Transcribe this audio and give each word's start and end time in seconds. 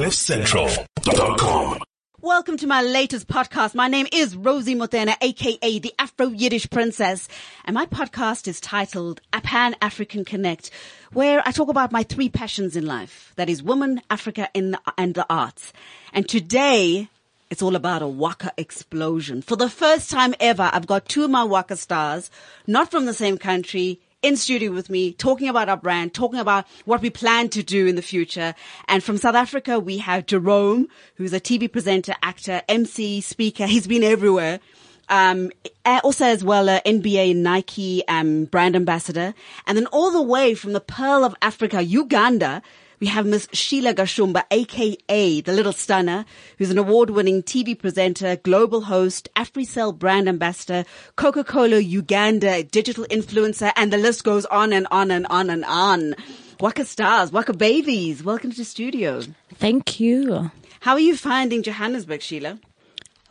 CliffCentral.com. 0.00 1.78
Welcome 2.22 2.56
to 2.56 2.66
my 2.66 2.80
latest 2.80 3.28
podcast. 3.28 3.74
My 3.74 3.86
name 3.86 4.06
is 4.10 4.34
Rosie 4.34 4.74
Motene, 4.74 5.14
aka 5.20 5.78
the 5.78 5.92
Afro 5.98 6.28
Yiddish 6.28 6.70
Princess, 6.70 7.28
and 7.66 7.74
my 7.74 7.84
podcast 7.84 8.48
is 8.48 8.62
titled 8.62 9.20
A 9.34 9.42
Pan 9.42 9.76
African 9.82 10.24
Connect, 10.24 10.70
where 11.12 11.42
I 11.44 11.52
talk 11.52 11.68
about 11.68 11.92
my 11.92 12.02
three 12.02 12.30
passions 12.30 12.76
in 12.76 12.86
life. 12.86 13.34
That 13.36 13.50
is 13.50 13.62
woman, 13.62 14.00
Africa, 14.08 14.48
and 14.54 14.72
the, 14.72 14.80
and 14.96 15.12
the 15.12 15.26
arts. 15.28 15.74
And 16.14 16.26
today, 16.26 17.10
it's 17.50 17.60
all 17.60 17.76
about 17.76 18.00
a 18.00 18.08
Waka 18.08 18.54
explosion. 18.56 19.42
For 19.42 19.56
the 19.56 19.68
first 19.68 20.10
time 20.10 20.34
ever, 20.40 20.70
I've 20.72 20.86
got 20.86 21.10
two 21.10 21.24
of 21.24 21.30
my 21.30 21.44
Waka 21.44 21.76
stars, 21.76 22.30
not 22.66 22.90
from 22.90 23.04
the 23.04 23.12
same 23.12 23.36
country, 23.36 24.00
in 24.22 24.36
studio 24.36 24.72
with 24.72 24.90
me, 24.90 25.12
talking 25.12 25.48
about 25.48 25.68
our 25.68 25.76
brand, 25.76 26.12
talking 26.12 26.38
about 26.38 26.66
what 26.84 27.00
we 27.00 27.10
plan 27.10 27.48
to 27.50 27.62
do 27.62 27.86
in 27.86 27.96
the 27.96 28.02
future. 28.02 28.54
And 28.88 29.02
from 29.02 29.16
South 29.16 29.34
Africa, 29.34 29.78
we 29.78 29.98
have 29.98 30.26
Jerome, 30.26 30.88
who's 31.14 31.32
a 31.32 31.40
TV 31.40 31.70
presenter, 31.70 32.14
actor, 32.22 32.62
MC, 32.68 33.20
speaker. 33.20 33.66
He's 33.66 33.86
been 33.86 34.04
everywhere. 34.04 34.60
Um, 35.08 35.50
also 35.84 36.24
as 36.24 36.44
well, 36.44 36.66
NBA 36.66 37.34
Nike, 37.34 38.06
um, 38.06 38.44
brand 38.44 38.76
ambassador. 38.76 39.34
And 39.66 39.76
then 39.76 39.86
all 39.86 40.12
the 40.12 40.22
way 40.22 40.54
from 40.54 40.72
the 40.72 40.80
Pearl 40.80 41.24
of 41.24 41.34
Africa, 41.42 41.82
Uganda, 41.82 42.62
we 43.00 43.06
have 43.06 43.24
Miss 43.24 43.48
Sheila 43.52 43.94
Gashumba, 43.94 44.44
aka 44.50 45.40
the 45.40 45.52
Little 45.52 45.72
Stunner, 45.72 46.26
who's 46.58 46.70
an 46.70 46.76
award-winning 46.76 47.42
TV 47.42 47.76
presenter, 47.76 48.36
global 48.36 48.82
host, 48.82 49.28
AfriCell 49.34 49.98
brand 49.98 50.28
ambassador, 50.28 50.84
Coca-Cola 51.16 51.78
Uganda 51.78 52.62
digital 52.62 53.06
influencer, 53.06 53.72
and 53.74 53.90
the 53.90 53.96
list 53.96 54.22
goes 54.22 54.44
on 54.46 54.74
and 54.74 54.86
on 54.90 55.10
and 55.10 55.26
on 55.30 55.48
and 55.48 55.64
on. 55.64 56.14
Waka 56.60 56.84
stars, 56.84 57.32
Waka 57.32 57.54
babies, 57.54 58.22
welcome 58.22 58.50
to 58.50 58.56
the 58.58 58.64
studio. 58.64 59.22
Thank 59.54 59.98
you. 59.98 60.50
How 60.80 60.92
are 60.92 61.00
you 61.00 61.16
finding 61.16 61.62
Johannesburg, 61.62 62.20
Sheila? 62.20 62.58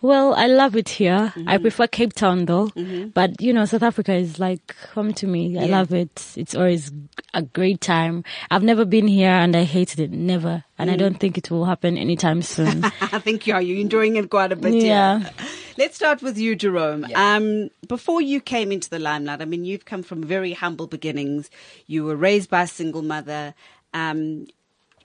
Well, 0.02 0.34
I 0.34 0.48
love 0.48 0.76
it 0.78 0.88
here. 0.90 1.34
I 1.36 1.40
Mm-hmm. 1.40 1.62
prefer 1.62 1.88
Cape 1.88 2.14
Town 2.14 2.46
though. 2.46 2.72
But 3.14 3.42
you 3.42 3.52
know, 3.54 3.66
South 3.66 3.84
Africa 3.84 4.14
is 4.14 4.40
like 4.40 4.74
home 4.94 5.14
to 5.16 5.28
me. 5.28 5.58
I 5.58 5.66
Yeah. 5.66 5.78
love 5.78 5.94
it. 5.94 6.26
It's 6.38 6.56
always 6.56 6.92
a 7.34 7.42
great 7.42 7.82
time. 7.82 8.24
I've 8.50 8.64
never 8.64 8.86
been 8.86 9.08
here 9.08 9.30
and 9.32 9.56
I 9.56 9.64
hated 9.64 10.00
it. 10.00 10.12
Never. 10.12 10.64
And 10.78 10.90
I 10.90 10.96
Mm. 10.96 11.00
don't 11.00 11.20
think 11.20 11.38
it 11.38 11.52
will 11.52 11.66
happen 11.66 11.98
anytime 11.98 12.42
soon. 12.42 12.84
I 13.02 13.20
think 13.20 13.46
you 13.46 13.54
are. 13.54 13.62
You're 13.62 13.80
enjoying 13.82 14.16
it 14.16 14.30
quite 14.30 14.54
a 14.54 14.56
bit. 14.56 14.76
Yeah. 14.76 15.30
Let's 15.78 15.96
start 15.96 16.22
with 16.22 16.38
you, 16.38 16.56
Jerome. 16.56 17.06
Um, 17.16 17.70
before 17.88 18.22
you 18.22 18.40
came 18.42 18.72
into 18.72 18.90
the 18.90 19.00
limelight, 19.00 19.42
I 19.42 19.46
mean, 19.46 19.64
you've 19.66 19.86
come 19.86 20.04
from 20.04 20.24
very 20.24 20.54
humble 20.54 20.88
beginnings. 20.88 21.50
You 21.88 22.04
were 22.06 22.16
raised 22.16 22.50
by 22.50 22.64
a 22.64 22.68
single 22.68 23.02
mother. 23.02 23.54
Um, 23.94 24.48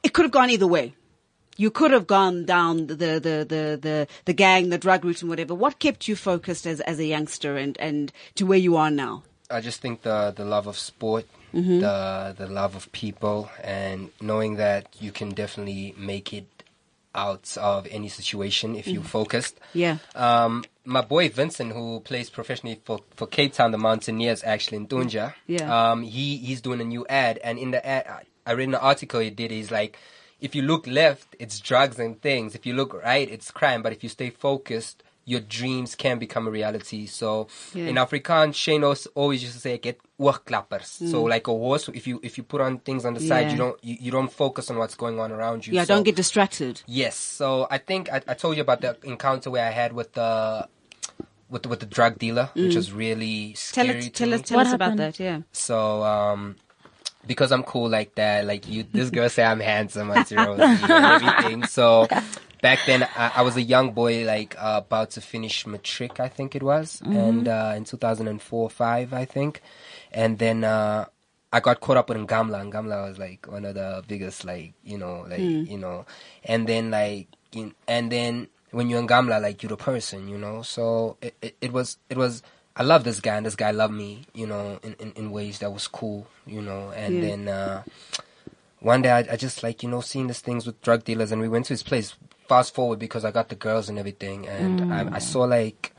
it 0.03 0.13
could 0.13 0.25
have 0.25 0.33
gone 0.33 0.51
either 0.51 0.67
way. 0.67 0.95
You 1.57 1.71
could 1.71 1.91
have 1.93 2.07
gone 2.07 2.45
down 2.45 2.87
the, 2.89 2.95
the, 2.95 3.47
the, 3.49 3.79
the, 3.81 4.09
the 4.25 4.33
gang, 4.33 4.71
the 4.71 4.79
drug 4.79 5.05
route 5.05 5.21
and 5.23 5.29
whatever. 5.31 5.55
What 5.55 5.79
kept 5.79 6.09
you 6.09 6.17
focused 6.17 6.67
as, 6.67 6.81
as 6.81 6.99
a 6.99 7.05
youngster 7.05 7.57
and, 7.57 7.77
and 7.79 8.13
to 8.35 8.45
where 8.47 8.59
you 8.59 8.77
are 8.77 8.91
now? 8.91 9.23
I 9.51 9.61
just 9.61 9.81
think 9.81 10.03
the 10.03 10.33
the 10.35 10.45
love 10.45 10.67
of 10.67 10.77
sport, 10.79 11.27
the 11.53 12.35
the 12.37 12.47
love 12.47 12.75
of 12.75 12.91
people, 12.93 13.51
and 13.63 14.11
knowing 14.21 14.57
that 14.57 14.89
you 15.01 15.13
can 15.13 15.31
definitely 15.31 15.95
make 15.97 16.33
it 16.33 16.47
out 17.15 17.57
of 17.59 17.87
any 17.91 18.09
situation 18.09 18.75
if 18.75 18.89
you're 18.89 19.03
focused. 19.03 19.61
Yeah. 19.73 19.99
Um, 20.17 20.65
my 20.85 21.03
boy 21.03 21.29
Vincent, 21.29 21.73
who 21.73 22.01
plays 22.01 22.29
professionally 22.31 22.81
for, 22.85 23.01
for 23.15 23.27
Cape 23.29 23.53
Town, 23.53 23.71
the 23.71 23.79
Mountaineers, 23.79 24.43
actually 24.43 24.79
in 24.79 24.87
Tunja. 24.89 25.35
Yeah. 25.47 25.91
Um, 25.93 26.03
he 26.03 26.39
he's 26.39 26.61
doing 26.61 26.81
a 26.81 26.85
new 26.85 27.07
ad, 27.09 27.39
and 27.45 27.59
in 27.59 27.71
the 27.71 27.87
ad, 27.87 28.07
I- 28.09 28.23
I 28.47 28.53
read 28.53 28.69
an 28.69 28.75
article 28.75 29.21
he 29.21 29.31
did. 29.31 29.51
He's 29.51 29.71
like, 29.71 29.97
if 30.41 30.55
you 30.55 30.63
look 30.63 30.87
left, 30.87 31.37
it's 31.39 31.59
drugs 31.61 31.99
and 31.99 32.21
things. 32.21 32.55
If 32.55 32.67
you 32.67 32.75
look 32.75 32.93
right, 32.95 33.29
it's 33.31 33.51
crime. 33.51 33.83
But 33.83 33.93
if 33.93 34.03
you 34.03 34.09
stay 34.09 34.31
focused, 34.31 35.03
your 35.27 35.41
dreams 35.41 35.95
can 35.95 36.19
become 36.19 36.47
a 36.47 36.51
reality. 36.51 37.07
So 37.07 37.49
Yeah. 37.73 37.87
in 37.87 37.95
Afrikaans, 37.97 38.55
Shane 38.55 38.85
als- 38.85 39.07
always 39.15 39.43
used 39.43 39.55
to 39.55 39.61
say, 39.61 39.79
"Get 39.79 39.99
oogklappers." 40.21 40.85
So 41.11 41.25
Mm. 41.25 41.29
like 41.31 41.49
a 41.49 41.53
horse, 41.53 41.89
if 41.89 42.07
you 42.07 42.21
if 42.23 42.37
you 42.37 42.45
put 42.45 42.61
on 42.61 42.79
things 42.81 43.07
on 43.07 43.15
the 43.15 43.21
side, 43.21 43.47
Yeah. 43.47 43.53
you 43.53 43.57
don't 43.57 43.79
you, 43.85 43.97
you 44.01 44.11
don't 44.11 44.31
focus 44.31 44.71
on 44.71 44.77
what's 44.77 44.95
going 44.95 45.19
on 45.21 45.33
around 45.33 45.67
you. 45.67 45.73
Yeah, 45.73 45.85
So- 45.85 45.95
don't 45.95 46.03
get 46.03 46.17
distracted. 46.17 46.83
Yes. 46.87 47.17
So 47.17 47.67
I 47.71 47.79
think 47.79 48.13
I, 48.13 48.21
I 48.29 48.35
told 48.35 48.57
you 48.57 48.63
about 48.63 48.81
the 48.83 48.99
encounter 49.03 49.51
where 49.51 49.67
I 49.67 49.71
had 49.71 49.93
with 49.95 50.13
the 50.13 50.69
with 51.51 51.63
the, 51.63 51.69
with 51.69 51.81
the 51.81 51.87
drug 51.87 52.19
dealer, 52.19 52.51
which 52.55 52.75
was 52.75 52.93
really 52.93 53.53
Mm. 53.55 53.73
Tell 53.73 53.85
scary. 53.87 53.99
us, 54.01 54.05
to 54.05 54.11
tell 54.11 54.29
me. 54.29 54.35
us, 54.35 54.43
tell 54.43 54.57
What 54.59 54.67
us 54.67 54.73
about 54.75 54.97
that. 54.97 55.21
Yeah. 55.21 55.41
So 55.53 56.03
um, 56.03 56.57
because 57.27 57.53
I'm 57.53 57.63
cool 57.63 57.89
like 57.89 58.15
that, 58.17 58.47
like 58.47 58.69
you, 58.69 58.85
this 58.93 59.11
girl 59.11 59.29
say 59.29 59.45
I'm 59.45 59.61
handsome, 59.61 60.11
I'm 60.11 60.25
zero, 60.25 60.55
and 60.61 60.91
everything. 60.91 61.65
So 61.65 62.07
back 62.63 62.81
then 62.87 63.03
I, 63.17 63.33
I 63.37 63.43
was 63.43 63.57
a 63.57 63.63
young 63.63 63.93
boy, 63.93 64.25
like 64.25 64.57
uh, 64.59 64.81
about 64.85 65.11
to 65.13 65.21
finish 65.21 65.67
matric, 65.67 66.21
I 66.21 66.29
think 66.29 66.55
it 66.55 66.63
was, 66.63 67.03
and 67.05 67.49
uh, 67.49 67.75
in 67.77 67.85
2004, 67.85 68.71
five, 68.71 69.13
I 69.13 69.25
think, 69.25 69.61
and 70.13 70.39
then. 70.39 70.65
Uh, 70.65 71.07
I 71.53 71.61
got 71.61 71.79
caught 71.79 71.97
up 71.97 72.09
with 72.09 72.19
Ngamla. 72.19 72.69
Ngamla 72.69 73.09
was 73.09 73.17
like 73.17 73.47
one 73.49 73.65
of 73.65 73.77
the 73.77 74.03
biggest, 74.09 74.45
like 74.45 74.73
you 74.83 74.99
know, 74.99 75.25
like 75.29 75.39
you 75.39 75.79
know, 75.79 76.05
and 76.43 76.67
then 76.67 76.91
like, 76.91 77.29
in, 77.53 77.73
and 77.87 78.11
then 78.11 78.49
when 78.73 78.91
you're 78.91 78.99
in 78.99 79.07
Ngamla, 79.07 79.41
like 79.41 79.63
you're 79.63 79.71
the 79.71 79.77
person, 79.77 80.27
you 80.27 80.37
know. 80.37 80.63
So 80.63 81.17
it, 81.23 81.37
it, 81.41 81.57
it 81.61 81.73
was, 81.73 81.99
it 82.11 82.17
was. 82.17 82.43
I 82.77 82.83
love 82.83 83.05
this 83.05 83.21
guy, 83.21 83.37
and 83.37 83.47
this 83.47 83.55
guy 83.57 83.71
loved 83.71 83.95
me, 83.95 84.27
you 84.35 84.47
know, 84.47 84.81
in, 84.83 84.95
in, 84.99 85.13
in 85.13 85.31
ways 85.31 85.61
that 85.61 85.73
was 85.73 85.87
cool, 85.87 86.27
you 86.47 86.61
know. 86.61 86.91
And 86.91 87.15
Yeah. 87.17 87.21
then 87.21 87.49
uh, 87.49 87.83
one 88.81 89.03
day, 89.03 89.11
I, 89.11 89.19
I 89.33 89.37
just 89.37 89.63
like 89.63 89.83
you 89.83 89.89
know 89.89 90.01
seeing 90.01 90.27
these 90.27 90.41
things 90.41 90.67
with 90.67 90.81
drug 90.83 91.05
dealers, 91.05 91.31
and 91.33 91.41
we 91.41 91.49
went 91.49 91.67
to 91.67 91.73
his 91.73 91.83
place. 91.83 92.15
Fast 92.49 92.75
forward 92.75 92.99
because 92.99 93.25
I 93.25 93.31
got 93.31 93.49
the 93.49 93.55
girls 93.55 93.89
and 93.89 93.99
everything, 93.99 94.47
and 94.47 94.83
I, 94.91 95.07
I 95.13 95.19
saw 95.19 95.45
like 95.45 95.95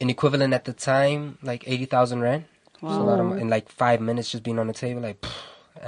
an 0.00 0.10
equivalent 0.10 0.52
at 0.52 0.64
the 0.64 0.72
time, 0.72 1.38
like 1.42 1.62
eighty 1.68 1.84
thousand 1.84 2.22
rand. 2.22 2.46
It's 2.82 2.98
a 2.98 3.02
lot 3.04 3.20
of 3.20 3.38
in 3.38 3.48
like 3.48 3.68
five 3.68 4.00
minutes 4.00 4.30
just 4.32 4.42
being 4.42 4.58
on 4.58 4.66
the 4.66 4.72
table, 4.72 5.00
like. 5.02 5.20
pff, 5.20 5.32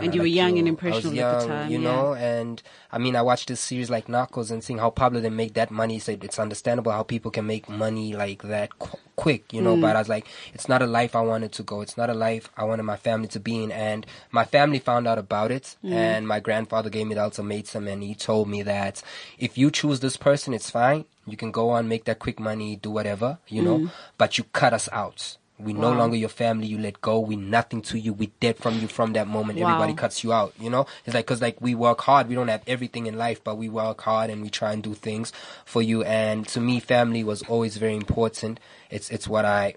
And 0.05 0.15
you 0.15 0.21
were 0.21 0.27
like, 0.27 0.35
young 0.35 0.59
and 0.59 0.67
yo, 0.67 0.73
I 0.73 0.75
was 0.75 1.05
impressionable 1.05 1.21
at 1.25 1.41
the 1.41 1.47
time, 1.47 1.71
you 1.71 1.79
yeah. 1.79 1.85
know. 1.91 2.15
And 2.15 2.63
I 2.93 2.99
mean, 2.99 3.17
I 3.17 3.23
watched 3.23 3.49
this 3.49 3.61
series 3.61 3.91
like 3.91 4.07
Narcos 4.07 4.51
and 4.51 4.63
seeing 4.63 4.79
how 4.79 4.91
Pablo 4.91 5.21
they 5.21 5.31
make 5.31 5.55
that 5.55 5.71
money. 5.71 5.99
So 5.99 6.13
it's 6.13 6.39
understandable 6.39 6.93
how 6.93 7.03
people 7.03 7.31
can 7.31 7.47
make 7.47 7.69
money 7.69 8.15
like 8.15 8.43
that 8.43 8.79
qu- 8.79 8.99
quick, 9.17 9.53
you 9.53 9.61
know. 9.63 9.77
Mm. 9.77 9.81
But 9.81 9.97
I 9.97 9.99
was 10.01 10.09
like, 10.09 10.27
it's 10.55 10.69
not 10.69 10.83
a 10.83 10.87
life 10.87 11.17
I 11.17 11.21
wanted 11.23 11.53
to 11.53 11.63
go. 11.63 11.81
It's 11.81 11.97
not 11.97 12.11
a 12.11 12.15
life 12.15 12.49
I 12.57 12.65
wanted 12.65 12.83
my 12.85 12.97
family 12.97 13.29
to 13.29 13.41
be 13.41 13.63
in. 13.65 13.73
And 13.73 14.07
my 14.31 14.45
family 14.45 14.79
found 14.79 15.07
out 15.09 15.19
about 15.19 15.51
it, 15.51 15.77
Mm. 15.85 15.93
and 15.93 16.29
my 16.29 16.41
grandfather 16.41 16.91
gave 16.91 17.07
me 17.07 17.15
the 17.15 17.23
ultimatum, 17.23 17.89
and 17.89 18.03
he 18.03 18.15
told 18.15 18.49
me 18.49 18.63
that 18.63 19.03
if 19.39 19.57
you 19.59 19.71
choose 19.71 20.01
this 20.01 20.17
person, 20.17 20.53
it's 20.55 20.71
fine. 20.71 21.05
You 21.27 21.37
can 21.37 21.51
go 21.51 21.71
on, 21.71 21.89
make 21.89 22.05
that 22.05 22.19
quick 22.19 22.39
money, 22.39 22.77
do 22.77 22.91
whatever, 22.91 23.39
you 23.49 23.63
know. 23.63 23.91
But 24.19 24.39
you 24.39 24.45
cut 24.53 24.73
us 24.73 24.89
out. 24.93 25.37
We 25.59 25.73
no 25.73 25.93
Mm. 25.93 25.99
Longer 25.99 26.17
your 26.17 26.29
family. 26.29 26.67
You 26.67 26.79
let 26.79 27.01
go. 27.01 27.19
We 27.19 27.37
nothing 27.37 27.81
to 27.83 27.99
you. 27.99 28.13
We 28.13 28.27
dead 28.41 28.59
from 28.59 28.79
you 28.79 28.89
from 28.89 29.15
that 29.15 29.27
moment. 29.27 29.59
Wow. 29.59 29.69
Everybody 29.71 29.95
cuts 29.95 30.23
you 30.23 30.33
out. 30.33 30.53
You 30.61 30.69
know, 30.71 30.87
it's 31.07 31.15
like 31.15 31.25
because 31.27 31.41
like 31.41 31.61
we 31.61 31.75
work 31.75 32.01
hard. 32.03 32.29
We 32.29 32.35
don't 32.35 32.49
have 32.49 32.63
everything 32.67 33.07
in 33.07 33.17
life, 33.17 33.43
but 33.43 33.57
we 33.57 33.69
work 33.69 34.01
hard 34.03 34.29
and 34.31 34.43
we 34.43 34.51
try 34.51 34.73
and 34.73 34.83
do 34.83 34.95
things 34.95 35.33
for 35.65 35.81
you. 35.81 36.03
And 36.05 36.47
to 36.49 36.61
me, 36.61 36.79
family 36.81 37.25
was 37.25 37.43
always 37.43 37.77
very 37.79 37.97
important. 37.97 38.61
It's 38.91 39.09
it's 39.11 39.27
what 39.27 39.45
I 39.47 39.77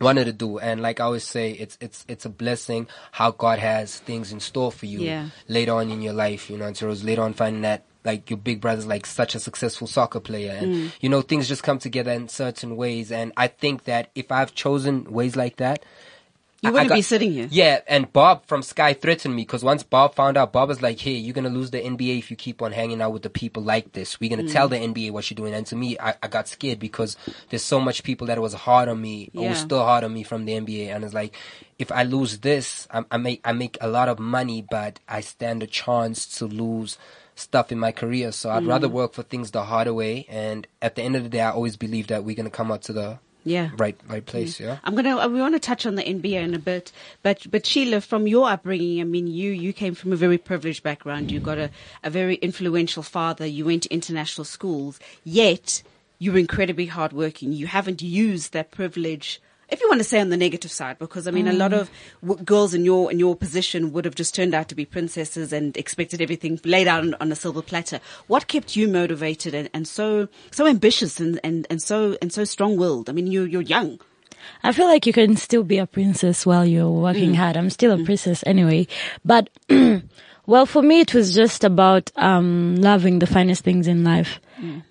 wanted 0.00 0.26
to 0.26 0.32
do. 0.32 0.58
And 0.58 0.80
like 0.82 1.00
I 1.00 1.04
always 1.04 1.24
say, 1.24 1.52
it's 1.52 1.78
it's 1.80 2.04
it's 2.06 2.24
a 2.24 2.30
blessing 2.30 2.86
how 3.12 3.30
God 3.30 3.58
has 3.60 3.98
things 3.98 4.30
in 4.32 4.40
store 4.40 4.70
for 4.70 4.86
you 4.86 5.00
Yeah. 5.00 5.28
later 5.48 5.72
on 5.72 5.90
in 5.90 6.02
your 6.02 6.12
life. 6.12 6.50
You 6.50 6.58
know, 6.58 6.66
until 6.66 6.88
it 6.88 6.90
was 6.90 7.02
later 7.04 7.22
on 7.22 7.32
finding 7.32 7.62
that 7.62 7.82
like 8.04 8.30
your 8.30 8.36
big 8.38 8.60
brother's 8.60 8.86
like 8.86 9.04
such 9.06 9.34
a 9.34 9.40
successful 9.40 9.86
soccer 9.86 10.20
player 10.20 10.52
and 10.52 10.66
Mm. 10.74 10.92
you 11.00 11.08
know 11.08 11.20
things 11.22 11.48
just 11.48 11.62
come 11.62 11.78
together 11.78 12.12
in 12.12 12.28
certain 12.28 12.76
ways 12.76 13.10
and 13.12 13.32
i 13.36 13.46
think 13.48 13.84
that 13.84 14.10
if 14.14 14.30
i've 14.32 14.54
chosen 14.54 15.04
ways 15.12 15.34
like 15.36 15.56
that 15.56 15.82
You 16.62 16.72
wouldn't 16.72 16.88
got- 16.88 16.96
be 16.96 17.02
sitting 17.02 17.32
here. 17.32 17.46
yeah, 17.52 17.82
and 17.86 18.12
Bob 18.12 18.44
from 18.46 18.62
Sky 18.62 18.92
threatened 18.92 19.32
me 19.36 19.42
because 19.42 19.62
once 19.62 19.84
Bob 19.84 20.16
found 20.16 20.36
out, 20.36 20.52
Bob 20.52 20.68
was 20.68 20.82
like, 20.82 20.98
"Hey, 20.98 21.12
you're 21.12 21.32
gonna 21.32 21.50
lose 21.58 21.70
the 21.70 21.78
NBA 21.78 22.18
if 22.18 22.32
you 22.32 22.36
keep 22.36 22.60
on 22.62 22.72
hanging 22.72 23.00
out 23.00 23.12
with 23.12 23.22
the 23.22 23.30
people 23.30 23.62
like 23.62 23.92
this. 23.92 24.18
We're 24.18 24.28
gonna 24.30 24.42
Mm. 24.42 24.52
tell 24.52 24.66
the 24.68 24.76
NBA 24.76 25.12
what 25.12 25.30
you're 25.30 25.36
doing." 25.36 25.54
And 25.54 25.64
to 25.68 25.76
me, 25.76 25.96
I, 26.00 26.14
I 26.20 26.26
got 26.26 26.48
scared 26.48 26.80
because 26.80 27.16
there's 27.50 27.62
so 27.62 27.78
much 27.78 28.02
people 28.02 28.26
that 28.26 28.40
was 28.42 28.54
hard 28.54 28.88
on 28.88 29.00
me, 29.00 29.30
or 29.36 29.50
was 29.50 29.58
still 29.58 29.84
hard 29.84 30.02
on 30.02 30.12
me 30.12 30.24
from 30.24 30.46
the 30.46 30.54
NBA, 30.54 30.88
and 30.92 31.04
it's 31.04 31.14
like, 31.14 31.32
if 31.78 31.92
I 31.92 32.02
lose 32.02 32.38
this, 32.38 32.88
I, 32.90 33.04
I 33.12 33.18
make 33.18 33.40
I 33.44 33.52
make 33.52 33.78
a 33.80 33.86
lot 33.86 34.08
of 34.08 34.18
money, 34.18 34.60
but 34.68 34.98
I 35.08 35.20
stand 35.20 35.62
a 35.62 35.68
chance 35.68 36.26
to 36.38 36.46
lose 36.46 36.98
stuff 37.38 37.70
in 37.72 37.78
my 37.78 37.92
career. 37.92 38.32
So 38.32 38.50
I'd 38.50 38.64
Mm. 38.64 38.68
rather 38.68 38.88
work 38.88 39.12
for 39.14 39.22
things 39.22 39.50
the 39.52 39.64
harder 39.64 39.94
way. 39.94 40.26
And 40.28 40.66
at 40.82 40.94
the 40.96 41.02
end 41.02 41.14
of 41.16 41.22
the 41.22 41.28
day, 41.28 41.40
I 41.40 41.50
always 41.50 41.76
believe 41.76 42.08
that 42.08 42.24
we're 42.24 42.34
gonna 42.36 42.50
come 42.50 42.70
out 42.72 42.82
to 42.82 42.92
the 42.92 43.18
Yeah. 43.44 43.70
right 43.78 43.96
right 44.08 44.26
place. 44.26 44.58
Yeah. 44.60 44.78
I'm 44.84 44.94
gonna. 44.94 45.26
We 45.28 45.40
want 45.40 45.54
to 45.54 45.60
touch 45.60 45.86
on 45.86 45.94
the 45.94 46.02
NBA 46.02 46.42
in 46.42 46.54
a 46.54 46.58
bit, 46.58 46.90
but 47.22 47.46
but 47.50 47.64
Sheila, 47.64 48.00
from 48.00 48.26
your 48.26 48.48
upbringing, 48.50 49.00
I 49.00 49.04
mean, 49.04 49.26
you 49.28 49.50
you 49.52 49.72
came 49.72 49.94
from 49.94 50.12
a 50.12 50.16
very 50.16 50.36
privileged 50.38 50.82
background. 50.82 51.30
You 51.30 51.40
got 51.40 51.58
a 51.58 51.70
a 52.02 52.10
very 52.10 52.34
influential 52.48 53.02
father. 53.04 53.46
You 53.46 53.64
went 53.64 53.84
to 53.84 53.90
international 53.94 54.44
schools, 54.44 54.98
yet 55.24 55.82
you 56.18 56.32
were 56.32 56.38
incredibly 56.38 56.86
hardworking. 56.86 57.52
You 57.52 57.68
haven't 57.68 58.02
used 58.02 58.52
that 58.52 58.70
privilege 58.72 59.40
if 59.68 59.80
you 59.80 59.88
want 59.88 60.00
to 60.00 60.04
say 60.04 60.20
on 60.20 60.30
the 60.30 60.36
negative 60.36 60.70
side, 60.70 60.98
because 60.98 61.26
I 61.28 61.30
mean, 61.30 61.46
a 61.46 61.52
lot 61.52 61.72
mm. 61.72 61.80
of 61.80 61.90
w- 62.22 62.42
girls 62.42 62.74
in 62.74 62.84
your 62.84 63.10
in 63.12 63.18
your 63.18 63.36
position 63.36 63.92
would 63.92 64.04
have 64.04 64.14
just 64.14 64.34
turned 64.34 64.54
out 64.54 64.68
to 64.68 64.74
be 64.74 64.84
princesses 64.84 65.52
and 65.52 65.76
expected 65.76 66.22
everything 66.22 66.58
laid 66.64 66.88
out 66.88 67.02
on, 67.02 67.14
on 67.20 67.32
a 67.32 67.36
silver 67.36 67.62
platter. 67.62 68.00
What 68.26 68.48
kept 68.48 68.76
you 68.76 68.88
motivated 68.88 69.54
and, 69.54 69.68
and 69.74 69.86
so 69.86 70.28
so 70.50 70.66
ambitious 70.66 71.20
and, 71.20 71.38
and, 71.44 71.66
and 71.68 71.82
so 71.82 72.16
and 72.22 72.32
so 72.32 72.44
strong 72.44 72.76
willed? 72.76 73.10
I 73.10 73.12
mean, 73.12 73.26
you 73.26 73.44
you're 73.44 73.62
young. 73.62 74.00
I 74.62 74.72
feel 74.72 74.86
like 74.86 75.06
you 75.06 75.12
can 75.12 75.36
still 75.36 75.64
be 75.64 75.78
a 75.78 75.86
princess 75.86 76.46
while 76.46 76.64
you're 76.64 76.90
working 76.90 77.32
mm. 77.32 77.36
hard. 77.36 77.56
I'm 77.56 77.70
still 77.70 77.92
a 77.92 77.96
mm. 77.96 78.04
princess 78.04 78.42
anyway. 78.46 78.86
But, 79.24 79.50
well, 80.46 80.64
for 80.64 80.82
me, 80.82 81.00
it 81.00 81.14
was 81.14 81.34
just 81.34 81.64
about, 81.64 82.10
um, 82.16 82.76
loving 82.76 83.18
the 83.18 83.26
finest 83.26 83.64
things 83.64 83.86
in 83.86 84.04
life. 84.04 84.40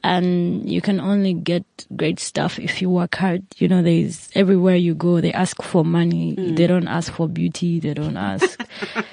And 0.03 0.69
you 0.69 0.81
can 0.81 0.99
only 0.99 1.33
get 1.33 1.63
great 1.95 2.19
stuff 2.19 2.59
if 2.59 2.81
you 2.81 2.89
work 2.89 3.15
hard. 3.15 3.43
You 3.57 3.67
know, 3.67 3.81
there's 3.81 4.29
everywhere 4.35 4.75
you 4.75 4.95
go, 4.95 5.21
they 5.21 5.33
ask 5.33 5.61
for 5.61 5.85
money. 5.85 6.35
They 6.37 6.67
don't 6.67 6.87
ask 6.87 7.11
for 7.13 7.27
beauty. 7.27 7.79
They 7.79 7.93
don't 7.93 8.17
ask. 8.17 8.59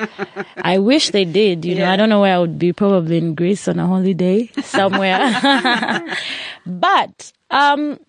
I 0.57 0.79
wish 0.79 1.11
they 1.11 1.25
did. 1.25 1.65
You 1.65 1.77
know, 1.77 1.91
I 1.91 1.97
don't 1.97 2.09
know 2.09 2.21
where 2.21 2.35
I 2.35 2.39
would 2.39 2.59
be. 2.59 2.73
Probably 2.73 3.19
in 3.19 3.35
Greece 3.35 3.69
on 3.69 3.79
a 3.79 3.87
holiday 3.87 4.47
somewhere. 4.63 6.03
but, 6.67 7.33
um, 7.51 8.01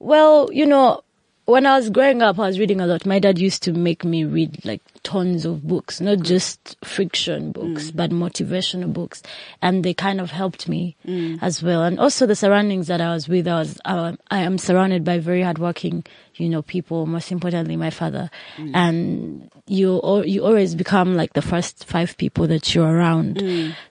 well, 0.00 0.50
you 0.52 0.66
know, 0.66 1.03
when 1.46 1.66
I 1.66 1.76
was 1.76 1.90
growing 1.90 2.22
up, 2.22 2.38
I 2.38 2.46
was 2.46 2.58
reading 2.58 2.80
a 2.80 2.86
lot. 2.86 3.04
My 3.04 3.18
dad 3.18 3.38
used 3.38 3.62
to 3.64 3.72
make 3.72 4.04
me 4.04 4.24
read 4.24 4.64
like 4.64 4.80
tons 5.02 5.44
of 5.44 5.66
books, 5.66 6.00
not 6.00 6.18
mm. 6.18 6.22
just 6.22 6.76
fiction 6.82 7.52
books, 7.52 7.90
mm. 7.90 7.96
but 7.96 8.10
motivational 8.10 8.92
books. 8.92 9.22
And 9.60 9.84
they 9.84 9.92
kind 9.92 10.20
of 10.20 10.30
helped 10.30 10.68
me 10.68 10.96
mm. 11.06 11.38
as 11.42 11.62
well. 11.62 11.82
And 11.82 12.00
also 12.00 12.24
the 12.24 12.34
surroundings 12.34 12.86
that 12.86 13.02
I 13.02 13.12
was 13.12 13.28
with, 13.28 13.46
I 13.46 13.58
was, 13.58 13.78
uh, 13.84 14.12
I 14.30 14.40
am 14.40 14.56
surrounded 14.56 15.04
by 15.04 15.18
very 15.18 15.42
hardworking, 15.42 16.04
you 16.36 16.48
know, 16.48 16.62
people, 16.62 17.04
most 17.04 17.30
importantly, 17.30 17.76
my 17.76 17.90
father. 17.90 18.30
And 18.72 19.50
you, 19.66 20.00
you 20.24 20.44
always 20.44 20.74
become 20.74 21.14
like 21.14 21.34
the 21.34 21.42
first 21.42 21.84
five 21.84 22.16
people 22.16 22.46
that 22.46 22.74
you're 22.74 22.88
around. 22.88 23.42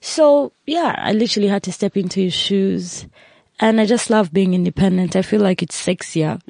So 0.02 0.54
yeah, 0.66 0.96
I 0.98 1.12
literally 1.12 1.50
had 1.50 1.64
to 1.64 1.72
step 1.72 1.98
into 1.98 2.22
his 2.22 2.34
shoes. 2.34 3.06
And 3.60 3.80
I 3.80 3.86
just 3.86 4.10
love 4.10 4.34
being 4.34 4.54
independent. 4.56 5.16
I 5.16 5.22
feel 5.22 5.40
like 5.40 5.62
it's 5.62 5.80
sexier. 5.80 6.42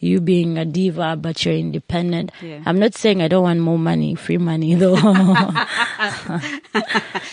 You 0.00 0.20
being 0.20 0.58
a 0.58 0.64
diva, 0.64 1.16
but 1.16 1.44
you're 1.44 1.54
independent. 1.54 2.32
Yeah. 2.42 2.62
I'm 2.66 2.78
not 2.78 2.94
saying 2.94 3.22
I 3.22 3.28
don't 3.28 3.44
want 3.44 3.60
more 3.60 3.78
money, 3.78 4.16
free 4.16 4.38
money 4.38 4.74
though. 4.74 4.96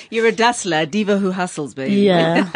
You're 0.10 0.28
a 0.28 0.32
dustler, 0.32 0.82
a 0.82 0.86
diva 0.86 1.18
who 1.18 1.32
hustles, 1.32 1.74
baby. 1.74 1.96
yeah. 2.02 2.50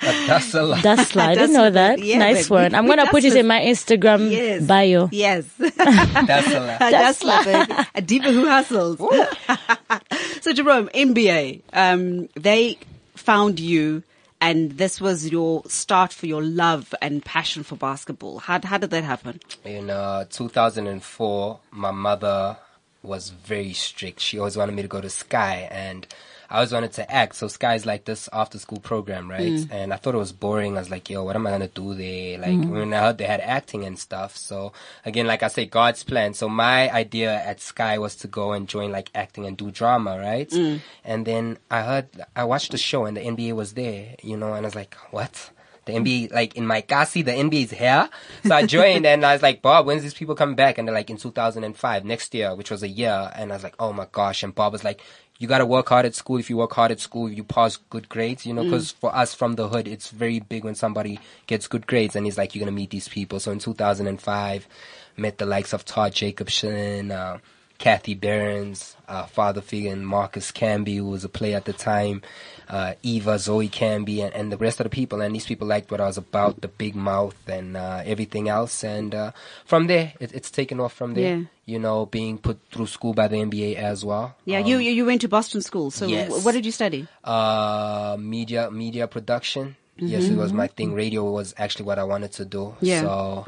That's 0.00 0.52
a 0.54 0.62
lot. 0.62 0.82
Dustler. 0.82 1.22
I 1.22 1.34
didn't 1.34 1.52
know 1.54 1.70
that. 1.70 2.02
Yeah, 2.02 2.18
nice 2.18 2.44
baby. 2.48 2.54
word. 2.54 2.74
I'm 2.74 2.86
going 2.86 2.98
to 2.98 3.06
put 3.06 3.24
it 3.24 3.34
in 3.36 3.46
my 3.46 3.60
Instagram 3.60 4.30
Yes. 4.30 4.66
bio. 4.66 5.08
Yes. 5.12 5.44
That's 5.58 6.48
a 6.48 6.60
lot. 6.60 6.82
a 6.82 6.90
dustler, 6.90 7.44
baby. 7.44 7.74
A 7.94 8.02
diva 8.02 8.32
who 8.32 8.46
hustles. 8.46 8.98
so 10.40 10.52
Jerome, 10.52 10.88
NBA, 10.88 11.62
um, 11.72 12.28
they 12.34 12.78
found 13.14 13.60
you 13.60 14.02
and 14.40 14.72
this 14.72 15.00
was 15.00 15.28
your 15.30 15.62
start 15.66 16.12
for 16.12 16.26
your 16.26 16.42
love 16.42 16.94
and 17.00 17.24
passion 17.24 17.62
for 17.62 17.76
basketball. 17.76 18.38
How, 18.38 18.60
how 18.62 18.78
did 18.78 18.90
that 18.90 19.04
happen? 19.04 19.40
In 19.64 19.90
uh, 19.90 20.26
2004, 20.30 21.60
my 21.70 21.90
mother 21.90 22.56
was 23.02 23.30
very 23.30 23.72
strict. 23.72 24.20
She 24.20 24.38
always 24.38 24.56
wanted 24.56 24.74
me 24.74 24.82
to 24.82 24.88
go 24.88 25.00
to 25.00 25.10
Sky, 25.10 25.68
and 25.70 26.06
I 26.50 26.56
always 26.56 26.72
wanted 26.72 26.92
to 26.92 27.10
act. 27.10 27.36
So 27.36 27.48
Sky's 27.48 27.86
like 27.86 28.04
this 28.04 28.28
after 28.32 28.58
school 28.58 28.80
program, 28.80 29.30
right? 29.30 29.52
Mm. 29.52 29.68
And 29.70 29.92
I 29.92 29.96
thought 29.96 30.14
it 30.14 30.18
was 30.18 30.32
boring. 30.32 30.76
I 30.76 30.80
was 30.80 30.90
like, 30.90 31.10
yo, 31.10 31.24
what 31.24 31.36
am 31.36 31.46
I 31.46 31.50
gonna 31.50 31.68
do 31.68 31.94
there? 31.94 32.38
Like 32.38 32.50
mm. 32.50 32.70
when 32.70 32.92
I 32.92 33.00
heard 33.00 33.18
they 33.18 33.24
had 33.24 33.40
acting 33.40 33.84
and 33.84 33.98
stuff. 33.98 34.36
So 34.36 34.72
again, 35.04 35.26
like 35.26 35.42
I 35.42 35.48
say, 35.48 35.66
God's 35.66 36.02
plan. 36.04 36.34
So 36.34 36.48
my 36.48 36.90
idea 36.92 37.34
at 37.34 37.60
Sky 37.60 37.98
was 37.98 38.16
to 38.16 38.28
go 38.28 38.52
and 38.52 38.68
join 38.68 38.92
like 38.92 39.10
acting 39.14 39.46
and 39.46 39.56
do 39.56 39.70
drama, 39.70 40.18
right? 40.18 40.48
Mm. 40.50 40.80
And 41.04 41.26
then 41.26 41.58
I 41.70 41.82
heard, 41.82 42.08
I 42.34 42.44
watched 42.44 42.72
the 42.72 42.78
show, 42.78 43.04
and 43.04 43.16
the 43.16 43.20
NBA 43.20 43.54
was 43.54 43.74
there, 43.74 44.14
you 44.22 44.36
know, 44.36 44.54
and 44.54 44.64
I 44.64 44.68
was 44.68 44.74
like, 44.74 44.94
what? 45.10 45.50
the 45.86 45.92
NBA, 45.92 46.32
like 46.32 46.56
in 46.56 46.66
my 46.66 46.80
Kasi, 46.80 47.22
the 47.22 47.30
NBA 47.30 47.64
is 47.64 47.70
here. 47.70 48.10
So 48.44 48.54
I 48.54 48.66
joined 48.66 49.06
and 49.06 49.24
I 49.24 49.32
was 49.32 49.42
like, 49.42 49.62
Bob, 49.62 49.86
when's 49.86 50.02
these 50.02 50.14
people 50.14 50.34
coming 50.34 50.56
back? 50.56 50.78
And 50.78 50.86
they're 50.86 50.94
like, 50.94 51.10
in 51.10 51.16
2005, 51.16 52.04
next 52.04 52.34
year, 52.34 52.54
which 52.54 52.70
was 52.70 52.82
a 52.82 52.88
year. 52.88 53.30
And 53.34 53.52
I 53.52 53.54
was 53.56 53.62
like, 53.62 53.76
oh 53.78 53.92
my 53.92 54.06
gosh. 54.10 54.42
And 54.42 54.54
Bob 54.54 54.72
was 54.72 54.84
like, 54.84 55.00
you 55.38 55.48
gotta 55.48 55.66
work 55.66 55.88
hard 55.88 56.06
at 56.06 56.14
school. 56.14 56.38
If 56.38 56.48
you 56.48 56.56
work 56.56 56.72
hard 56.72 56.92
at 56.92 57.00
school, 57.00 57.30
you 57.30 57.44
pass 57.44 57.76
good 57.76 58.08
grades, 58.08 58.46
you 58.46 58.54
know, 58.54 58.68
cause 58.70 58.90
for 58.92 59.14
us 59.14 59.34
from 59.34 59.54
the 59.54 59.68
hood, 59.68 59.86
it's 59.86 60.10
very 60.10 60.40
big 60.40 60.64
when 60.64 60.74
somebody 60.74 61.18
gets 61.46 61.66
good 61.66 61.86
grades. 61.86 62.16
And 62.16 62.24
he's 62.26 62.38
like, 62.38 62.54
you're 62.54 62.64
gonna 62.64 62.72
meet 62.72 62.90
these 62.90 63.08
people. 63.08 63.40
So 63.40 63.52
in 63.52 63.58
2005, 63.58 64.68
met 65.16 65.38
the 65.38 65.46
likes 65.46 65.72
of 65.72 65.84
Todd 65.84 66.14
Jacobson, 66.14 67.10
uh, 67.10 67.38
Kathy 67.78 68.14
Behrens, 68.14 68.96
uh, 69.08 69.26
father 69.26 69.60
figure 69.60 69.92
in 69.92 70.04
Marcus 70.04 70.50
Camby, 70.50 70.96
who 70.96 71.06
was 71.06 71.24
a 71.24 71.28
player 71.28 71.56
at 71.56 71.66
the 71.66 71.72
time, 71.72 72.22
uh, 72.68 72.94
Eva, 73.02 73.38
Zoe 73.38 73.68
Camby, 73.68 74.24
and, 74.24 74.34
and 74.34 74.52
the 74.52 74.56
rest 74.56 74.80
of 74.80 74.84
the 74.84 74.90
people. 74.90 75.20
And 75.20 75.34
these 75.34 75.46
people 75.46 75.66
liked 75.66 75.90
what 75.90 76.00
I 76.00 76.06
was 76.06 76.18
about, 76.18 76.60
the 76.60 76.68
big 76.68 76.94
mouth 76.94 77.36
and 77.48 77.76
uh, 77.76 78.02
everything 78.04 78.48
else. 78.48 78.84
And 78.84 79.14
uh, 79.14 79.32
from 79.64 79.86
there, 79.86 80.14
it, 80.20 80.32
it's 80.32 80.50
taken 80.50 80.80
off 80.80 80.92
from 80.92 81.14
there. 81.14 81.36
Yeah. 81.36 81.44
You 81.66 81.78
know, 81.80 82.06
being 82.06 82.38
put 82.38 82.60
through 82.70 82.86
school 82.86 83.12
by 83.12 83.26
the 83.28 83.36
NBA 83.36 83.74
as 83.74 84.04
well. 84.04 84.36
Yeah, 84.44 84.60
you, 84.60 84.78
you 84.78 84.92
you 84.92 85.04
went 85.04 85.20
to 85.22 85.28
Boston 85.28 85.62
School. 85.62 85.90
So 85.90 86.06
yes. 86.06 86.44
what 86.44 86.52
did 86.52 86.64
you 86.64 86.70
study? 86.70 87.08
Uh, 87.24 88.16
media, 88.20 88.70
media 88.70 89.08
production. 89.08 89.76
Yes, 89.98 90.24
it 90.26 90.36
was 90.36 90.52
my 90.52 90.66
thing. 90.66 90.92
Radio 90.92 91.24
was 91.30 91.54
actually 91.56 91.86
what 91.86 91.98
I 91.98 92.04
wanted 92.04 92.32
to 92.32 92.44
do. 92.44 92.76
Yeah. 92.80 93.00
So, 93.00 93.46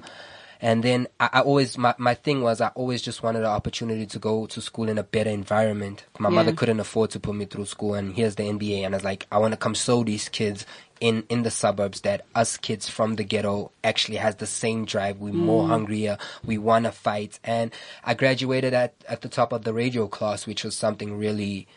and 0.60 0.82
then 0.82 1.06
I, 1.20 1.31
I 1.34 1.40
always, 1.40 1.78
my, 1.78 1.94
my 1.99 2.14
thing 2.14 2.43
was 2.43 2.60
I 2.60 2.69
always 2.69 3.00
just 3.00 3.22
wanted 3.22 3.40
an 3.40 3.46
opportunity 3.46 4.06
to 4.06 4.19
go 4.19 4.46
to 4.46 4.60
school 4.60 4.88
in 4.88 4.99
a 4.99 5.02
better 5.02 5.31
environment. 5.31 6.05
My 6.19 6.31
mother 6.31 6.52
couldn't 6.52 6.81
afford 6.81 7.10
to 7.10 7.20
put 7.20 7.37
me 7.37 7.44
through 7.44 7.66
school 7.66 7.94
and 7.94 8.14
here's 8.14 8.34
the 8.34 8.43
NBA. 8.43 8.81
And 8.81 8.94
I 8.94 8.96
was 8.96 9.05
like, 9.05 9.26
I 9.31 9.38
want 9.38 9.52
to 9.52 9.56
come 9.56 9.75
show 9.75 10.02
these 10.02 10.28
kids 10.28 10.66
in, 11.00 11.25
in 11.28 11.44
the 11.44 11.50
suburbs 11.50 12.00
that 12.00 12.26
us 12.34 12.56
kids 12.56 12.88
from 12.88 13.16
the 13.16 13.25
ghetto 13.25 13.70
actually 13.84 14.16
has 14.16 14.37
the 14.37 14.46
same 14.46 14.84
drive. 14.84 15.19
We're 15.19 15.32
more 15.32 15.64
mm. 15.64 15.69
hungrier. 15.69 16.19
We 16.44 16.58
want 16.58 16.87
to 16.87 16.93
fight. 16.93 17.38
And 17.44 17.72
I 18.02 18.14
graduated 18.14 18.75
at, 18.75 18.94
at 19.08 19.20
the 19.20 19.28
top 19.28 19.52
of 19.52 19.62
the 19.62 19.72
radio 19.72 20.08
class, 20.08 20.46
which 20.46 20.64
was 20.64 20.76
something 20.76 21.16
really, 21.16 21.69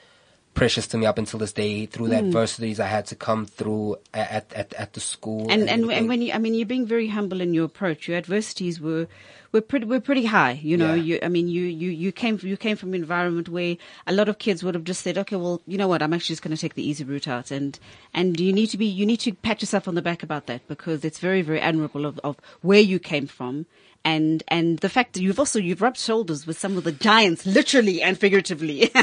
precious 0.53 0.87
to 0.87 0.97
me 0.97 1.05
up 1.05 1.17
until 1.17 1.39
this 1.39 1.53
day 1.53 1.85
through 1.85 2.09
the 2.09 2.15
mm. 2.15 2.27
adversities 2.27 2.79
I 2.79 2.87
had 2.87 3.05
to 3.07 3.15
come 3.15 3.45
through 3.45 3.97
at 4.13 4.51
at, 4.53 4.73
at 4.73 4.93
the 4.93 4.99
school. 4.99 5.47
And 5.49 5.69
and, 5.69 5.89
and 5.91 6.07
when 6.07 6.21
you, 6.21 6.33
I 6.33 6.37
mean, 6.37 6.53
you're 6.53 6.65
being 6.65 6.85
very 6.85 7.07
humble 7.07 7.41
in 7.41 7.53
your 7.53 7.65
approach. 7.65 8.07
Your 8.07 8.17
adversities 8.17 8.79
were 8.81 9.07
were 9.51 9.61
pretty 9.61 9.85
were 9.85 9.99
pretty 9.99 10.25
high. 10.25 10.59
You 10.61 10.77
know, 10.77 10.93
Yeah. 10.93 11.03
you 11.03 11.19
I 11.23 11.29
mean, 11.29 11.47
you 11.47 11.63
you 11.63 11.89
you 11.91 12.11
came 12.11 12.39
you 12.41 12.57
came 12.57 12.75
from 12.75 12.89
an 12.89 12.95
environment 12.95 13.49
where 13.49 13.77
a 14.07 14.13
lot 14.13 14.29
of 14.29 14.39
kids 14.39 14.63
would 14.63 14.75
have 14.75 14.83
just 14.83 15.01
said, 15.01 15.17
okay, 15.17 15.35
well, 15.35 15.61
you 15.67 15.77
know 15.77 15.87
what, 15.87 16.01
I'm 16.01 16.13
actually 16.13 16.33
just 16.33 16.41
going 16.41 16.55
to 16.55 16.61
take 16.61 16.75
the 16.75 16.87
easy 16.87 17.03
route 17.03 17.27
out, 17.27 17.51
and 17.51 17.79
and 18.13 18.39
you 18.39 18.53
need 18.53 18.67
to 18.67 18.77
be 18.77 18.85
you 18.85 19.05
need 19.05 19.21
to 19.21 19.33
pat 19.33 19.61
yourself 19.61 19.87
on 19.87 19.95
the 19.95 20.01
back 20.01 20.23
about 20.23 20.47
that 20.47 20.67
because 20.67 21.05
it's 21.05 21.19
very 21.19 21.41
very 21.41 21.61
admirable 21.61 22.05
of 22.05 22.19
of 22.23 22.37
where 22.61 22.79
you 22.81 22.99
came 22.99 23.27
from. 23.27 23.65
And 24.03 24.43
and 24.47 24.79
the 24.79 24.89
fact 24.89 25.13
that 25.13 25.21
you've 25.21 25.39
also 25.39 25.59
you've 25.59 25.81
rubbed 25.81 25.97
shoulders 25.97 26.47
with 26.47 26.57
some 26.57 26.75
of 26.75 26.83
the 26.83 26.91
giants, 26.91 27.45
literally 27.45 28.01
and 28.01 28.17
figuratively. 28.17 28.91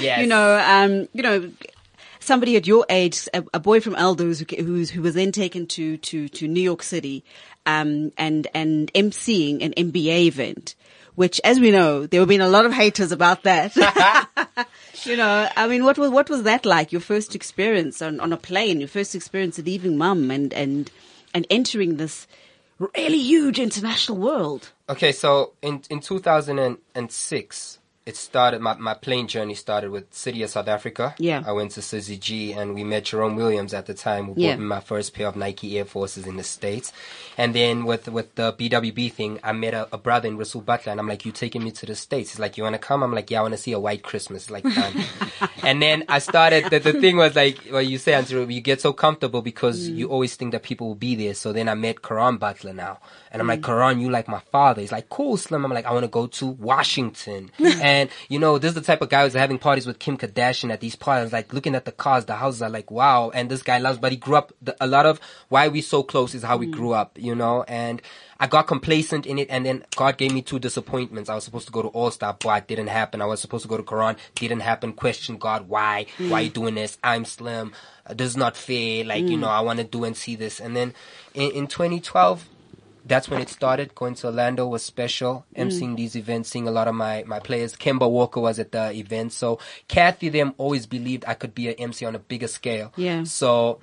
Yes. 0.00 0.20
You 0.20 0.26
know, 0.28 0.58
um, 0.64 1.08
you 1.12 1.22
know, 1.22 1.50
somebody 2.20 2.56
at 2.56 2.66
your 2.66 2.86
age, 2.88 3.28
a, 3.34 3.44
a 3.54 3.60
boy 3.60 3.80
from 3.80 3.94
Elders 3.94 4.40
who, 4.40 4.46
who's, 4.56 4.90
who 4.90 5.02
was 5.02 5.14
then 5.14 5.32
taken 5.32 5.66
to, 5.68 5.96
to, 5.98 6.28
to 6.28 6.48
New 6.48 6.60
York 6.60 6.82
City, 6.82 7.24
um, 7.66 8.12
and, 8.16 8.46
and 8.54 8.92
emceeing 8.94 9.62
an 9.62 9.72
NBA 9.72 10.26
event, 10.26 10.74
which 11.14 11.40
as 11.44 11.60
we 11.60 11.70
know, 11.70 12.06
there 12.06 12.20
have 12.20 12.28
been 12.28 12.40
a 12.40 12.48
lot 12.48 12.64
of 12.64 12.72
haters 12.72 13.12
about 13.12 13.42
that. 13.42 13.74
you 15.04 15.16
know, 15.16 15.48
I 15.56 15.66
mean, 15.66 15.84
what 15.84 15.98
was, 15.98 16.10
what 16.10 16.30
was 16.30 16.44
that 16.44 16.64
like? 16.64 16.92
Your 16.92 17.00
first 17.00 17.34
experience 17.34 18.00
on, 18.00 18.20
on 18.20 18.32
a 18.32 18.36
plane, 18.36 18.80
your 18.80 18.88
first 18.88 19.14
experience 19.14 19.58
leaving 19.58 19.96
mum 19.98 20.30
and, 20.30 20.52
and, 20.54 20.90
and 21.34 21.46
entering 21.50 21.96
this 21.96 22.26
really 22.78 23.18
huge 23.18 23.58
international 23.58 24.18
world. 24.18 24.72
Okay, 24.88 25.12
so 25.12 25.52
in 25.62 25.82
in 25.90 26.00
2006, 26.00 27.78
it 28.08 28.16
started. 28.16 28.62
My, 28.62 28.74
my 28.74 28.94
plane 28.94 29.28
journey 29.28 29.54
started 29.54 29.90
with 29.90 30.12
City 30.14 30.42
of 30.42 30.48
South 30.48 30.66
Africa. 30.66 31.14
Yeah. 31.18 31.42
I 31.46 31.52
went 31.52 31.72
to 31.72 31.80
CG 31.80 32.56
and 32.56 32.74
we 32.74 32.82
met 32.82 33.04
Jerome 33.04 33.36
Williams 33.36 33.74
at 33.74 33.84
the 33.84 33.92
time, 33.92 34.28
who 34.28 34.34
Yeah. 34.34 34.52
bought 34.52 34.60
me 34.60 34.64
my 34.64 34.80
first 34.80 35.12
pair 35.12 35.26
of 35.26 35.36
Nike 35.36 35.78
Air 35.78 35.84
Forces 35.84 36.26
in 36.26 36.38
the 36.38 36.42
states. 36.42 36.90
And 37.36 37.54
then 37.54 37.84
with 37.84 38.08
with 38.08 38.34
the 38.34 38.52
BWB 38.52 39.12
thing, 39.12 39.38
I 39.44 39.52
met 39.52 39.72
a, 39.72 39.86
a 39.92 39.98
brother 39.98 40.26
in 40.26 40.36
Rasual 40.36 40.62
Butler, 40.62 40.90
and 40.90 40.98
I'm 41.00 41.06
like, 41.06 41.24
"You 41.24 41.30
taking 41.30 41.62
me 41.62 41.70
to 41.70 41.86
the 41.86 41.94
states?" 41.94 42.32
He's 42.32 42.40
like, 42.40 42.56
"You 42.56 42.64
want 42.64 42.74
to 42.74 42.80
come?" 42.80 43.00
I'm 43.04 43.14
like, 43.14 43.30
"Yeah, 43.30 43.38
I 43.38 43.42
want 43.42 43.54
to 43.54 43.58
see 43.58 43.70
a 43.70 43.78
white 43.78 44.02
Christmas." 44.02 44.50
Like, 44.50 44.64
and 45.62 45.80
then 45.80 46.02
I 46.08 46.18
started. 46.18 46.64
The, 46.68 46.80
the 46.80 46.94
thing 46.94 47.16
was 47.16 47.36
like, 47.36 47.58
well, 47.70 47.80
you 47.80 47.98
say, 47.98 48.14
Andrew, 48.14 48.44
you 48.48 48.60
get 48.60 48.80
so 48.80 48.92
comfortable 48.92 49.40
because 49.40 49.88
mm. 49.88 49.96
you 49.98 50.08
always 50.08 50.34
think 50.34 50.50
that 50.50 50.64
people 50.64 50.88
will 50.88 51.02
be 51.08 51.14
there. 51.14 51.34
So 51.34 51.52
then 51.52 51.68
I 51.68 51.74
met 51.74 52.02
Caron 52.02 52.38
Butler 52.38 52.72
now, 52.72 52.98
and 53.30 53.40
I'm 53.40 53.46
like, 53.46 53.60
mm. 53.60 53.66
Caron, 53.66 54.00
you 54.00 54.10
like 54.10 54.26
my 54.26 54.40
father? 54.40 54.80
He's 54.80 54.90
like, 54.90 55.08
cool, 55.08 55.36
Slim. 55.36 55.64
I'm 55.64 55.72
like, 55.72 55.86
I 55.86 55.92
want 55.92 56.04
to 56.04 56.08
go 56.10 56.26
to 56.26 56.46
Washington, 56.46 57.52
and 57.58 57.97
And 57.98 58.10
you 58.28 58.38
know, 58.38 58.58
this 58.58 58.70
is 58.70 58.74
the 58.74 58.80
type 58.80 59.02
of 59.02 59.08
guy 59.08 59.24
who's 59.24 59.34
having 59.34 59.58
parties 59.58 59.86
with 59.86 59.98
Kim 59.98 60.16
Kardashian 60.16 60.72
at 60.72 60.80
these 60.80 60.96
parties, 60.96 61.32
like 61.32 61.52
looking 61.52 61.74
at 61.74 61.84
the 61.84 61.92
cars, 61.92 62.24
the 62.26 62.36
houses 62.36 62.62
are 62.62 62.70
like, 62.70 62.90
wow. 62.90 63.30
And 63.30 63.50
this 63.50 63.62
guy 63.62 63.78
loves, 63.78 63.98
but 63.98 64.12
he 64.12 64.16
grew 64.16 64.36
up, 64.36 64.52
the, 64.62 64.76
a 64.80 64.86
lot 64.86 65.06
of 65.06 65.20
why 65.48 65.68
we 65.68 65.80
so 65.80 66.02
close 66.02 66.34
is 66.34 66.42
how 66.42 66.56
we 66.56 66.66
grew 66.66 66.92
up, 66.92 67.18
you 67.18 67.34
know, 67.34 67.64
and 67.66 68.00
I 68.40 68.46
got 68.46 68.68
complacent 68.68 69.26
in 69.26 69.38
it 69.38 69.48
and 69.50 69.66
then 69.66 69.84
God 69.96 70.16
gave 70.16 70.32
me 70.32 70.42
two 70.42 70.60
disappointments. 70.60 71.28
I 71.28 71.34
was 71.34 71.44
supposed 71.44 71.66
to 71.66 71.72
go 71.72 71.82
to 71.82 71.88
All 71.88 72.10
Star, 72.10 72.36
but 72.38 72.58
it 72.58 72.68
didn't 72.68 72.88
happen. 72.88 73.20
I 73.20 73.26
was 73.26 73.40
supposed 73.40 73.62
to 73.62 73.68
go 73.68 73.76
to 73.76 73.82
Quran, 73.82 74.16
didn't 74.36 74.60
happen. 74.60 74.92
Question 74.92 75.38
God, 75.38 75.68
why? 75.68 76.06
Why 76.18 76.40
you 76.40 76.50
mm. 76.50 76.54
doing 76.54 76.74
this? 76.76 76.98
I'm 77.02 77.24
slim. 77.24 77.72
This 78.08 78.28
is 78.28 78.36
not 78.36 78.56
fair. 78.56 79.04
Like, 79.04 79.24
you 79.24 79.36
mm. 79.36 79.40
know, 79.40 79.48
I 79.48 79.60
want 79.60 79.80
to 79.80 79.84
do 79.84 80.04
and 80.04 80.16
see 80.16 80.36
this. 80.36 80.60
And 80.60 80.76
then 80.76 80.94
in, 81.34 81.50
in 81.50 81.66
2012, 81.66 82.48
that's 83.08 83.28
when 83.28 83.40
it 83.40 83.48
started. 83.48 83.94
Going 83.94 84.14
to 84.16 84.26
Orlando 84.26 84.66
was 84.66 84.84
special. 84.84 85.46
emceeing 85.56 85.96
these 85.96 86.14
events, 86.16 86.50
seeing 86.50 86.68
a 86.68 86.70
lot 86.70 86.88
of 86.88 86.94
my, 86.94 87.24
my 87.26 87.40
players. 87.40 87.74
Kemba 87.74 88.08
Walker 88.08 88.40
was 88.40 88.58
at 88.58 88.72
the 88.72 88.92
event. 88.92 89.32
So 89.32 89.58
Kathy 89.88 90.28
them 90.28 90.54
always 90.58 90.86
believed 90.86 91.24
I 91.26 91.34
could 91.34 91.54
be 91.54 91.68
an 91.68 91.74
MC 91.74 92.04
on 92.04 92.14
a 92.14 92.18
bigger 92.18 92.48
scale. 92.48 92.92
Yeah. 92.96 93.24
So 93.24 93.80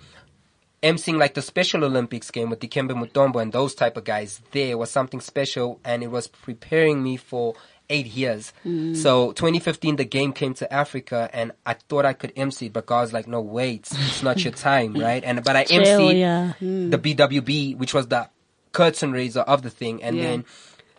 emceeing 0.83 1.17
like 1.17 1.33
the 1.33 1.41
Special 1.41 1.83
Olympics 1.83 2.29
game 2.29 2.49
with 2.49 2.59
the 2.59 2.67
Dikembe 2.67 2.91
Mutombo 2.91 3.41
and 3.41 3.51
those 3.51 3.73
type 3.73 3.97
of 3.97 4.03
guys 4.03 4.41
there 4.51 4.77
was 4.77 4.91
something 4.91 5.19
special 5.19 5.79
and 5.83 6.03
it 6.03 6.11
was 6.11 6.27
preparing 6.27 7.01
me 7.01 7.17
for 7.17 7.55
eight 7.89 8.05
years. 8.05 8.53
Mm. 8.63 8.95
So 8.95 9.31
2015 9.31 9.95
the 9.95 10.05
game 10.05 10.31
came 10.31 10.53
to 10.55 10.71
Africa 10.71 11.29
and 11.33 11.53
I 11.65 11.73
thought 11.73 12.05
I 12.05 12.13
could 12.13 12.33
MC 12.35 12.69
but 12.69 12.85
God 12.85 13.01
was 13.01 13.13
like, 13.13 13.27
no 13.27 13.41
wait, 13.41 13.87
it's 13.91 14.21
not 14.21 14.43
your 14.43 14.53
time, 14.69 14.93
right? 14.93 15.23
And 15.23 15.43
but 15.43 15.55
I 15.55 15.63
Chill, 15.63 16.11
yeah. 16.13 16.53
the 16.59 16.99
BWB, 16.99 17.77
which 17.77 17.93
was 17.93 18.07
the 18.07 18.29
curtain 18.75 19.11
raiser 19.11 19.41
of 19.53 19.61
the 19.61 19.69
thing. 19.69 20.03
And 20.03 20.15
Yeah. 20.17 20.23
then 20.23 20.45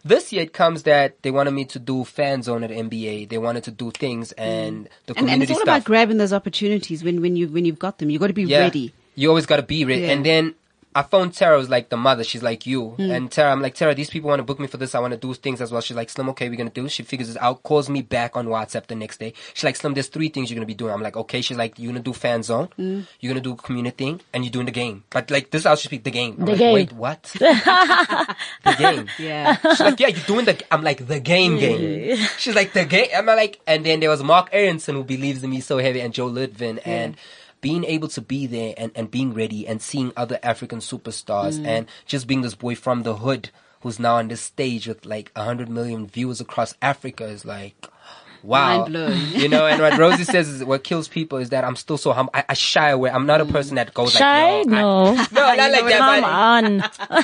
this 0.04 0.32
year 0.32 0.42
it 0.42 0.52
comes 0.52 0.82
that 0.84 1.08
they 1.22 1.30
wanted 1.30 1.50
me 1.52 1.64
to 1.74 1.78
do 1.78 2.04
fan 2.04 2.42
zone 2.42 2.62
at 2.64 2.70
NBA. 2.70 3.28
They 3.28 3.38
wanted 3.38 3.64
to 3.64 3.70
do 3.82 3.90
things 3.90 4.32
and 4.32 4.88
the 5.06 5.14
Mm. 5.14 5.16
And, 5.16 5.16
and 5.16 5.16
community 5.16 5.42
it's 5.42 5.50
all 5.52 5.56
stuff. 5.66 5.76
about 5.78 5.84
grabbing 5.84 6.18
those 6.18 6.32
opportunities 6.32 7.02
when, 7.04 7.20
when 7.20 7.34
you 7.36 7.48
when 7.48 7.64
you've 7.66 7.78
got 7.86 7.98
them. 7.98 8.08
You 8.10 8.18
got 8.18 8.28
to 8.28 8.32
be 8.42 8.44
yeah. 8.44 8.60
ready. 8.60 8.92
You 9.16 9.28
always 9.30 9.46
got 9.46 9.56
to 9.56 9.62
be 9.74 9.84
ready. 9.84 10.02
Yeah. 10.02 10.12
And 10.12 10.24
then 10.24 10.54
I 10.96 11.02
phoned 11.02 11.34
Tara, 11.34 11.58
was 11.58 11.68
like 11.68 11.90
the 11.90 11.96
mother. 11.98 12.24
She's 12.24 12.42
like 12.42 12.66
you. 12.66 12.90
Hmm. 12.90 13.10
And 13.10 13.30
Tara, 13.30 13.52
I'm 13.52 13.60
like, 13.60 13.74
Tara, 13.74 13.94
these 13.94 14.08
people 14.08 14.28
want 14.28 14.40
to 14.40 14.44
book 14.44 14.58
me 14.58 14.66
for 14.66 14.78
this. 14.78 14.94
I 14.94 14.98
want 14.98 15.12
to 15.12 15.18
do 15.18 15.34
things 15.34 15.60
as 15.60 15.70
well. 15.70 15.82
She's 15.82 15.96
like, 15.96 16.08
Slim, 16.08 16.28
okay, 16.30 16.48
we're 16.48 16.56
going 16.56 16.70
to 16.70 16.80
do. 16.82 16.88
She 16.88 17.02
figures 17.02 17.28
it 17.30 17.36
out, 17.42 17.62
calls 17.62 17.90
me 17.90 18.00
back 18.02 18.34
on 18.36 18.46
WhatsApp 18.46 18.86
the 18.86 18.94
next 18.94 19.18
day. 19.18 19.34
She's 19.54 19.64
like, 19.64 19.76
Slim, 19.76 19.92
there's 19.94 20.08
three 20.08 20.30
things 20.30 20.50
you're 20.50 20.56
going 20.56 20.66
to 20.66 20.66
be 20.66 20.74
doing. 20.74 20.92
I'm 20.94 21.02
like, 21.02 21.16
okay. 21.16 21.42
She's 21.42 21.58
like, 21.58 21.78
you're 21.78 21.92
going 21.92 22.02
to 22.02 22.10
do 22.10 22.14
fan 22.14 22.42
zone. 22.42 22.68
Hmm. 22.76 23.00
You're 23.20 23.34
going 23.34 23.42
to 23.42 23.50
do 23.50 23.56
community 23.56 23.96
thing 23.96 24.20
and 24.32 24.42
you're 24.44 24.50
doing 24.50 24.66
the 24.66 24.72
game. 24.72 25.04
But 25.10 25.30
like, 25.30 25.50
this 25.50 25.60
is 25.62 25.66
how 25.66 25.74
she 25.74 25.88
speak 25.88 26.04
the 26.04 26.10
game. 26.10 26.36
I'm 26.38 26.44
The 26.46 26.52
like, 26.52 26.58
game. 26.58 26.74
wait, 26.74 26.92
what? 26.92 27.22
the 28.64 28.74
game. 28.78 29.08
Yeah. 29.18 29.56
She's 29.70 29.80
like, 29.80 30.00
yeah, 30.00 30.08
you're 30.08 30.24
doing 30.26 30.44
the. 30.44 30.62
I'm 30.72 30.82
like, 30.82 31.06
the 31.06 31.20
game, 31.20 31.58
game. 31.58 32.16
She's 32.38 32.54
like, 32.54 32.72
the 32.72 32.84
game. 32.84 33.08
I'm 33.14 33.26
like, 33.26 33.60
and 33.66 33.84
then 33.84 34.00
there 34.00 34.10
was 34.10 34.22
Mark 34.22 34.48
Aronson 34.52 34.94
who 34.94 35.04
believes 35.04 35.42
in 35.44 35.50
me 35.50 35.60
so 35.60 35.78
heavy, 35.78 36.00
and 36.00 36.12
Joe 36.12 36.28
Litvin, 36.30 36.80
and 36.84 37.16
being 37.60 37.84
able 37.84 38.08
to 38.08 38.20
be 38.20 38.46
there 38.46 38.74
and, 38.76 38.92
and 38.94 39.10
being 39.10 39.32
ready 39.34 39.66
and 39.66 39.80
seeing 39.82 40.12
other 40.16 40.38
African 40.42 40.78
superstars, 40.80 41.58
Mm. 41.58 41.66
and 41.66 41.86
just 42.06 42.26
being 42.26 42.42
this 42.42 42.54
boy 42.54 42.74
from 42.74 43.02
the 43.02 43.16
hood 43.16 43.50
who's 43.80 43.98
now 43.98 44.16
on 44.16 44.28
this 44.28 44.40
stage 44.40 44.86
with 44.86 45.04
like 45.06 45.30
a 45.36 45.44
hundred 45.44 45.68
million 45.68 46.06
viewers 46.06 46.40
across 46.40 46.74
Africa 46.82 47.24
is 47.24 47.44
like. 47.44 47.88
Wow, 48.46 48.78
Mind 48.78 48.92
blowing. 48.92 49.26
you 49.34 49.48
know, 49.48 49.66
and 49.66 49.80
what 49.82 49.98
Rosie 49.98 50.22
says 50.22 50.48
is 50.48 50.64
what 50.64 50.84
kills 50.84 51.08
people 51.08 51.38
is 51.38 51.50
that 51.50 51.64
I'm 51.64 51.74
still 51.74 51.98
so 51.98 52.12
humble. 52.12 52.30
I, 52.32 52.44
I 52.50 52.54
shy 52.54 52.90
away. 52.90 53.10
I'm 53.10 53.26
not 53.26 53.40
a 53.40 53.44
mm. 53.44 53.50
person 53.50 53.74
that 53.74 53.92
goes 53.92 54.12
Shy? 54.12 54.58
like, 54.62 54.66
yo, 54.66 54.72
I- 54.72 54.80
No. 54.80 55.12
no, 55.14 55.24
not 55.32 55.56
like 55.56 55.84
that. 55.86 55.98
Come 55.98 56.20
but- 56.20 56.30
on. 56.30 56.78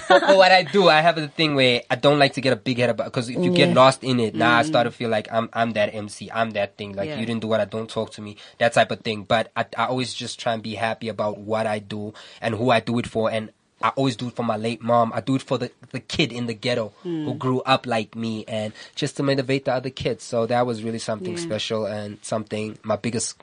but, 0.08 0.20
but 0.26 0.36
what 0.36 0.50
I 0.50 0.64
do, 0.64 0.88
I 0.88 1.00
have 1.00 1.14
the 1.14 1.28
thing 1.28 1.54
where 1.54 1.82
I 1.88 1.94
don't 1.94 2.18
like 2.18 2.32
to 2.34 2.40
get 2.40 2.52
a 2.52 2.56
big 2.56 2.78
head 2.78 2.90
about 2.90 3.04
because 3.04 3.28
if 3.28 3.38
you 3.38 3.52
get 3.52 3.72
lost 3.72 4.02
in 4.02 4.18
it, 4.18 4.34
now 4.34 4.58
I 4.58 4.62
mm. 4.62 4.66
start 4.66 4.86
to 4.86 4.90
feel 4.90 5.10
like 5.10 5.28
I'm 5.32 5.48
I'm 5.52 5.72
that 5.74 5.94
MC, 5.94 6.28
I'm 6.32 6.50
that 6.52 6.76
thing. 6.76 6.94
Like 6.94 7.08
Yeah. 7.08 7.20
you 7.20 7.26
didn't 7.26 7.42
do 7.42 7.46
what 7.46 7.60
I 7.60 7.66
don't 7.66 7.88
talk 7.88 8.10
to 8.12 8.20
me, 8.20 8.36
that 8.58 8.72
type 8.72 8.90
of 8.90 9.00
thing. 9.00 9.22
But 9.22 9.52
I, 9.54 9.66
I 9.78 9.86
always 9.86 10.12
just 10.12 10.40
try 10.40 10.54
and 10.54 10.62
be 10.62 10.74
happy 10.74 11.08
about 11.08 11.38
what 11.38 11.66
I 11.68 11.78
do 11.78 12.14
and 12.40 12.54
who 12.56 12.70
I 12.70 12.80
do 12.80 12.98
it 12.98 13.06
for, 13.06 13.30
and 13.30 13.52
I 13.82 13.88
always 13.90 14.16
do 14.16 14.28
it 14.28 14.36
for 14.36 14.42
my 14.44 14.56
late 14.56 14.82
mom. 14.82 15.12
I 15.14 15.20
do 15.20 15.34
it 15.34 15.42
for 15.42 15.58
the 15.58 15.70
the 15.90 16.00
kid 16.00 16.32
in 16.32 16.46
the 16.46 16.54
ghetto 16.54 16.92
who 17.02 17.32
hmm. 17.32 17.38
grew 17.38 17.60
up 17.62 17.86
like 17.86 18.14
me, 18.14 18.44
and 18.46 18.72
just 18.94 19.16
to 19.18 19.22
motivate 19.22 19.64
the 19.64 19.72
other 19.72 19.90
kids. 19.90 20.24
So 20.24 20.46
that 20.46 20.66
was 20.66 20.82
really 20.82 20.98
something 20.98 21.36
Yeah. 21.36 21.42
special 21.42 21.86
and 21.86 22.18
something 22.22 22.78
my 22.82 22.96
biggest 22.96 23.36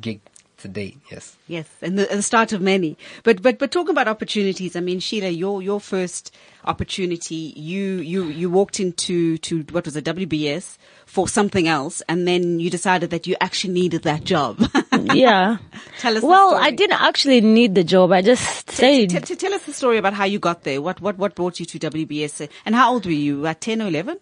gig 0.00 0.20
to 0.62 0.68
date. 0.68 0.98
Yes. 1.10 1.36
Yes, 1.46 1.66
and 1.82 1.98
the, 1.98 2.08
and 2.10 2.18
the 2.18 2.22
start 2.22 2.52
of 2.52 2.60
many. 2.60 2.96
But 3.22 3.42
but 3.42 3.58
but 3.58 3.70
talking 3.70 3.90
about 3.90 4.08
opportunities, 4.08 4.74
I 4.74 4.80
mean, 4.80 4.98
Sheila, 5.00 5.28
your 5.28 5.62
your 5.62 5.80
first 5.80 6.34
opportunity, 6.64 7.52
you 7.56 7.96
you 7.96 8.24
you 8.24 8.50
walked 8.50 8.80
into 8.80 9.38
to 9.38 9.62
what 9.70 9.84
was 9.84 9.96
it, 9.96 10.04
WBS 10.04 10.78
for 11.06 11.28
something 11.28 11.68
else, 11.68 12.00
and 12.08 12.26
then 12.26 12.58
you 12.60 12.70
decided 12.70 13.10
that 13.10 13.26
you 13.26 13.36
actually 13.40 13.72
needed 13.74 14.02
that 14.02 14.24
job. 14.24 14.58
Yeah. 15.14 15.56
Tell 15.98 16.14
us. 16.16 16.20
the 16.20 16.26
Well, 16.28 16.50
story. 16.50 16.64
I 16.64 16.70
didn't 16.70 17.00
actually 17.02 17.40
need 17.40 17.74
the 17.74 17.82
job. 17.82 18.12
I 18.12 18.22
just 18.22 18.68
T- 18.68 18.74
stayed. 18.74 19.10
t- 19.10 19.18
t- 19.20 19.34
tell 19.36 19.52
us 19.52 19.64
the 19.64 19.72
story 19.72 19.98
about 19.98 20.14
how 20.14 20.24
you 20.24 20.38
got 20.38 20.62
there. 20.62 20.80
What 20.80 21.00
what 21.00 21.18
what 21.18 21.34
brought 21.34 21.58
you 21.60 21.66
to 21.66 21.78
WBS, 21.78 22.48
and 22.64 22.74
how 22.74 22.92
old 22.92 23.04
were 23.06 23.12
you? 23.12 23.46
At 23.46 23.60
ten 23.60 23.82
or 23.82 23.88
eleven? 23.88 24.18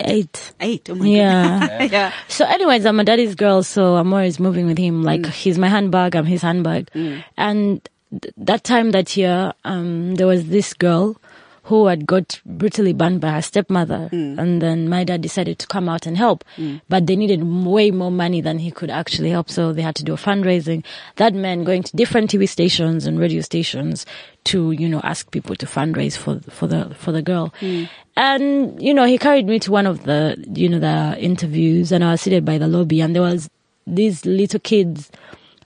Eight. 0.00 0.52
Eight. 0.60 0.88
Oh 0.90 0.94
my 0.94 1.06
Yeah. 1.06 1.60
goodness. 1.60 1.92
yeah. 1.92 2.12
So 2.28 2.44
anyways, 2.46 2.86
I'm 2.86 3.00
a 3.00 3.04
daddy's 3.04 3.34
girl, 3.34 3.62
so 3.62 3.96
I'm 3.96 4.12
always 4.12 4.38
moving 4.40 4.66
with 4.66 4.78
him. 4.78 5.02
Like 5.02 5.22
mm. 5.22 5.30
he's 5.30 5.58
my 5.58 5.68
handbag, 5.68 6.14
I'm 6.16 6.26
his 6.26 6.42
handbag. 6.42 6.90
Mm. 6.94 7.24
And 7.36 7.88
th- 8.10 8.34
that 8.36 8.64
time 8.64 8.90
that 8.92 9.16
year, 9.16 9.52
um, 9.64 10.14
there 10.16 10.26
was 10.26 10.48
this 10.48 10.72
girl 10.74 11.16
who 11.64 11.86
had 11.86 12.04
got 12.06 12.42
brutally 12.44 12.92
burned 12.92 13.22
by 13.22 13.30
her 13.30 13.40
stepmother. 13.40 14.10
Mm. 14.12 14.38
And 14.38 14.60
then 14.60 14.86
my 14.86 15.02
dad 15.02 15.22
decided 15.22 15.58
to 15.60 15.66
come 15.66 15.88
out 15.88 16.06
and 16.06 16.14
help. 16.14 16.44
But 16.90 17.06
they 17.06 17.16
needed 17.16 17.42
way 17.42 17.90
more 17.90 18.10
money 18.10 18.42
than 18.42 18.58
he 18.58 18.70
could 18.70 18.90
actually 18.90 19.30
help. 19.30 19.48
So 19.48 19.72
they 19.72 19.80
had 19.80 19.94
to 19.96 20.04
do 20.04 20.12
a 20.12 20.16
fundraising. 20.18 20.84
That 21.16 21.32
meant 21.32 21.64
going 21.64 21.82
to 21.84 21.96
different 21.96 22.30
TV 22.30 22.46
stations 22.46 23.06
and 23.06 23.18
radio 23.18 23.40
stations 23.40 24.04
to, 24.44 24.72
you 24.72 24.88
know, 24.88 25.00
ask 25.02 25.30
people 25.30 25.56
to 25.56 25.66
fundraise 25.66 26.16
for, 26.16 26.40
for 26.50 26.66
the, 26.66 26.94
for 26.94 27.12
the 27.12 27.22
girl. 27.22 27.52
Hmm. 27.60 27.84
And, 28.16 28.80
you 28.80 28.94
know, 28.94 29.04
he 29.04 29.18
carried 29.18 29.46
me 29.46 29.58
to 29.60 29.72
one 29.72 29.86
of 29.86 30.04
the, 30.04 30.42
you 30.54 30.68
know, 30.68 30.78
the 30.78 31.18
interviews 31.18 31.92
and 31.92 32.04
I 32.04 32.12
was 32.12 32.20
seated 32.20 32.44
by 32.44 32.58
the 32.58 32.68
lobby 32.68 33.00
and 33.00 33.14
there 33.14 33.22
was 33.22 33.48
these 33.86 34.24
little 34.24 34.60
kids. 34.60 35.10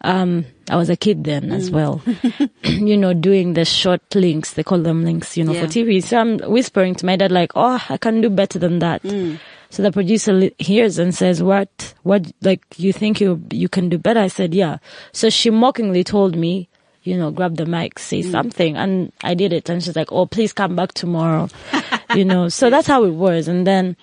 Um, 0.03 0.45
I 0.71 0.77
was 0.77 0.89
a 0.91 0.97
kid 0.97 1.25
then 1.25 1.51
as 1.51 1.69
hmm. 1.69 1.75
well, 1.75 2.03
you 2.63 2.97
know, 2.97 3.15
doing 3.15 3.55
the 3.55 3.65
short 3.65 4.15
links. 4.15 4.53
They 4.55 4.63
call 4.63 4.79
them 4.79 5.05
links, 5.05 5.37
you 5.37 5.45
know, 5.45 5.53
Yeah. 5.53 5.63
for 5.63 5.67
TV. 5.67 6.03
So 6.03 6.19
I'm 6.19 6.39
whispering 6.39 6.95
to 6.97 7.07
my 7.07 7.17
dad, 7.17 7.33
like, 7.33 7.53
oh, 7.57 7.85
I 7.89 7.97
can 7.97 8.21
do 8.21 8.31
better 8.31 8.59
than 8.59 8.79
that. 8.79 9.03
Hmm. 9.03 9.35
So 9.71 9.83
the 9.83 9.93
producer 9.93 10.51
hears 10.59 10.99
and 10.99 11.15
says, 11.15 11.43
what, 11.43 11.95
what, 12.03 12.33
like, 12.41 12.65
you 12.77 12.93
think 12.93 13.21
you, 13.21 13.43
you 13.51 13.69
can 13.69 13.89
do 13.91 13.99
better? 13.99 14.21
I 14.21 14.29
said, 14.29 14.55
yeah. 14.55 14.79
So 15.13 15.29
she 15.29 15.51
mockingly 15.51 16.05
told 16.05 16.37
me, 16.37 16.69
you 17.09 17.17
know, 17.17 17.31
grab 17.31 17.57
the 17.57 17.65
mic, 17.65 17.99
say 17.99 18.21
mm. 18.21 18.31
something. 18.31 18.77
And 18.77 19.11
I 19.25 19.33
did 19.33 19.55
it. 19.55 19.71
And 19.71 19.83
she's 19.83 19.97
like, 19.97 20.13
oh, 20.13 20.27
please 20.27 20.53
come 20.53 20.77
back 20.77 20.93
tomorrow. 20.93 21.49
you 22.15 22.25
know, 22.25 22.51
so 22.51 22.69
that's 22.69 22.87
how 22.87 23.05
it 23.05 23.15
was. 23.15 23.49
And 23.49 23.67
then 23.67 23.97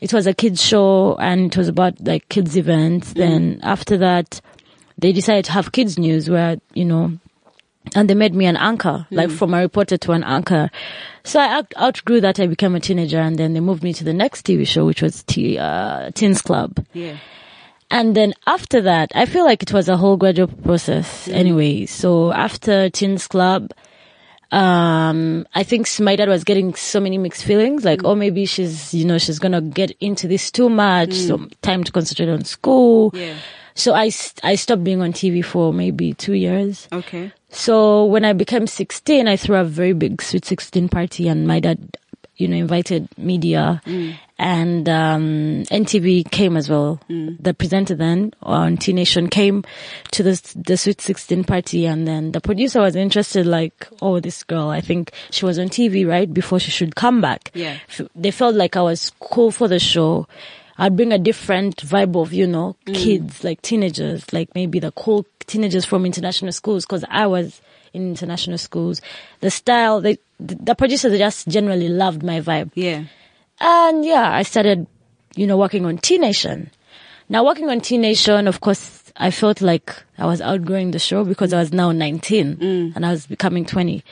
it 0.00 0.12
was 0.12 0.26
a 0.26 0.34
kids 0.34 0.60
show 0.60 1.14
and 1.16 1.52
it 1.52 1.56
was 1.56 1.68
about 1.68 2.00
like 2.00 2.28
kids 2.28 2.56
events. 2.56 3.12
Mm. 3.12 3.14
Then 3.14 3.60
after 3.62 3.96
that, 3.98 4.40
they 4.98 5.12
decided 5.12 5.44
to 5.46 5.52
have 5.52 5.70
kids 5.70 5.96
news 5.96 6.28
where, 6.28 6.58
you 6.74 6.84
know, 6.84 7.16
and 7.94 8.10
they 8.10 8.14
made 8.14 8.34
me 8.34 8.46
an 8.46 8.56
anchor, 8.56 9.06
mm. 9.10 9.16
like 9.16 9.30
from 9.30 9.54
a 9.54 9.60
reporter 9.60 9.96
to 9.96 10.12
an 10.12 10.24
anchor. 10.24 10.70
So 11.22 11.38
I 11.38 11.46
out- 11.58 11.72
outgrew 11.76 12.20
that. 12.22 12.40
I 12.40 12.48
became 12.48 12.74
a 12.74 12.80
teenager 12.80 13.20
and 13.20 13.36
then 13.36 13.54
they 13.54 13.60
moved 13.60 13.84
me 13.84 13.92
to 13.94 14.02
the 14.02 14.12
next 14.12 14.44
TV 14.44 14.66
show, 14.66 14.84
which 14.86 15.02
was 15.02 15.22
T, 15.22 15.56
uh, 15.56 16.10
Teens 16.14 16.42
Club. 16.42 16.84
Yeah. 16.94 17.16
And 17.90 18.14
then 18.14 18.34
after 18.46 18.80
that, 18.82 19.10
I 19.14 19.26
feel 19.26 19.44
like 19.44 19.62
it 19.62 19.72
was 19.72 19.88
a 19.88 19.96
whole 19.96 20.16
gradual 20.16 20.48
process 20.48 21.26
mm. 21.26 21.34
anyway. 21.34 21.86
So 21.86 22.32
after 22.32 22.88
Teens 22.88 23.26
Club, 23.26 23.72
um, 24.52 25.46
I 25.54 25.62
think 25.62 25.88
my 26.00 26.16
dad 26.16 26.28
was 26.28 26.44
getting 26.44 26.74
so 26.74 27.00
many 27.00 27.18
mixed 27.18 27.44
feelings, 27.44 27.84
like, 27.84 28.00
mm. 28.00 28.08
oh, 28.08 28.14
maybe 28.14 28.46
she's, 28.46 28.94
you 28.94 29.04
know, 29.04 29.18
she's 29.18 29.38
gonna 29.38 29.60
get 29.60 29.90
into 30.00 30.28
this 30.28 30.50
too 30.50 30.68
much. 30.68 31.12
So 31.12 31.38
mm. 31.38 31.52
time 31.62 31.84
to 31.84 31.92
concentrate 31.92 32.28
on 32.28 32.44
school. 32.44 33.10
Yeah. 33.14 33.34
So 33.74 33.94
I, 33.94 34.10
I 34.42 34.56
stopped 34.56 34.84
being 34.84 35.00
on 35.00 35.12
TV 35.12 35.44
for 35.44 35.72
maybe 35.72 36.14
two 36.14 36.34
years. 36.34 36.88
Okay. 36.92 37.32
So 37.50 38.04
when 38.04 38.24
I 38.24 38.32
became 38.32 38.66
16, 38.66 39.26
I 39.26 39.36
threw 39.36 39.56
a 39.56 39.64
very 39.64 39.92
big 39.92 40.22
Sweet 40.22 40.44
16 40.44 40.88
party 40.88 41.28
and 41.28 41.46
my 41.46 41.60
dad, 41.60 41.96
you 42.40 42.48
know, 42.48 42.56
invited 42.56 43.08
media 43.18 43.82
mm. 43.84 44.14
and, 44.38 44.88
um, 44.88 45.64
NTV 45.70 46.30
came 46.30 46.56
as 46.56 46.68
well. 46.68 47.00
Mm. 47.08 47.36
The 47.40 47.54
presenter 47.54 47.94
then 47.94 48.32
on 48.42 48.76
T 48.76 48.92
Nation 48.92 49.28
came 49.28 49.64
to 50.12 50.22
the, 50.22 50.54
the 50.56 50.76
Sweet 50.76 51.00
16 51.00 51.44
party 51.44 51.86
and 51.86 52.06
then 52.06 52.32
the 52.32 52.40
producer 52.40 52.80
was 52.80 52.96
interested 52.96 53.46
like, 53.46 53.88
oh, 54.00 54.20
this 54.20 54.42
girl, 54.44 54.68
I 54.68 54.80
think 54.80 55.12
she 55.30 55.44
was 55.44 55.58
on 55.58 55.68
TV, 55.68 56.06
right? 56.06 56.32
Before 56.32 56.58
she 56.58 56.70
should 56.70 56.96
come 56.96 57.20
back. 57.20 57.50
Yeah. 57.54 57.78
They 58.14 58.30
felt 58.30 58.54
like 58.54 58.76
I 58.76 58.82
was 58.82 59.12
cool 59.20 59.50
for 59.50 59.68
the 59.68 59.78
show. 59.78 60.26
I'd 60.78 60.96
bring 60.96 61.12
a 61.12 61.18
different 61.18 61.76
vibe 61.76 62.20
of, 62.20 62.32
you 62.32 62.46
know, 62.46 62.76
mm. 62.86 62.94
kids, 62.94 63.44
like 63.44 63.60
teenagers, 63.60 64.32
like 64.32 64.54
maybe 64.54 64.78
the 64.78 64.92
cool 64.92 65.26
teenagers 65.46 65.84
from 65.84 66.06
international 66.06 66.52
schools, 66.52 66.86
because 66.86 67.04
I 67.10 67.26
was 67.26 67.60
in 67.92 68.08
international 68.08 68.58
schools. 68.58 69.00
The 69.40 69.50
style, 69.50 70.00
they, 70.00 70.18
the 70.38 70.74
producers 70.74 71.16
just 71.18 71.48
generally 71.48 71.88
loved 71.88 72.22
my 72.22 72.40
vibe. 72.40 72.70
Yeah. 72.74 73.04
And 73.60 74.04
yeah, 74.04 74.32
I 74.32 74.42
started, 74.42 74.86
you 75.36 75.46
know, 75.46 75.56
working 75.56 75.84
on 75.84 75.98
T 75.98 76.18
Nation. 76.18 76.70
Now 77.28 77.44
working 77.44 77.68
on 77.68 77.80
T 77.80 77.98
Nation, 77.98 78.48
of 78.48 78.60
course, 78.60 79.00
I 79.16 79.30
felt 79.30 79.60
like 79.60 79.94
I 80.18 80.26
was 80.26 80.40
outgrowing 80.40 80.92
the 80.92 80.98
show 80.98 81.24
because 81.24 81.52
I 81.52 81.58
was 81.58 81.72
now 81.72 81.92
19 81.92 82.58
and 82.96 83.06
I 83.06 83.10
was 83.10 83.26
becoming 83.26 83.64
20. 83.64 84.02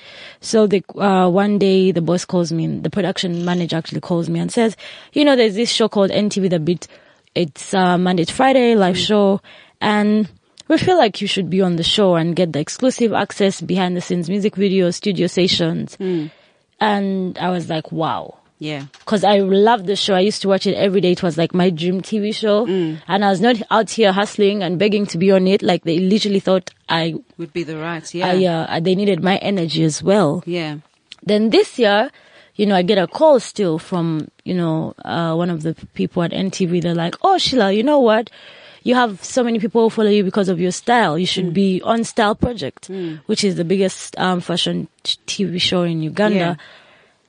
So 0.41 0.67
the, 0.67 0.85
uh, 0.97 1.29
one 1.31 1.59
day 1.59 1.93
the 1.93 2.03
boss 2.03 2.25
calls 2.25 2.53
me, 2.53 2.67
the 2.67 2.91
production 2.91 3.45
manager 3.45 3.77
actually 3.77 4.01
calls 4.01 4.29
me 4.29 4.39
and 4.39 4.53
says, 4.53 4.77
you 5.13 5.25
know, 5.25 5.35
there's 5.35 5.55
this 5.55 5.71
show 5.71 5.89
called 5.89 6.11
NTV 6.11 6.51
The 6.51 6.61
Beat. 6.61 6.89
It's, 7.35 7.73
uh, 7.73 7.97
Monday 7.97 8.25
to 8.25 8.35
Friday 8.35 8.75
live 8.75 8.99
show 8.99 9.41
and 9.81 10.29
we 10.69 10.79
feel 10.79 10.97
like 10.99 11.21
you 11.21 11.27
should 11.27 11.49
be 11.51 11.61
on 11.63 11.77
the 11.77 11.83
show 11.83 12.15
and 12.15 12.37
get 12.37 12.53
the 12.53 12.61
exclusive 12.61 13.13
access 13.13 13.61
behind 13.61 13.97
the 13.97 14.01
scenes 14.01 14.29
music 14.29 14.55
videos, 14.55 14.95
studio 14.95 15.27
sessions. 15.27 15.97
And 16.81 17.39
I 17.39 17.51
was 17.51 17.69
like, 17.69 17.91
wow 17.91 18.39
Yeah. 18.61 18.85
because 19.01 19.25
I 19.25 19.39
loved 19.39 19.87
the 19.87 19.97
show. 19.97 20.15
I 20.15 20.21
used 20.21 20.43
to 20.43 20.49
watch 20.49 20.67
it 20.67 20.75
every 20.75 21.01
day. 21.01 21.13
It 21.13 21.23
was 21.23 21.37
like 21.37 21.55
my 21.55 21.71
dream 21.71 22.01
TV 22.03 22.35
show. 22.35 22.67
And 22.67 23.25
I 23.25 23.31
was 23.31 23.41
not 23.41 23.57
out 23.71 23.91
here 23.91 24.13
hustling 24.13 24.63
and 24.63 24.79
begging 24.79 25.07
to 25.07 25.19
be 25.19 25.33
on 25.33 25.47
it. 25.49 25.63
Like 25.63 25.83
they 25.85 25.99
literally 25.99 26.41
thought 26.41 26.71
I, 26.89 27.15
Would 27.37 27.53
be 27.53 27.65
the 27.65 27.79
right. 27.79 28.15
Yeah. 28.15 28.29
I, 28.69 28.77
uh, 28.77 28.81
they 28.81 28.95
needed 28.95 29.23
my 29.23 29.37
energy 29.39 29.83
as 29.85 30.03
well. 30.03 30.43
yeah. 30.47 30.79
Then 31.25 31.51
this 31.51 31.79
year, 31.81 32.11
you 32.55 32.65
know, 32.67 32.77
I 32.77 32.83
get 32.83 32.97
a 32.97 33.07
call 33.09 33.41
still 33.41 33.79
from, 33.79 34.29
you 34.45 34.55
know, 34.55 34.95
uh, 35.05 35.35
one 35.35 35.51
of 35.51 35.63
the 35.63 35.75
people 35.95 36.23
at 36.23 36.31
NTV. 36.31 36.81
They're 36.81 36.95
like, 36.95 37.17
Oh, 37.23 37.39
Sheila, 37.39 37.73
you 37.73 37.83
know 37.83 37.99
what? 37.99 38.31
You 38.89 38.95
have 38.95 39.23
so 39.23 39.45
many 39.45 39.59
people 39.59 39.83
who 39.83 39.91
follow 39.91 40.09
you 40.09 40.25
because 40.25 40.49
of 40.49 40.59
your 40.59 40.71
style. 40.73 41.19
You 41.19 41.27
should 41.27 41.51
mm. 41.51 41.53
be 41.53 41.83
on 41.83 42.05
Style 42.05 42.35
Project, 42.35 42.89
mm. 42.89 43.21
which 43.27 43.45
is 43.45 43.57
the 43.57 43.65
biggest, 43.65 44.19
um, 44.19 44.41
fashion 44.41 44.89
TV 45.05 45.61
show 45.61 45.83
in 45.83 46.01
Uganda. 46.01 46.39
Yeah. 46.39 46.55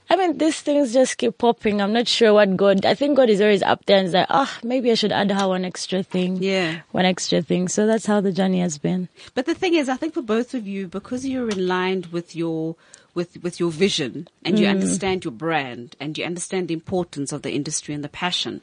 I 0.10 0.16
mean, 0.16 0.38
these 0.38 0.62
things 0.62 0.94
just 0.94 1.18
keep 1.18 1.38
popping. 1.38 1.82
I'm 1.82 1.92
not 1.92 2.08
sure 2.08 2.34
what 2.34 2.56
God, 2.56 2.86
I 2.86 2.96
think 2.96 3.18
God 3.18 3.30
is 3.30 3.42
always 3.42 3.62
up 3.62 3.84
there 3.88 3.98
and 3.98 4.08
is 4.08 4.14
like, 4.14 4.28
oh, 4.30 4.50
maybe 4.64 4.90
I 4.90 4.94
should 4.94 5.12
add 5.12 5.32
her 5.32 5.50
one 5.50 5.66
extra 5.66 6.02
thing. 6.02 6.42
Yeah. 6.42 6.80
One 6.92 7.04
extra 7.04 7.42
thing. 7.42 7.68
So 7.68 7.86
that's 7.86 8.06
how 8.06 8.22
the 8.22 8.32
journey 8.32 8.62
has 8.62 8.78
been. 8.78 9.10
But 9.36 9.46
the 9.46 9.54
thing 9.54 9.74
is, 9.74 9.90
I 9.90 9.98
think 9.98 10.14
for 10.14 10.22
both 10.22 10.54
of 10.54 10.66
you, 10.66 10.88
because 10.88 11.26
you're 11.26 11.50
in 11.50 11.68
line 11.68 12.06
with 12.10 12.38
your 12.38 12.78
with 13.14 13.44
with 13.44 13.60
your 13.60 13.70
vision 13.70 14.30
and 14.46 14.58
you 14.58 14.66
mm. 14.66 14.70
understand 14.70 15.26
your 15.26 15.34
brand 15.34 15.98
and 16.00 16.18
you 16.18 16.24
understand 16.24 16.70
the 16.70 16.74
importance 16.74 17.34
of 17.34 17.42
the 17.42 17.52
industry 17.52 17.94
and 17.94 18.02
the 18.02 18.08
passion, 18.08 18.62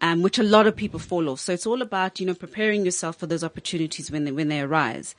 um, 0.00 0.22
which 0.22 0.38
a 0.38 0.42
lot 0.42 0.66
of 0.66 0.76
people 0.76 1.00
fall 1.00 1.28
off. 1.28 1.40
So 1.40 1.52
it's 1.52 1.66
all 1.66 1.82
about 1.82 2.20
you 2.20 2.26
know 2.26 2.34
preparing 2.34 2.84
yourself 2.84 3.16
for 3.16 3.26
those 3.26 3.44
opportunities 3.44 4.10
when 4.10 4.24
they 4.24 4.32
when 4.32 4.48
they 4.48 4.60
arise. 4.60 5.14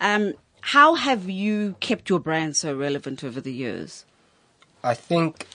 Um, 0.00 0.34
how 0.60 0.94
have 0.94 1.28
you 1.28 1.76
kept 1.80 2.08
your 2.08 2.20
brand 2.20 2.56
so 2.56 2.74
relevant 2.76 3.24
over 3.24 3.40
the 3.40 3.52
years? 3.52 4.04
I 4.84 4.94
think 4.94 5.46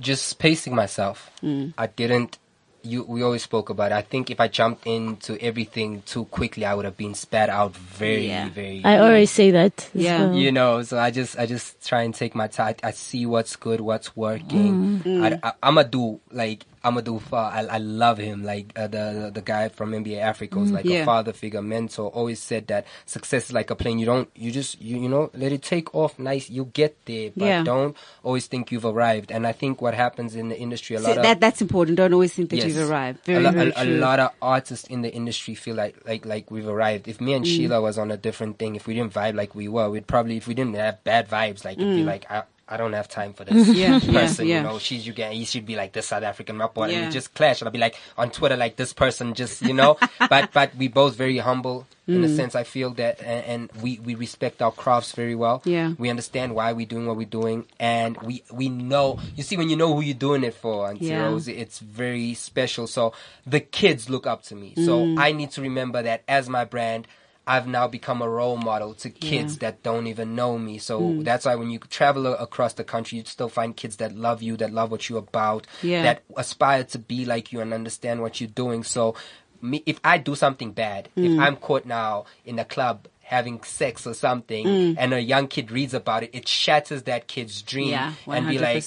just 0.00 0.38
pacing 0.38 0.74
myself. 0.74 1.30
Mm. 1.42 1.74
I 1.76 1.86
didn't. 1.86 2.38
You, 2.84 3.04
we 3.04 3.22
always 3.22 3.44
spoke 3.44 3.70
about. 3.70 3.92
It. 3.92 3.94
I 3.94 4.02
think 4.02 4.28
if 4.28 4.40
I 4.40 4.48
jumped 4.48 4.86
into 4.88 5.40
everything 5.40 6.02
too 6.02 6.24
quickly, 6.24 6.64
I 6.64 6.74
would 6.74 6.84
have 6.84 6.96
been 6.96 7.14
spat 7.14 7.48
out 7.48 7.76
very, 7.76 8.26
Yeah. 8.26 8.48
very. 8.48 8.82
I 8.84 8.98
always 8.98 9.30
say 9.30 9.52
that. 9.52 9.88
Yeah. 9.94 10.26
well. 10.26 10.34
you 10.34 10.50
know, 10.50 10.82
so 10.82 10.98
I 10.98 11.12
just, 11.12 11.38
I 11.38 11.46
just 11.46 11.86
try 11.86 12.02
and 12.02 12.12
take 12.12 12.34
my 12.34 12.48
time. 12.48 12.74
I 12.82 12.90
see 12.90 13.24
what's 13.24 13.54
good, 13.54 13.80
what's 13.80 14.16
working. 14.16 15.00
Mm. 15.04 15.40
I, 15.44 15.48
I, 15.48 15.52
I'm 15.62 15.78
a 15.78 15.84
do 15.84 16.18
like 16.32 16.64
Amadou 16.84 17.20
Fall. 17.20 17.44
I, 17.52 17.60
I 17.64 17.78
love 17.78 18.18
him. 18.18 18.42
Like 18.42 18.72
uh, 18.76 18.86
the 18.88 19.30
the 19.32 19.40
guy 19.42 19.68
from 19.68 19.92
NBA 19.92 20.18
Africa 20.20 20.58
was 20.58 20.72
like 20.72 20.84
Yeah. 20.84 21.02
a 21.02 21.04
father 21.04 21.32
figure, 21.32 21.62
mentor. 21.62 22.08
Always 22.10 22.40
said 22.40 22.66
that 22.68 22.86
success 23.06 23.46
is 23.46 23.52
like 23.52 23.70
a 23.70 23.76
plane. 23.76 23.98
You 23.98 24.06
don't, 24.06 24.28
you 24.34 24.50
just, 24.50 24.80
you, 24.80 24.98
you 25.00 25.08
know, 25.08 25.30
let 25.34 25.52
it 25.52 25.62
take 25.62 25.94
off. 25.94 26.18
Nice, 26.18 26.50
you 26.50 26.64
get 26.66 26.96
there, 27.06 27.30
but 27.36 27.44
Yeah. 27.44 27.62
don't 27.62 27.96
always 28.22 28.46
think 28.46 28.72
you've 28.72 28.84
arrived. 28.84 29.30
And 29.30 29.46
I 29.46 29.52
think 29.52 29.80
what 29.80 29.94
happens 29.94 30.34
in 30.34 30.48
the 30.48 30.58
industry 30.58 30.96
a 30.96 31.00
So 31.00 31.08
lot 31.08 31.16
of 31.18 31.22
that 31.24 31.40
that's 31.40 31.62
important. 31.62 31.96
Don't 31.98 32.12
always 32.12 32.32
think 32.34 32.50
that 32.50 32.56
Yes. 32.56 32.66
you've 32.74 32.90
arrived. 32.90 33.24
Very, 33.24 33.38
a, 33.38 33.40
lo- 33.40 33.52
very 33.52 33.72
a, 33.76 33.82
a 33.84 33.86
lot 33.98 34.18
of 34.20 34.30
artists 34.42 34.86
in 34.88 35.02
the 35.02 35.12
industry 35.12 35.54
feel 35.54 35.76
like 35.76 35.96
like 36.06 36.26
like 36.26 36.50
we've 36.50 36.68
arrived. 36.68 37.06
If 37.08 37.18
Mm. 37.18 37.24
me 37.26 37.32
and 37.34 37.46
Sheila 37.46 37.80
was 37.80 37.98
on 37.98 38.10
a 38.10 38.16
different 38.16 38.58
thing, 38.58 38.74
if 38.74 38.86
we 38.86 38.94
didn't 38.94 39.12
vibe 39.14 39.34
like 39.34 39.54
we 39.54 39.68
were, 39.68 39.88
we'd 39.90 40.06
probably 40.06 40.36
if 40.36 40.46
we 40.48 40.54
didn't 40.54 40.74
have 40.74 41.02
bad 41.04 41.28
vibes, 41.28 41.64
like 41.64 41.78
it'd 41.78 41.96
be 41.96 42.02
like 42.04 42.28
I, 42.30 42.42
I 42.72 42.76
don't 42.78 42.94
have 42.94 43.08
time 43.08 43.32
for 43.34 43.44
this. 43.44 43.68
Yeah, 43.76 44.00
yeah, 44.02 44.20
person. 44.22 44.46
yeah. 44.46 44.56
You 44.58 44.62
know, 44.62 44.78
she's 44.78 45.06
you 45.06 45.12
get 45.12 45.32
he 45.32 45.44
should 45.44 45.66
be 45.66 45.76
like 45.76 45.92
this 45.92 46.06
South 46.06 46.22
African 46.22 46.58
rapper, 46.58 46.84
and 46.84 46.92
Yeah. 46.92 47.06
we 47.06 47.12
just 47.12 47.34
clash. 47.34 47.60
And 47.60 47.68
I'll 47.68 47.72
be 47.72 47.78
like 47.78 47.96
on 48.16 48.30
Twitter 48.30 48.56
like 48.56 48.76
this 48.76 48.92
person, 48.92 49.34
just 49.34 49.60
you 49.62 49.74
know. 49.74 49.98
but 50.30 50.50
but 50.52 50.74
we 50.76 50.88
both 50.88 51.14
very 51.16 51.38
humble 51.38 51.86
in 52.08 52.22
Mm. 52.22 52.24
a 52.24 52.28
sense. 52.34 52.54
I 52.56 52.64
feel 52.64 52.90
that, 52.94 53.20
and, 53.22 53.44
and 53.72 53.82
we 53.82 53.98
we 54.00 54.14
respect 54.16 54.60
our 54.62 54.72
crafts 54.72 55.12
very 55.12 55.34
well. 55.34 55.62
Yeah. 55.64 55.92
we 55.98 56.08
understand 56.10 56.54
why 56.54 56.72
we're 56.72 56.86
doing 56.86 57.06
what 57.06 57.16
we're 57.16 57.26
doing, 57.40 57.66
and 57.78 58.16
we 58.22 58.42
we 58.50 58.68
know. 58.68 59.18
You 59.36 59.42
see, 59.42 59.56
when 59.56 59.68
you 59.70 59.76
know 59.76 59.94
who 59.94 60.00
you're 60.00 60.14
doing 60.28 60.42
it 60.42 60.54
for, 60.54 60.88
Auntie 60.88 61.06
Yeah. 61.06 61.24
Rose, 61.26 61.46
it's 61.48 61.78
very 61.78 62.34
special. 62.34 62.86
So 62.86 63.12
the 63.46 63.60
kids 63.60 64.08
look 64.10 64.26
up 64.26 64.42
to 64.44 64.54
me. 64.56 64.72
So 64.76 65.04
Mm. 65.04 65.18
I 65.18 65.32
need 65.32 65.50
to 65.52 65.60
remember 65.62 66.02
that 66.02 66.22
as 66.26 66.48
my 66.48 66.64
brand, 66.64 67.06
I've 67.46 67.66
now 67.66 67.88
become 67.88 68.22
a 68.22 68.28
role 68.28 68.56
model 68.56 68.94
to 68.94 69.10
kids 69.10 69.58
that 69.58 69.82
don't 69.82 70.06
even 70.06 70.36
know 70.36 70.58
me. 70.58 70.78
So 70.78 71.00
Mm. 71.00 71.24
that's 71.24 71.44
why 71.44 71.56
when 71.56 71.70
you 71.70 71.78
travel 71.80 72.26
across 72.34 72.74
the 72.74 72.84
country, 72.84 73.18
you 73.18 73.24
still 73.24 73.48
find 73.48 73.76
kids 73.76 73.96
that 73.96 74.14
love 74.14 74.42
you, 74.42 74.56
that 74.58 74.72
love 74.72 74.90
what 74.92 75.08
you're 75.08 75.18
about, 75.18 75.66
Yeah. 75.82 76.02
that 76.04 76.22
aspire 76.36 76.84
to 76.84 76.98
be 76.98 77.24
like 77.24 77.52
you 77.52 77.60
and 77.60 77.74
understand 77.74 78.20
what 78.22 78.40
you're 78.40 78.50
doing. 78.50 78.84
So 78.84 79.16
me, 79.60 79.82
if 79.86 79.98
I 80.04 80.18
do 80.18 80.34
something 80.36 80.70
bad, 80.72 81.08
Mm. 81.16 81.24
if 81.34 81.38
I'm 81.40 81.56
caught 81.56 81.84
now 81.84 82.26
in 82.44 82.58
a 82.60 82.64
club 82.64 83.08
having 83.22 83.62
sex 83.62 84.06
or 84.06 84.14
something 84.14 84.66
Mm. 84.66 84.94
and 84.98 85.12
a 85.14 85.20
young 85.20 85.48
kid 85.48 85.70
reads 85.72 85.94
about 85.94 86.22
it, 86.22 86.30
it 86.32 86.46
shatters 86.46 87.04
that 87.04 87.26
kid's 87.26 87.62
dream 87.62 87.88
Yeah, 87.90 88.12
and 88.28 88.46
be 88.48 88.58
like, 88.58 88.82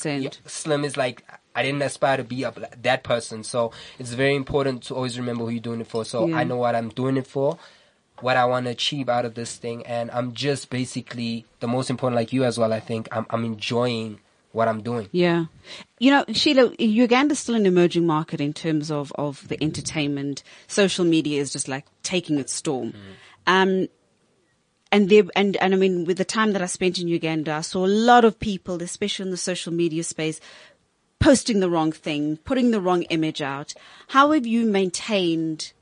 Slim 0.45 0.85
is 0.85 0.95
like, 0.95 1.23
I 1.55 1.63
didn't 1.63 1.81
aspire 1.81 2.17
to 2.17 2.23
be 2.23 2.43
a, 2.43 2.53
that 2.83 3.03
person. 3.03 3.43
So 3.43 3.71
it's 3.99 4.11
very 4.13 4.35
important 4.35 4.83
to 4.83 4.95
always 4.95 5.17
remember 5.17 5.43
who 5.45 5.49
you're 5.51 5.59
doing 5.61 5.81
it 5.81 5.87
for. 5.87 6.05
So 6.05 6.27
Yeah. 6.27 6.37
I 6.37 6.43
know 6.43 6.57
what 6.57 6.75
I'm 6.75 6.89
doing 6.89 7.17
it 7.17 7.25
for, 7.27 7.57
what 8.21 8.37
I 8.37 8.45
want 8.45 8.65
to 8.65 8.71
achieve 8.71 9.09
out 9.09 9.25
of 9.25 9.35
this 9.35 9.55
thing. 9.57 9.85
And 9.85 10.09
I'm 10.11 10.33
just 10.33 10.69
basically 10.69 11.45
the 11.59 11.67
most 11.67 11.89
important, 11.89 12.15
like 12.15 12.33
you 12.33 12.43
as 12.43 12.57
well, 12.57 12.73
I 12.73 12.79
think 12.79 13.07
I'm, 13.11 13.25
I'm 13.29 13.45
enjoying 13.45 14.19
what 14.51 14.67
I'm 14.67 14.81
doing. 14.81 15.09
Yeah. 15.11 15.45
You 15.99 16.11
know, 16.11 16.25
Sheila, 16.31 16.73
Uganda's 16.79 17.39
still 17.39 17.55
an 17.55 17.65
emerging 17.65 18.07
market 18.07 18.39
in 18.39 18.53
terms 18.53 18.89
of, 18.89 19.11
of 19.15 19.47
the 19.49 19.61
entertainment. 19.61 20.43
Social 20.67 21.03
media 21.03 21.41
is 21.41 21.51
just 21.51 21.67
like 21.67 21.85
taking 22.03 22.39
its 22.39 22.53
storm. 22.53 22.93
Um, 23.45 23.87
and 24.91 25.09
there, 25.09 25.23
and, 25.35 25.57
and 25.57 25.73
I 25.73 25.77
mean, 25.77 26.05
with 26.05 26.17
the 26.17 26.25
time 26.25 26.53
that 26.53 26.61
I 26.61 26.67
spent 26.67 26.99
in 26.99 27.09
Uganda, 27.09 27.51
I 27.51 27.61
saw 27.61 27.85
a 27.85 27.87
lot 27.87 28.23
of 28.23 28.39
people, 28.39 28.81
especially 28.81 29.25
in 29.25 29.31
the 29.31 29.37
social 29.37 29.73
media 29.73 30.05
space, 30.05 30.39
posting 31.19 31.59
the 31.59 31.69
wrong 31.69 31.91
thing, 31.91 32.37
putting 32.37 32.71
the 32.71 32.79
wrong 32.79 33.03
image 33.03 33.41
out. 33.41 33.73
How 34.09 34.31
have 34.31 34.45
you 34.45 34.65
maintained 34.65 35.73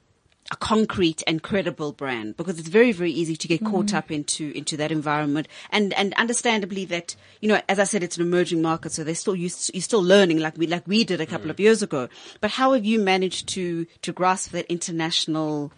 a 0.52 0.56
concrete 0.56 1.24
and 1.28 1.42
credible 1.42 1.92
brand? 1.92 2.38
Because 2.38 2.60
it's 2.60 2.68
very, 2.68 2.92
very 2.92 3.12
easy 3.12 3.36
to 3.36 3.48
get 3.48 3.62
mm-hmm. 3.62 3.72
caught 3.72 3.94
up 3.94 4.12
into, 4.12 4.52
into 4.56 4.78
that 4.78 4.92
environment. 4.92 5.48
And, 5.72 5.94
and 5.94 6.14
understandably 6.16 6.86
that, 6.86 7.16
you 7.42 7.50
know, 7.50 7.62
as 7.70 7.80
I 7.80 7.84
said, 7.84 8.04
it's 8.04 8.18
an 8.18 8.24
emerging 8.24 8.62
market. 8.62 8.92
So 8.92 9.04
they're 9.04 9.16
still, 9.16 9.36
you, 9.36 9.50
you're 9.74 9.82
still 9.82 10.04
learning 10.04 10.40
like 10.40 10.58
we, 10.58 10.68
like 10.68 10.88
we 10.88 11.04
did 11.04 11.22
a 11.22 11.26
couple 11.26 11.48
mm. 11.48 11.52
of 11.52 11.60
years 11.60 11.82
ago. 11.82 12.10
But 12.42 12.52
how 12.52 12.74
have 12.74 12.86
you 12.86 13.00
managed 13.00 13.48
to, 13.50 13.86
to 14.02 14.14
grasp 14.14 14.52
that 14.52 14.66
international 14.68 15.72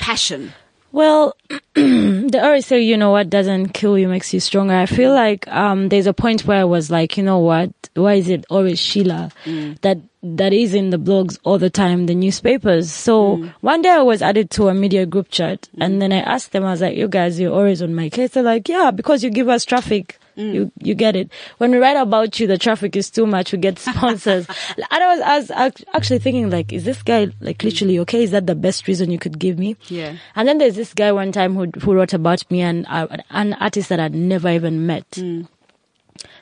passion? 0.00 0.52
Well, 0.90 1.36
the 1.74 2.40
always 2.42 2.66
say, 2.66 2.80
you 2.80 2.96
know, 2.96 3.10
what 3.10 3.28
doesn't 3.28 3.70
kill 3.70 3.98
you 3.98 4.08
makes 4.08 4.32
you 4.32 4.40
stronger. 4.40 4.74
I 4.74 4.86
feel 4.86 5.12
like 5.12 5.46
um, 5.48 5.90
there's 5.90 6.06
a 6.06 6.14
point 6.14 6.46
where 6.46 6.60
I 6.60 6.64
was 6.64 6.90
like, 6.90 7.16
you 7.16 7.22
know 7.22 7.38
what? 7.38 7.70
Why 7.94 8.14
is 8.14 8.28
it 8.28 8.46
always 8.48 8.78
Sheila 8.78 9.30
mm. 9.44 9.78
that 9.82 9.98
that 10.36 10.52
is 10.52 10.74
in 10.74 10.90
the 10.90 10.98
blogs 10.98 11.38
all 11.44 11.58
the 11.58 11.70
time, 11.70 12.06
the 12.06 12.14
newspapers? 12.14 12.90
So 12.90 13.38
mm. 13.38 13.54
one 13.60 13.82
day 13.82 13.90
I 13.90 14.02
was 14.02 14.22
added 14.22 14.50
to 14.52 14.68
a 14.68 14.74
media 14.74 15.06
group 15.06 15.30
chat, 15.30 15.68
and 15.80 16.00
then 16.00 16.12
I 16.12 16.20
asked 16.20 16.52
them, 16.52 16.64
I 16.64 16.70
was 16.70 16.80
like, 16.80 16.96
"You 16.96 17.08
guys, 17.08 17.38
you're 17.40 17.54
always 17.54 17.82
on 17.82 17.94
my 17.94 18.08
case." 18.08 18.30
They're 18.30 18.42
like, 18.42 18.68
"Yeah, 18.68 18.90
because 18.90 19.24
you 19.24 19.30
give 19.30 19.48
us 19.48 19.64
traffic." 19.64 20.18
Mm. 20.36 20.54
You 20.54 20.72
you 20.78 20.94
get 20.94 21.16
it. 21.16 21.30
When 21.58 21.72
we 21.72 21.78
write 21.78 21.96
about 21.96 22.38
you, 22.38 22.46
the 22.46 22.58
traffic 22.58 22.94
is 22.94 23.10
too 23.10 23.26
much. 23.26 23.50
We 23.52 23.58
get 23.58 23.78
sponsors. 23.90 24.46
and 24.76 24.86
I 25.02 25.16
was, 25.16 25.50
I 25.50 25.64
was 25.66 25.84
actually 25.94 26.20
thinking, 26.20 26.48
like, 26.48 26.72
is 26.72 26.84
this 26.84 27.02
guy 27.02 27.28
like 27.40 27.62
literally 27.64 27.96
mm. 27.96 28.00
okay? 28.00 28.22
Is 28.22 28.30
that 28.30 28.46
the 28.46 28.54
best 28.54 28.86
reason 28.86 29.10
you 29.10 29.18
could 29.18 29.38
give 29.38 29.58
me? 29.58 29.76
Yeah. 29.88 30.16
And 30.36 30.46
then 30.46 30.58
there's 30.58 30.76
this 30.76 30.94
guy 30.94 31.10
one 31.10 31.32
time 31.32 31.54
who 31.54 31.66
who 31.80 31.94
wrote 31.94 32.14
about 32.14 32.48
me 32.50 32.60
and 32.60 32.86
uh, 32.88 33.08
an 33.30 33.54
artist 33.54 33.88
that 33.88 33.98
I'd 33.98 34.14
never 34.14 34.48
even 34.48 34.86
met. 34.86 35.18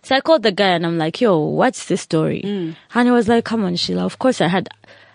So 0.07 0.14
I 0.14 0.21
called 0.21 0.45
the 0.45 0.53
guy 0.53 0.69
and 0.69 0.87
I'm 0.87 0.99
like, 0.99 1.21
"Yo, 1.21 1.37
what's 1.37 1.87
the 1.87 1.97
story?" 1.97 2.40
Mm. 2.45 2.77
And 2.95 3.09
he 3.09 3.11
was 3.11 3.27
like, 3.27 3.45
"Come 3.45 3.64
on, 3.64 3.75
Sheila. 3.75 4.05
Of 4.05 4.21
course 4.21 4.40
I 4.40 4.47
had, 4.47 4.69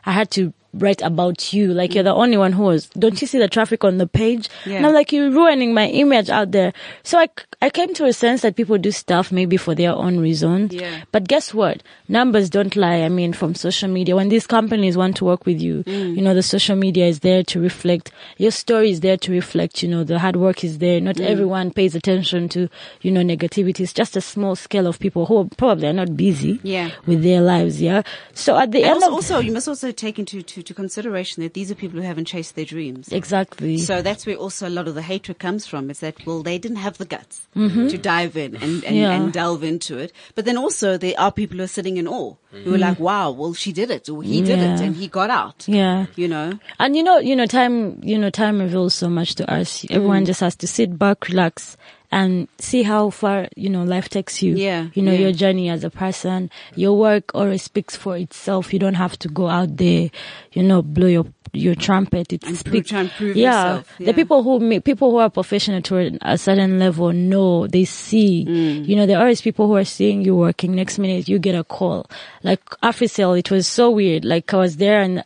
I 0.06 0.12
had 0.12 0.30
to 0.32 0.52
write 0.74 1.02
about 1.02 1.54
you. 1.54 1.74
Like 1.74 1.94
you're 1.94 2.04
the 2.04 2.14
only 2.14 2.38
one 2.38 2.54
who 2.54 2.64
was. 2.64 2.88
Don't 2.90 3.20
you 3.22 3.28
see 3.28 3.40
the 3.40 3.48
traffic 3.50 3.84
on 3.84 3.98
the 3.98 4.08
page?" 4.08 4.50
Yeah. 4.66 4.78
And 4.78 4.88
I'm 4.88 4.94
like, 4.94 5.12
"You're 5.12 5.32
ruining 5.32 5.74
my 5.74 5.88
image 5.88 6.30
out 6.30 6.52
there." 6.52 6.74
So 7.04 7.20
I 7.20 7.28
I 7.62 7.70
came 7.70 7.94
to 7.96 8.06
a 8.06 8.14
sense 8.14 8.42
that 8.42 8.56
people 8.56 8.78
do 8.78 8.92
stuff 8.92 9.32
maybe 9.32 9.58
for 9.58 9.76
their 9.76 9.94
own 9.94 10.20
reasons. 10.20 10.74
Yeah. 10.74 11.02
But 11.12 11.28
guess 11.28 11.54
what? 11.54 11.84
Numbers 12.08 12.50
don't 12.50 12.76
lie. 12.76 13.02
I 13.02 13.10
mean, 13.10 13.34
from 13.34 13.54
social 13.56 13.90
media, 13.90 14.16
when 14.16 14.30
these 14.30 14.48
companies 14.48 14.98
want 14.98 15.16
to 15.18 15.26
work 15.26 15.46
with 15.46 15.62
you, 15.62 15.84
mm. 15.84 16.16
you 16.16 16.22
know, 16.22 16.34
the 16.34 16.42
social 16.44 16.76
media 16.76 17.06
is 17.06 17.20
there 17.20 17.44
to 17.44 17.60
reflect, 17.60 18.12
your 18.38 18.52
story 18.52 18.90
is 18.92 19.02
there 19.02 19.18
to 19.18 19.32
reflect, 19.32 19.84
you 19.84 19.90
know, 19.90 20.04
the 20.04 20.18
hard 20.20 20.36
work 20.38 20.64
is 20.64 20.80
there. 20.80 21.00
Not 21.00 21.18
mm. 21.18 21.26
everyone 21.26 21.72
pays 21.72 21.94
attention 21.96 22.50
to, 22.50 22.68
you 23.02 23.12
know, 23.12 23.22
negativity. 23.22 23.82
It's 23.82 23.94
just 23.94 24.18
a 24.18 24.22
small 24.22 24.56
scale 24.56 24.88
of 24.88 25.00
people 25.00 25.26
who 25.28 25.48
probably 25.58 25.88
are 25.88 25.94
not 25.94 26.18
busy 26.18 26.60
Yeah. 26.64 26.90
with 27.06 27.22
their 27.24 27.42
lives. 27.42 27.82
Yeah. 27.82 28.02
So 28.34 28.58
at 28.58 28.72
the 28.72 28.80
And 28.84 28.96
end 28.96 29.04
also, 29.04 29.08
of, 29.08 29.14
also, 29.14 29.40
you 29.40 29.52
must 29.52 29.68
also 29.68 29.92
take 29.92 30.18
into 30.18 30.42
to 30.42 30.61
into 30.62 30.74
to 30.74 30.76
consideration 30.76 31.44
that 31.44 31.54
these 31.54 31.72
are 31.72 31.76
people 31.76 32.00
who 32.00 32.06
haven't 32.06 32.26
chased 32.26 32.56
their 32.56 32.66
dreams. 32.66 33.12
Exactly. 33.12 33.78
So 33.78 34.02
that's 34.02 34.26
where 34.26 34.36
also 34.36 34.68
a 34.68 34.70
lot 34.70 34.88
of 34.88 34.96
the 34.96 35.02
hatred 35.02 35.40
comes 35.40 35.66
from. 35.68 35.90
Is 35.90 36.00
that 36.00 36.26
well, 36.26 36.44
they 36.44 36.58
didn't 36.58 36.78
have 36.78 36.98
the 36.98 37.06
guts 37.06 37.48
to 37.54 37.98
dive 37.98 38.38
in 38.38 38.56
and, 38.56 38.64
and, 38.64 38.82
Mm-hmm. 38.82 38.96
Yeah. 38.96 39.12
and 39.12 39.34
delve 39.34 39.64
into 39.64 39.98
it. 39.98 40.12
But 40.36 40.46
then 40.46 40.58
also 40.58 40.98
there 40.98 41.14
are 41.18 41.32
people 41.32 41.58
who 41.58 41.64
are 41.64 41.68
sitting 41.68 41.98
in 41.98 42.08
awe 42.08 42.36
who 42.52 42.76
are 42.76 42.78
like, 42.78 43.00
"Wow, 43.00 43.32
well, 43.32 43.54
she 43.54 43.72
did 43.74 43.90
it, 43.90 44.10
or 44.10 44.22
he 44.24 44.42
did 44.42 44.60
it, 44.60 44.80
and 44.82 44.96
he 44.96 45.08
got 45.08 45.30
out." 45.30 45.66
yeah. 45.68 46.06
You 46.16 46.28
know, 46.28 46.60
And 46.80 46.96
you 46.96 47.04
know, 47.04 47.18
you 47.18 47.36
know, 47.36 47.46
time, 47.48 48.00
you 48.04 48.18
know, 48.18 48.30
time 48.30 48.60
reveals 48.60 48.94
so 48.94 49.10
much 49.10 49.36
to 49.36 49.50
us. 49.52 49.84
Mm. 49.84 49.96
Everyone 49.96 50.26
just 50.26 50.40
has 50.42 50.56
to 50.58 50.68
sit 50.68 50.98
back, 50.98 51.30
relax, 51.30 51.78
and 52.12 52.48
see 52.60 52.84
how 52.84 53.10
far, 53.10 53.48
you 53.56 53.70
know, 53.70 53.84
life 53.84 54.10
takes 54.10 54.42
you. 54.44 54.56
Yeah, 54.56 54.88
You 54.94 55.02
know, 55.02 55.14
yeah. 55.14 55.20
your 55.20 55.32
journey 55.32 55.70
as 55.70 55.84
a 55.84 55.90
person, 55.90 56.50
your 56.76 56.98
work 56.98 57.32
always 57.34 57.64
speaks 57.64 57.96
for 57.96 58.18
itself. 58.18 58.74
You 58.74 58.80
don't 58.80 58.96
have 58.96 59.18
to 59.20 59.28
go 59.30 59.48
out 59.48 59.78
there, 59.78 60.10
you 60.52 60.64
know, 60.64 60.82
blow 60.82 61.08
your, 61.08 61.26
your 61.54 61.74
trumpet. 61.76 62.34
It 62.34 62.44
And 62.44 62.58
speaks. 62.58 62.92
prove- 62.92 63.00
and 63.00 63.12
prove 63.12 63.36
yeah. 63.38 63.76
yourself, 63.78 63.96
The 64.00 64.14
people 64.14 64.44
who 64.44 64.60
make, 64.60 64.84
people 64.84 65.12
who 65.12 65.18
are 65.18 65.30
professional 65.30 65.82
to 65.84 66.18
a 66.22 66.38
certain 66.38 66.80
level 66.80 67.14
know, 67.14 67.68
they 67.68 67.86
see, 67.86 68.46
Mm. 68.46 68.88
you 68.88 68.96
know, 68.98 69.06
there 69.06 69.18
are 69.18 69.22
always 69.22 69.42
people 69.42 69.68
who 69.68 69.76
are 69.78 69.86
seeing 69.86 70.22
you 70.22 70.36
working. 70.36 70.76
Next 70.76 71.00
minute 71.00 71.30
you 71.30 71.40
get 71.40 71.56
a 71.56 71.64
call. 71.64 72.08
Like 72.44 72.64
Africell, 72.84 73.40
it 73.40 73.50
was 73.52 73.68
so 73.68 73.90
weird. 73.90 74.26
Like 74.26 74.54
I 74.54 74.58
was 74.58 74.78
there 74.78 75.02
and 75.02 75.24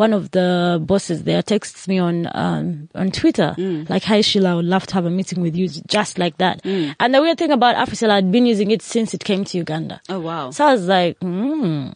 one 0.00 0.12
of 0.18 0.30
the 0.36 0.48
bosses 0.90 1.18
there 1.28 1.42
texts 1.42 1.86
me 1.90 1.98
on 1.98 2.16
um 2.44 2.88
on 2.94 3.10
Twitter 3.20 3.50
like, 3.92 4.04
"Hi 4.10 4.20
Sheila, 4.28 4.50
I 4.52 4.54
would 4.58 4.70
love 4.74 4.86
to 4.88 4.94
have 4.98 5.06
a 5.06 5.10
meeting 5.18 5.40
with 5.46 5.54
you," 5.60 5.68
just 5.96 6.18
like 6.18 6.36
that. 6.38 6.56
And 7.02 7.14
the 7.14 7.20
weird 7.24 7.38
thing 7.38 7.52
about 7.52 7.74
Africell, 7.84 8.10
I'd 8.10 8.30
been 8.36 8.46
using 8.46 8.70
it 8.76 8.82
since 8.82 9.12
it 9.14 9.22
came 9.30 9.44
to 9.50 9.58
Uganda. 9.58 10.00
oh 10.08 10.20
wow, 10.20 10.50
So 10.56 10.64
I 10.66 10.72
was 10.72 10.86
like, 10.96 11.18
hmm, 11.20 11.90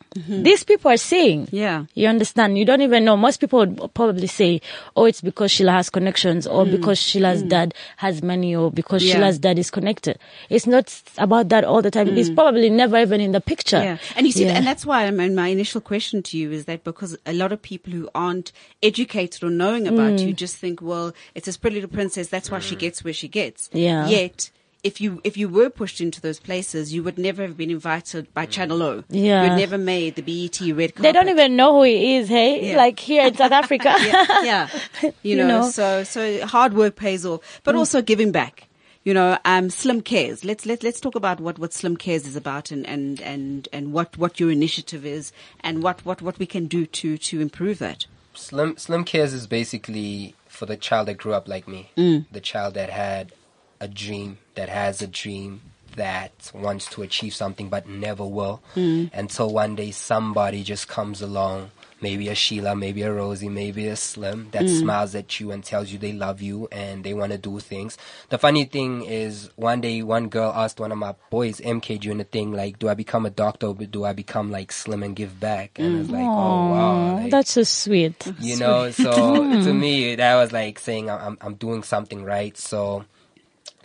these 0.49 0.65
people 0.65 0.91
are 0.91 0.97
seeing. 1.13 1.49
yeah, 1.51 1.85
You 1.95 2.09
understand? 2.09 2.59
You 2.59 2.65
don't 2.71 2.83
even 2.83 3.05
know. 3.05 3.17
Most 3.17 3.41
people 3.41 3.61
would 3.61 3.95
probably 3.95 4.27
say, 4.27 4.61
oh, 4.97 5.07
it's 5.07 5.21
because 5.31 5.51
Sheila 5.51 5.73
has 5.73 5.89
connections 5.91 6.47
or 6.47 6.67
because 6.67 6.99
Sheila's 7.01 7.43
dad 7.43 7.75
has 7.97 8.23
money 8.23 8.55
or 8.55 8.71
because 8.71 9.03
Mm. 9.03 9.07
Yeah. 9.09 9.13
Sheila's 9.15 9.39
dad 9.47 9.59
is 9.59 9.71
connected. 9.71 10.19
It's 10.51 10.67
not 10.67 10.87
about 11.19 11.49
that 11.49 11.65
all 11.65 11.83
the 11.83 11.91
time. 11.91 12.09
It's 12.19 12.31
probably 12.31 12.69
never 12.71 12.99
even 13.07 13.21
in 13.21 13.33
the 13.33 13.41
picture. 13.41 13.79
Mm. 13.79 13.85
Yeah, 13.85 13.99
and 14.17 14.27
you 14.27 14.33
see, 14.33 14.45
Yeah. 14.47 14.57
and 14.57 14.67
that's 14.67 14.85
why 14.87 15.07
I 15.07 15.11
mean, 15.11 15.35
my 15.35 15.49
initial 15.49 15.81
question 15.81 16.23
to 16.29 16.39
you 16.39 16.53
is 16.53 16.67
that 16.67 16.85
because 16.85 17.17
a 17.27 17.33
lot 17.33 17.51
of 17.53 17.61
people 17.63 17.94
who 17.95 18.09
aren't 18.15 18.53
educated 18.83 19.43
or 19.43 19.51
knowing 19.51 19.87
about 19.89 20.13
Mm. 20.19 20.27
you 20.27 20.33
just 20.33 20.57
think, 20.57 20.81
well, 20.83 21.13
it's 21.35 21.47
this 21.47 21.57
pretty 21.57 21.77
little 21.77 21.91
princess. 21.91 22.29
That's 22.29 22.51
why 22.51 22.59
she 22.61 22.77
gets 22.77 23.03
where 23.05 23.13
she 23.15 23.29
gets. 23.29 23.71
Yeah. 23.73 24.07
Yet, 24.09 24.51
if 24.83 25.01
you 25.01 25.21
if 25.25 25.35
you 25.39 25.49
were 25.49 25.71
pushed 25.71 26.01
into 26.03 26.21
those 26.21 26.39
places, 26.39 26.93
you 26.93 27.03
would 27.03 27.17
never 27.19 27.41
have 27.43 27.57
been 27.57 27.71
invited 27.71 28.33
by 28.35 28.45
Channel 28.45 28.83
O. 28.83 29.05
Yeah. 29.09 29.45
you'd 29.45 29.57
never 29.59 29.79
made 29.79 30.15
the 30.17 30.23
BET 30.23 30.61
red 30.77 30.95
carpet. 30.95 31.03
They 31.03 31.13
don't 31.13 31.31
even 31.31 31.57
know 31.57 31.71
who 31.77 31.85
he 31.85 32.17
is, 32.17 32.29
hey? 32.29 32.71
Yeah. 32.73 32.77
Like 32.77 32.99
here 32.99 33.27
in 33.27 33.35
South 33.35 33.53
Africa. 33.63 33.95
yeah, 34.01 34.43
yeah. 34.53 34.69
You, 35.03 35.13
You 35.23 35.37
know, 35.39 35.49
know. 35.63 35.71
so 35.71 36.05
so 36.05 36.45
hard 36.47 36.75
work 36.75 36.97
pays 36.97 37.25
off, 37.25 37.41
but 37.65 37.75
also 37.75 38.03
giving 38.03 38.31
back. 38.31 38.69
You 39.05 39.13
know, 39.13 39.39
um, 39.45 39.69
Slim 39.69 40.01
Cares. 40.01 40.45
Let's 40.47 40.65
let 40.65 40.83
let's 40.83 40.99
talk 40.99 41.15
about 41.15 41.39
what, 41.39 41.59
what 41.59 41.75
Slim 41.75 41.97
Cares 41.99 42.27
is 42.27 42.37
about 42.37 42.71
and, 42.71 42.87
and, 42.87 43.21
and, 43.21 43.69
and 43.71 43.93
what, 43.93 44.17
what 44.17 44.41
your 44.41 44.51
initiative 44.51 45.05
is 45.05 45.31
and 45.61 45.83
what, 45.83 46.05
what, 46.07 46.23
what 46.23 46.39
we 46.39 46.47
can 46.47 46.67
do 46.67 46.87
to 46.87 47.19
to 47.19 47.41
improve 47.43 47.79
that. 47.81 48.07
Slim 48.33 48.79
Slim 48.79 49.05
Cares 49.05 49.35
is 49.35 49.47
basically 49.47 50.35
for 50.49 50.65
the 50.65 50.77
child 50.79 51.09
that 51.09 51.19
grew 51.19 51.35
up 51.35 51.47
like 51.49 51.69
me, 51.69 51.91
Mm. 51.97 52.25
the 52.33 52.41
child 52.41 52.75
that 52.75 52.89
had 52.89 53.33
a 53.79 53.89
dream, 53.89 54.39
that 54.55 54.69
has 54.71 55.03
a 55.03 55.07
dream, 55.07 55.61
that 55.97 56.51
wants 56.55 56.87
to 56.87 57.03
achieve 57.03 57.35
something 57.35 57.69
but 57.69 57.87
never 57.87 58.25
will, 58.25 58.63
Mm. 58.75 59.11
until 59.13 59.51
one 59.53 59.75
day 59.77 59.91
somebody 59.91 60.63
just 60.65 60.89
comes 60.89 61.21
along. 61.21 61.71
Maybe 62.05 62.29
a 62.29 62.35
Sheila, 62.35 62.73
maybe 62.77 63.01
a 63.03 63.13
Rosie, 63.21 63.49
maybe 63.49 63.89
a 63.89 63.97
Slim 63.97 64.49
that 64.53 64.67
Mm. 64.67 64.81
smiles 64.81 65.15
at 65.15 65.41
you 65.41 65.51
and 65.53 65.65
tells 65.65 65.87
you 65.91 65.99
they 65.99 66.13
love 66.13 66.39
you 66.49 66.69
and 66.71 67.03
they 67.05 67.15
want 67.21 67.33
to 67.33 67.39
do 67.39 67.59
things. 67.61 67.97
The 68.29 68.39
funny 68.47 68.65
thing 68.67 68.91
is, 69.23 69.49
one 69.57 69.81
day 69.81 70.03
one 70.03 70.29
girl 70.29 70.53
asked 70.55 70.79
one 70.81 70.93
of 70.93 70.99
my 70.99 71.15
boys, 71.31 71.61
MK, 71.61 71.87
during 72.03 72.19
the 72.19 72.25
thing, 72.37 72.53
like, 72.53 72.79
do 72.79 72.89
I 72.93 72.95
become 73.05 73.25
a 73.25 73.31
doctor 73.45 73.69
or 73.69 73.75
do 73.97 74.05
I 74.05 74.13
become 74.13 74.51
like 74.51 74.71
Slim 74.71 75.03
and 75.03 75.17
give 75.17 75.41
back? 75.41 75.79
And 75.79 75.97
I 75.97 75.99
was 76.01 76.11
like, 76.11 76.29
oh 76.45 76.57
wow, 76.73 77.17
like, 77.17 77.31
That's 77.31 77.53
so 77.53 77.63
sweet. 77.63 78.19
you 78.41 78.57
know 78.57 78.91
so 78.91 79.13
to 79.65 79.73
me 79.73 80.15
that 80.17 80.35
was 80.41 80.51
like 80.53 80.79
saying 80.79 81.09
I'm, 81.11 81.21
I'm 81.27 81.37
i'm 81.45 81.55
doing 81.67 81.83
something 81.83 82.21
right 82.25 82.57
so 82.57 83.05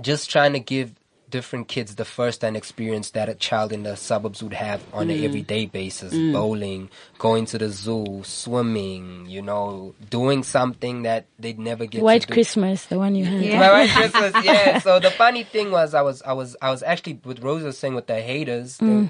just 0.02 0.30
trying 0.30 0.54
to 0.54 0.60
give 0.74 0.88
different 1.30 1.68
kids 1.68 1.96
the 1.96 2.06
first 2.06 2.42
hand 2.42 2.58
experience 2.58 3.12
that 3.12 3.30
a 3.30 3.36
child 3.36 3.72
in 3.72 3.84
the 3.84 3.96
suburbs 3.96 4.42
would 4.42 4.54
have 4.54 4.82
on 4.94 5.10
an 5.10 5.18
mm. 5.18 5.24
everyday 5.24 5.66
basis 5.66 6.14
mm. 6.14 6.34
bowling 6.34 6.90
going 7.18 7.46
to 7.46 7.58
the 7.58 7.70
zoo 7.70 8.22
swimming 8.24 9.26
you 9.28 9.42
know 9.42 9.94
doing 10.10 10.44
something 10.44 11.04
that 11.04 11.26
they'd 11.38 11.60
never 11.60 11.86
get 11.86 12.02
White 12.02 12.22
to 12.22 12.28
do. 12.28 12.32
White 12.32 12.36
Christmas, 12.36 12.86
the 12.86 12.98
one 12.98 13.16
you 13.16 13.26
had. 13.26 13.42
Yeah. 13.42 13.60
My 13.60 13.72
white 13.72 13.90
Christmas, 14.12 14.46
yeah. 14.46 14.80
So 14.80 15.00
the 15.00 15.12
funny 15.12 15.44
thing 15.44 15.72
was, 15.72 15.94
I 15.94 16.02
was, 16.02 16.22
I 16.22 16.34
was, 16.34 16.56
I 16.62 16.72
was 16.72 16.84
actually 16.84 17.20
with 17.24 17.42
Rosa 17.42 17.74
saying 17.74 17.96
with 17.96 18.08
the 18.08 18.22
haters. 18.22 18.78
Mm. 18.78 19.10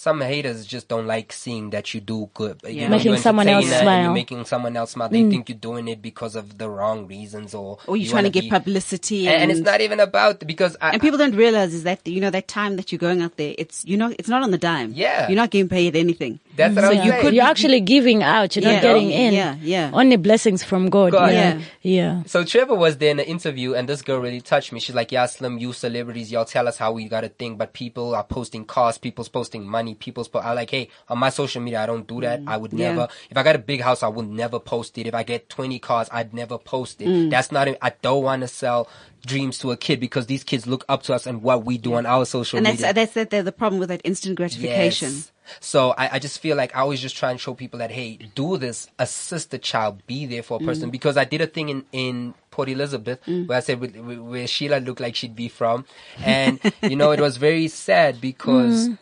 some 0.00 0.18
haters 0.22 0.64
just 0.64 0.88
don't 0.88 1.06
like 1.06 1.30
seeing 1.30 1.68
that 1.70 1.92
you 1.92 2.00
do 2.00 2.30
good. 2.32 2.58
You 2.64 2.70
Yeah. 2.70 2.88
know, 2.88 2.96
Making 2.96 3.12
you 3.12 3.18
someone 3.18 3.48
else 3.48 3.66
entertain 3.66 3.86
and 3.88 3.96
You're 3.96 4.02
smile. 4.06 4.14
making 4.14 4.44
someone 4.46 4.74
else 4.80 4.90
smile. 4.92 5.10
They 5.10 5.20
mm. 5.24 5.30
think 5.30 5.48
you're 5.50 5.58
doing 5.58 5.88
it 5.88 6.00
because 6.00 6.36
of 6.36 6.56
the 6.56 6.70
wrong 6.70 7.06
reasons, 7.06 7.52
or 7.54 7.76
Or 7.86 7.98
you're 7.98 8.04
you 8.06 8.10
trying 8.10 8.24
to 8.24 8.30
get 8.30 8.44
be- 8.44 8.48
publicity, 8.50 9.28
And, 9.28 9.42
and 9.42 9.50
it's 9.52 9.60
not 9.60 9.82
even 9.82 10.00
about 10.00 10.40
because 10.46 10.74
I, 10.80 10.92
And 10.92 11.02
people 11.02 11.18
don't 11.18 11.34
realize 11.36 11.74
is 11.74 11.82
that 11.82 12.00
you 12.08 12.18
know 12.24 12.30
that 12.30 12.48
time 12.48 12.76
that 12.76 12.90
you're 12.90 12.98
going 12.98 13.20
out 13.20 13.36
there, 13.36 13.54
it's 13.58 13.84
you 13.84 13.98
know 13.98 14.14
it's 14.18 14.28
not 14.30 14.42
on 14.42 14.52
the 14.52 14.58
dime. 14.58 14.92
Yeah. 14.94 15.28
you're 15.28 15.36
not 15.36 15.50
getting 15.50 15.68
paid 15.68 15.94
anything. 15.94 16.40
That's 16.56 16.74
what 16.74 16.84
So 16.84 16.90
I'm 16.90 16.96
you 17.04 17.10
saying. 17.10 17.22
could 17.22 17.34
You're 17.34 17.44
be- 17.44 17.50
actually 17.50 17.80
giving 17.80 18.22
out. 18.22 18.56
You're 18.56 18.64
Yeah. 18.64 18.72
not 18.72 18.82
getting 18.82 19.10
in. 19.10 19.34
Yeah, 19.34 19.56
yeah. 19.60 19.90
Only 19.92 20.16
blessings 20.16 20.62
from 20.64 20.88
God. 20.88 21.12
God. 21.12 21.32
Yeah. 21.32 21.58
Yeah. 21.58 21.60
Yeah. 21.82 22.22
So 22.26 22.42
Trevor 22.44 22.74
was 22.74 22.96
there 22.98 23.10
in 23.10 23.16
the 23.18 23.28
interview, 23.28 23.74
and 23.74 23.86
this 23.88 24.00
girl 24.02 24.18
really 24.20 24.40
touched 24.40 24.72
me. 24.72 24.80
She's 24.80 24.94
like, 24.94 25.12
"Yeah, 25.12 25.26
Slim, 25.26 25.58
you 25.58 25.72
celebrities, 25.72 26.30
y'all 26.32 26.44
tell 26.46 26.66
us 26.68 26.76
how 26.78 26.92
we 26.92 27.06
got 27.08 27.20
to 27.22 27.28
think, 27.28 27.58
but 27.58 27.72
people 27.74 28.14
are 28.14 28.24
posting 28.24 28.64
cars, 28.64 28.96
people's 28.98 29.28
posting 29.28 29.66
money, 29.66 29.89
people's 29.94 30.28
po-. 30.28 30.38
I 30.40 30.52
like, 30.52 30.70
hey, 30.70 30.88
on 31.08 31.18
my 31.18 31.30
social 31.30 31.60
media, 31.62 31.82
I 31.82 31.86
don't 31.86 32.06
do 32.06 32.20
that. 32.20 32.40
I 32.46 32.56
would 32.56 32.70
Mm. 32.70 32.78
Yeah. 32.78 32.92
never. 32.94 33.08
If 33.30 33.36
I 33.36 33.42
got 33.42 33.56
a 33.56 33.58
big 33.58 33.80
house, 33.80 34.02
I 34.02 34.08
would 34.08 34.28
never 34.28 34.58
post 34.58 34.96
it. 34.98 35.06
If 35.06 35.14
I 35.14 35.22
get 35.22 35.48
twenty 35.48 35.78
cars, 35.78 36.08
I'd 36.12 36.32
never 36.34 36.58
post 36.58 37.00
it. 37.02 37.08
Mm. 37.08 37.30
That's 37.30 37.50
not. 37.52 37.68
I 37.82 37.92
don't 38.02 38.22
want 38.24 38.42
to 38.42 38.48
sell 38.48 38.88
dreams 39.26 39.58
to 39.58 39.70
a 39.70 39.76
kid 39.76 40.00
because 40.00 40.26
these 40.26 40.42
kids 40.42 40.66
look 40.66 40.84
up 40.88 41.02
to 41.02 41.12
us 41.14 41.26
and 41.26 41.42
what 41.42 41.64
we 41.64 41.76
do 41.76 41.92
on 41.94 42.06
our 42.06 42.24
social 42.24 42.56
And 42.56 42.64
that's 42.64 42.78
media. 42.80 42.94
that's 42.94 43.12
the, 43.12 43.24
the, 43.26 43.42
the 43.42 43.52
problem 43.52 43.78
with 43.78 43.90
that 43.90 44.00
instant 44.02 44.36
gratification. 44.36 45.10
Yes. 45.10 45.32
So 45.60 45.90
I, 45.98 46.14
I 46.14 46.18
just 46.20 46.38
feel 46.38 46.56
like 46.56 46.74
I 46.74 46.80
always 46.80 47.00
just 47.02 47.16
try 47.16 47.30
and 47.30 47.38
show 47.38 47.52
people 47.54 47.80
that 47.80 47.90
hey, 47.90 48.16
do 48.34 48.56
this, 48.56 48.88
assist 48.98 49.50
the 49.50 49.58
child, 49.58 50.06
be 50.06 50.24
there 50.24 50.42
for 50.42 50.58
a 50.60 50.64
person. 50.64 50.88
Mm. 50.88 50.92
Because 50.92 51.16
I 51.18 51.24
did 51.24 51.40
a 51.42 51.46
thing 51.46 51.68
in 51.68 51.84
in 51.92 52.34
Port 52.50 52.68
Elizabeth 52.70 53.18
where 53.26 53.58
I 53.58 53.60
said 53.60 53.78
with- 53.80 53.96
where 53.96 54.46
Sheila 54.46 54.76
looked 54.78 55.00
like 55.00 55.14
she'd 55.16 55.36
be 55.36 55.48
from, 55.48 55.84
and 56.24 56.58
you 56.82 56.96
know 56.96 57.10
it 57.10 57.20
was 57.20 57.36
very 57.36 57.68
sad 57.68 58.20
because 58.20 58.88
Mm. 58.88 58.98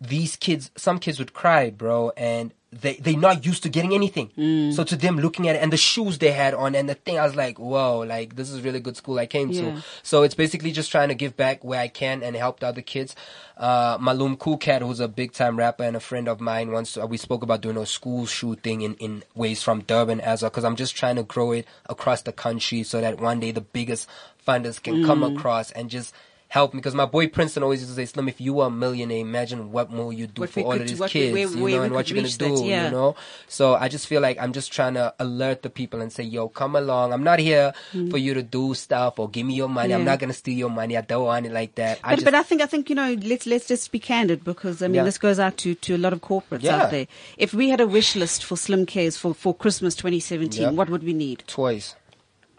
These 0.00 0.36
kids, 0.36 0.70
some 0.76 0.98
kids 0.98 1.18
would 1.18 1.34
cry, 1.34 1.70
bro, 1.70 2.10
and 2.16 2.52
they 2.72 2.94
they're 2.94 3.16
not 3.18 3.44
used 3.44 3.64
to 3.64 3.68
getting 3.68 3.92
anything. 3.92 4.30
Mm. 4.38 4.72
So 4.72 4.84
to 4.84 4.96
them, 4.96 5.18
looking 5.18 5.48
at 5.48 5.56
it 5.56 5.62
and 5.62 5.72
the 5.72 5.76
shoes 5.76 6.18
they 6.18 6.30
had 6.30 6.54
on 6.54 6.74
and 6.76 6.88
the 6.88 6.94
thing, 6.94 7.18
I 7.18 7.24
was 7.24 7.34
like, 7.34 7.58
whoa, 7.58 7.98
like 7.98 8.36
this 8.36 8.48
is 8.50 8.60
really 8.62 8.78
good 8.80 8.96
school 8.96 9.18
I 9.18 9.26
came 9.26 9.50
Yeah. 9.50 9.62
to. 9.74 9.84
So 10.04 10.22
it's 10.22 10.36
basically 10.36 10.70
just 10.70 10.90
trying 10.90 11.08
to 11.08 11.14
give 11.16 11.36
back 11.36 11.64
where 11.64 11.80
I 11.80 11.88
can 11.88 12.22
and 12.22 12.36
help 12.36 12.60
the 12.60 12.68
other 12.68 12.80
kids. 12.80 13.16
Uh, 13.58 13.98
Malum 14.00 14.36
Cool 14.36 14.56
Cat, 14.56 14.82
who's 14.82 15.00
a 15.00 15.08
big 15.08 15.32
time 15.32 15.56
rapper 15.56 15.82
and 15.82 15.96
a 15.96 16.00
friend 16.00 16.28
of 16.28 16.40
mine, 16.40 16.70
once 16.70 16.96
uh, 16.96 17.06
we 17.06 17.16
spoke 17.16 17.42
about 17.42 17.60
doing 17.60 17.76
a 17.76 17.84
school 17.84 18.24
shooting 18.24 18.82
in, 18.82 18.94
in 18.94 19.24
ways 19.34 19.62
from 19.62 19.80
Durban 19.82 20.20
as 20.20 20.42
well, 20.42 20.50
because 20.50 20.64
I'm 20.64 20.76
just 20.76 20.94
trying 20.96 21.16
to 21.16 21.24
grow 21.24 21.50
it 21.52 21.66
across 21.86 22.22
the 22.22 22.32
country 22.32 22.84
so 22.84 23.00
that 23.00 23.20
one 23.20 23.40
day 23.40 23.50
the 23.50 23.60
biggest 23.60 24.08
funders 24.46 24.80
can 24.82 25.04
come 25.04 25.20
Mm. 25.20 25.36
across 25.36 25.70
and 25.72 25.90
just 25.90 26.14
help 26.50 26.74
me. 26.74 26.78
Because 26.80 26.94
my 26.94 27.06
boy 27.06 27.28
Princeton 27.28 27.62
always 27.62 27.80
used 27.80 27.92
to 27.92 27.96
say, 27.96 28.04
Slim, 28.04 28.28
if 28.28 28.40
you 28.40 28.52
were 28.54 28.66
a 28.66 28.70
millionaire, 28.70 29.18
imagine 29.18 29.72
what 29.72 29.90
more 29.90 30.12
you 30.12 30.26
do 30.26 30.42
What 30.42 30.50
for 30.50 30.60
we 30.60 30.64
all 30.66 30.72
of 30.72 30.78
do- 30.80 30.84
these 30.88 30.98
what 31.00 31.14
we- 31.14 31.20
kids, 31.32 31.54
you 31.56 31.68
know, 31.70 31.82
and 31.82 31.94
what 31.94 32.10
you're 32.10 32.16
gonna 32.16 32.28
that, 32.28 32.38
do, 32.38 32.64
yeah. 32.66 32.84
you 32.86 32.90
know. 32.90 33.16
So 33.48 33.74
I 33.74 33.88
just 33.88 34.06
feel 34.06 34.20
like 34.20 34.36
I'm 34.42 34.52
just 34.52 34.72
trying 34.72 34.94
to 34.94 35.14
alert 35.18 35.62
the 35.62 35.70
people 35.70 36.00
and 36.02 36.12
say, 36.12 36.24
yo, 36.24 36.48
come 36.48 36.76
along. 36.76 37.12
I'm 37.12 37.24
not 37.24 37.38
here 37.38 37.72
for 38.10 38.18
you 38.18 38.34
to 38.34 38.42
do 38.42 38.74
stuff 38.74 39.18
or 39.18 39.28
give 39.30 39.46
me 39.46 39.54
your 39.54 39.68
money. 39.68 39.94
I'm 39.94 40.02
Mm. 40.02 40.06
Not 40.10 40.18
gonna 40.18 40.32
steal 40.32 40.58
your 40.58 40.70
money. 40.70 40.96
I 40.96 41.02
don't 41.02 41.24
want 41.24 41.46
it 41.46 41.52
like 41.52 41.76
that. 41.76 42.00
I 42.04 42.10
But, 42.10 42.16
just, 42.16 42.24
but 42.24 42.34
I 42.34 42.42
think 42.42 42.60
I 42.62 42.66
think 42.66 42.90
you 42.90 42.96
know 42.96 43.16
let's 43.22 43.46
let's 43.46 43.66
just 43.68 43.90
be 43.92 43.98
candid 44.00 44.44
because 44.44 44.82
I 44.82 44.86
mean 44.88 44.96
Yeah. 44.96 45.04
this 45.04 45.18
goes 45.18 45.38
out 45.38 45.56
to, 45.58 45.74
to 45.76 45.94
a 45.94 45.98
lot 45.98 46.12
of 46.12 46.20
corporates 46.20 46.62
Yeah. 46.62 46.82
out 46.82 46.90
there. 46.90 47.06
If 47.38 47.54
we 47.54 47.68
had 47.70 47.80
a 47.80 47.86
wish 47.86 48.16
list 48.16 48.44
for 48.44 48.56
Slim 48.56 48.86
Cares 48.86 49.16
for, 49.16 49.32
for 49.34 49.54
Christmas 49.54 49.94
2017, 49.94 50.62
Yep. 50.62 50.74
what 50.74 50.90
would 50.90 51.04
we 51.04 51.12
need? 51.12 51.44
toys. 51.46 51.94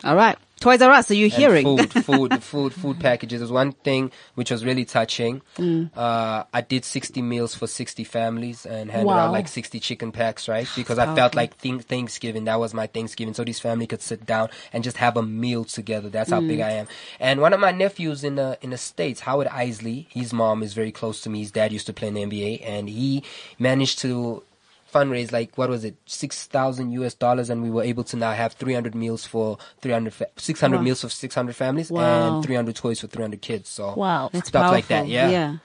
All 0.03 0.15
right, 0.15 0.37
Toys 0.61 0.81
R 0.81 0.91
Us. 0.91 1.09
Are 1.11 1.15
you 1.15 1.25
and 1.25 1.33
hearing? 1.33 1.65
food, 1.65 1.91
food, 2.05 2.43
food, 2.43 2.73
food 2.73 2.99
packages. 2.99 3.39
There's 3.41 3.51
one 3.51 3.71
thing 3.71 4.11
which 4.35 4.51
was 4.51 4.63
really 4.63 4.85
touching. 4.85 5.41
Mm. 5.57 5.89
Uh, 5.97 6.43
I 6.53 6.61
did 6.61 6.85
60 6.85 7.21
meals 7.23 7.53
for 7.55 7.65
60 7.67 8.03
families 8.03 8.65
and 8.65 8.89
handed 8.91 9.07
Wow. 9.07 9.17
out 9.27 9.31
like 9.31 9.47
60 9.47 9.79
chicken 9.79 10.11
packs, 10.11 10.47
right? 10.47 10.67
Because 10.75 10.99
I 10.99 11.05
felt 11.07 11.17
Powerful. 11.17 11.37
like 11.37 11.57
th- 11.57 11.81
Thanksgiving, 11.81 12.45
that 12.45 12.59
was 12.59 12.73
my 12.73 12.85
Thanksgiving. 12.87 13.33
So 13.33 13.43
this 13.43 13.59
family 13.59 13.87
could 13.87 14.01
sit 14.03 14.25
down 14.25 14.49
and 14.71 14.83
just 14.83 14.97
have 14.97 15.17
a 15.17 15.23
meal 15.23 15.65
together. 15.65 16.09
That's 16.09 16.29
how 16.29 16.39
Mm. 16.41 16.47
big 16.47 16.59
I 16.61 16.69
am. 16.71 16.87
And 17.19 17.41
one 17.41 17.53
of 17.53 17.59
my 17.59 17.71
nephews 17.71 18.23
in 18.23 18.35
the, 18.35 18.57
in 18.61 18.69
the 18.69 18.77
States, 18.77 19.21
Howard 19.21 19.47
Isley, 19.47 20.07
his 20.11 20.31
mom 20.31 20.61
is 20.63 20.73
very 20.73 20.91
close 20.91 21.21
to 21.21 21.29
me. 21.31 21.39
His 21.39 21.51
dad 21.51 21.73
used 21.73 21.87
to 21.87 21.93
play 21.93 22.07
in 22.07 22.13
the 22.13 22.21
NBA 22.21 22.61
and 22.63 22.87
he 22.87 23.23
managed 23.57 23.97
to 23.99 24.43
fundraised 24.91 25.31
like 25.31 25.57
what 25.57 25.69
was 25.69 25.83
it, 25.85 25.95
six 26.05 26.45
thousand 26.47 26.91
US 26.91 27.13
dollars, 27.13 27.49
and 27.49 27.63
we 27.63 27.69
were 27.69 27.83
able 27.83 28.03
to 28.05 28.17
now 28.17 28.33
have 28.33 28.53
three 28.53 28.73
hundred 28.73 28.95
meals 28.95 29.25
for 29.25 29.57
300, 29.81 30.13
fa- 30.13 30.27
600 30.37 30.77
Wow. 30.77 30.83
meals 30.83 31.01
for 31.01 31.09
six 31.09 31.35
hundred 31.35 31.55
families, 31.55 31.89
Wow. 31.91 32.35
and 32.35 32.45
three 32.45 32.55
hundred 32.55 32.75
toys 32.75 32.99
for 32.99 33.07
three 33.07 33.23
hundred 33.23 33.41
kids. 33.41 33.69
So 33.69 33.93
Wow. 33.95 34.29
That's 34.31 34.49
stuff 34.49 34.61
powerful. 34.61 34.75
like 34.75 34.87
that. 34.87 35.07
Yeah. 35.07 35.29
Yeah. 35.29 35.57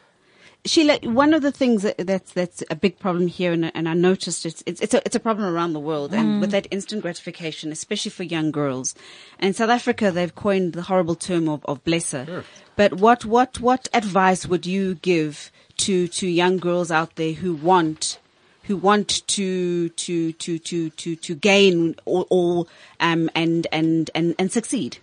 Sheila, 0.64 0.98
one 1.04 1.32
of 1.32 1.42
the 1.42 1.52
things 1.52 1.82
that, 1.84 1.96
that's 1.98 2.32
that's 2.32 2.62
a 2.70 2.74
big 2.74 2.98
problem 2.98 3.28
here, 3.28 3.52
and, 3.52 3.70
and 3.76 3.88
I 3.88 3.94
noticed 3.94 4.44
it's 4.44 4.64
it's 4.66 4.80
it's 4.80 4.94
a, 4.94 5.02
it's 5.06 5.14
a 5.14 5.20
problem 5.20 5.46
around 5.54 5.74
the 5.74 5.80
world, 5.80 6.12
and 6.12 6.26
mm. 6.26 6.40
with 6.40 6.50
that 6.50 6.66
instant 6.72 7.02
gratification, 7.02 7.70
especially 7.70 8.10
for 8.10 8.24
young 8.24 8.50
girls. 8.50 8.94
And 9.38 9.48
in 9.48 9.54
South 9.54 9.70
Africa, 9.70 10.10
they've 10.10 10.34
coined 10.34 10.72
the 10.72 10.82
horrible 10.82 11.14
term 11.14 11.48
of, 11.48 11.64
of 11.66 11.84
blesser. 11.84 12.42
But 12.74 12.94
what 12.94 13.24
what 13.24 13.60
what 13.60 13.88
advice 13.94 14.46
would 14.46 14.66
you 14.66 14.96
give 14.96 15.52
to 15.78 16.08
to 16.08 16.26
young 16.26 16.56
girls 16.56 16.90
out 16.90 17.14
there 17.14 17.32
who 17.34 17.54
want 17.54 18.18
who 18.66 18.76
want 18.76 19.26
to 19.28 19.88
to 19.90 20.32
to 20.32 20.58
to 20.58 20.90
to 20.90 21.16
to 21.16 21.34
gain 21.34 21.94
or, 22.04 22.26
or 22.30 22.66
um 23.00 23.30
and 23.34 23.66
and 23.72 24.10
and 24.14 24.34
and 24.38 24.50
succeed? 24.52 24.98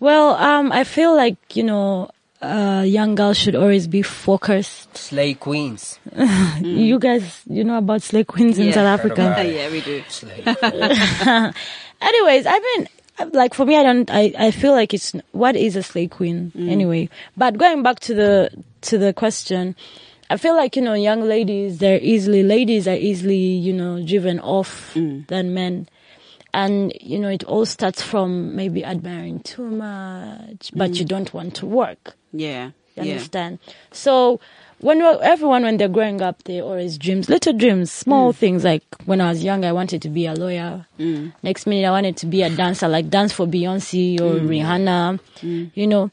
Well, 0.00 0.34
um, 0.36 0.72
I 0.72 0.84
feel 0.84 1.14
like, 1.14 1.36
you 1.54 1.62
know, 1.62 2.10
uh, 2.40 2.82
young 2.86 3.14
girls 3.16 3.36
should 3.36 3.54
always 3.54 3.86
be 3.86 4.00
focused. 4.00 4.96
Slay 4.96 5.34
queens. 5.34 5.98
You 6.62 6.98
guys, 6.98 7.42
you 7.46 7.64
know 7.64 7.76
about 7.76 8.00
slay 8.00 8.24
queens 8.24 8.58
in 8.58 8.68
Yeah. 8.68 8.72
South 8.72 8.86
Africa. 8.98 9.26
about 9.32 9.46
yeah, 9.46 9.68
we 9.70 9.82
do. 9.82 10.02
Slay. 10.08 10.42
Anyways, 12.00 12.46
I 12.46 12.58
mean, 12.58 12.88
like 13.32 13.52
for 13.52 13.66
me, 13.66 13.76
I 13.76 13.82
don't, 13.82 14.10
I, 14.10 14.32
I 14.38 14.50
feel 14.52 14.72
like 14.72 14.94
it's, 14.94 15.12
what 15.32 15.54
is 15.54 15.76
a 15.76 15.82
slay 15.82 16.06
queen 16.06 16.52
anyway? 16.56 17.10
But 17.36 17.58
going 17.58 17.82
back 17.82 18.00
to 18.00 18.14
the, 18.14 18.50
to 18.82 18.96
the 18.96 19.12
question, 19.12 19.76
I 20.30 20.36
feel 20.36 20.54
like, 20.54 20.76
you 20.76 20.82
know, 20.82 20.94
young 20.94 21.22
ladies, 21.22 21.78
they're 21.78 21.98
easily, 22.00 22.44
ladies 22.44 22.86
are 22.86 22.94
easily, 22.94 23.36
you 23.36 23.72
know, 23.72 24.00
driven 24.00 24.38
off 24.38 24.94
mm. 24.94 25.26
than 25.26 25.52
men. 25.52 25.88
And, 26.54 26.92
you 27.00 27.18
know, 27.18 27.28
it 27.28 27.42
all 27.44 27.66
starts 27.66 28.00
from 28.00 28.54
maybe 28.54 28.84
admiring 28.84 29.40
too 29.40 29.68
much, 29.68 30.70
but 30.74 30.94
you 30.94 31.04
mm. 31.04 31.08
don't 31.08 31.34
want 31.34 31.56
to 31.56 31.66
work. 31.66 32.14
Yeah, 32.32 32.66
You 32.94 33.02
yeah. 33.02 33.12
understand? 33.14 33.58
So 33.90 34.38
when 34.78 35.02
everyone 35.02 35.64
when 35.64 35.78
they're 35.78 35.88
growing 35.88 36.22
up, 36.22 36.44
they 36.44 36.60
always 36.60 36.96
dreams, 36.96 37.28
little 37.28 37.52
dreams, 37.52 37.90
small 37.90 38.32
mm. 38.32 38.36
things. 38.36 38.62
Like 38.62 38.84
when 39.06 39.20
I 39.20 39.30
was 39.30 39.42
young, 39.42 39.64
I 39.64 39.72
wanted 39.72 40.00
to 40.02 40.08
be 40.08 40.26
a 40.26 40.34
lawyer. 40.34 40.86
Next 41.42 41.66
minute, 41.66 41.86
I 41.86 41.90
wanted 41.90 42.16
to 42.18 42.26
be 42.26 42.42
a 42.42 42.50
dancer, 42.50 42.86
like 42.86 43.10
dance 43.10 43.32
for 43.32 43.46
Beyonce 43.46 44.20
or 44.20 44.34
Rihanna. 44.38 45.18
You 45.74 45.86
know. 45.88 46.10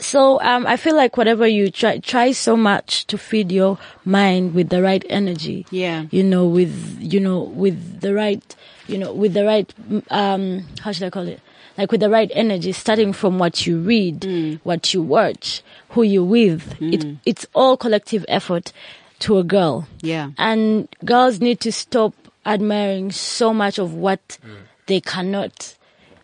So 0.00 0.40
um, 0.40 0.66
I 0.66 0.76
feel 0.76 0.96
like 0.96 1.16
whatever 1.16 1.46
you 1.46 1.70
try, 1.70 1.98
try 1.98 2.32
so 2.32 2.56
much 2.56 3.06
to 3.06 3.18
feed 3.18 3.52
your 3.52 3.78
mind 4.04 4.54
with 4.54 4.68
the 4.68 4.82
right 4.82 5.04
energy. 5.08 5.66
Yeah. 5.70 6.06
You 6.10 6.24
know, 6.24 6.46
with 6.46 6.98
you 7.00 7.20
know, 7.20 7.42
with 7.42 8.00
the 8.00 8.14
right, 8.14 8.42
you 8.86 8.98
know, 8.98 9.12
with 9.12 9.34
the 9.34 9.44
right, 9.44 9.72
um, 10.10 10.64
how 10.80 10.92
should 10.92 11.04
I 11.04 11.10
call 11.10 11.28
it? 11.28 11.40
Like 11.76 11.92
with 11.92 12.00
the 12.00 12.10
right 12.10 12.30
energy, 12.34 12.72
starting 12.72 13.12
from 13.12 13.38
what 13.38 13.66
you 13.66 13.78
read, 13.78 14.60
what 14.64 14.92
you 14.92 15.02
watch, 15.02 15.62
who 15.90 16.02
you're 16.02 16.24
with. 16.24 16.76
It 16.80 17.16
it's 17.24 17.46
all 17.54 17.76
collective 17.76 18.24
effort 18.28 18.72
to 19.20 19.38
a 19.38 19.44
girl. 19.44 19.86
Yeah. 20.02 20.30
And 20.36 20.88
girls 21.04 21.40
need 21.40 21.60
to 21.60 21.72
stop 21.72 22.14
admiring 22.44 23.12
so 23.12 23.52
much 23.54 23.78
of 23.78 23.94
what 23.94 24.38
they 24.86 25.00
cannot 25.00 25.76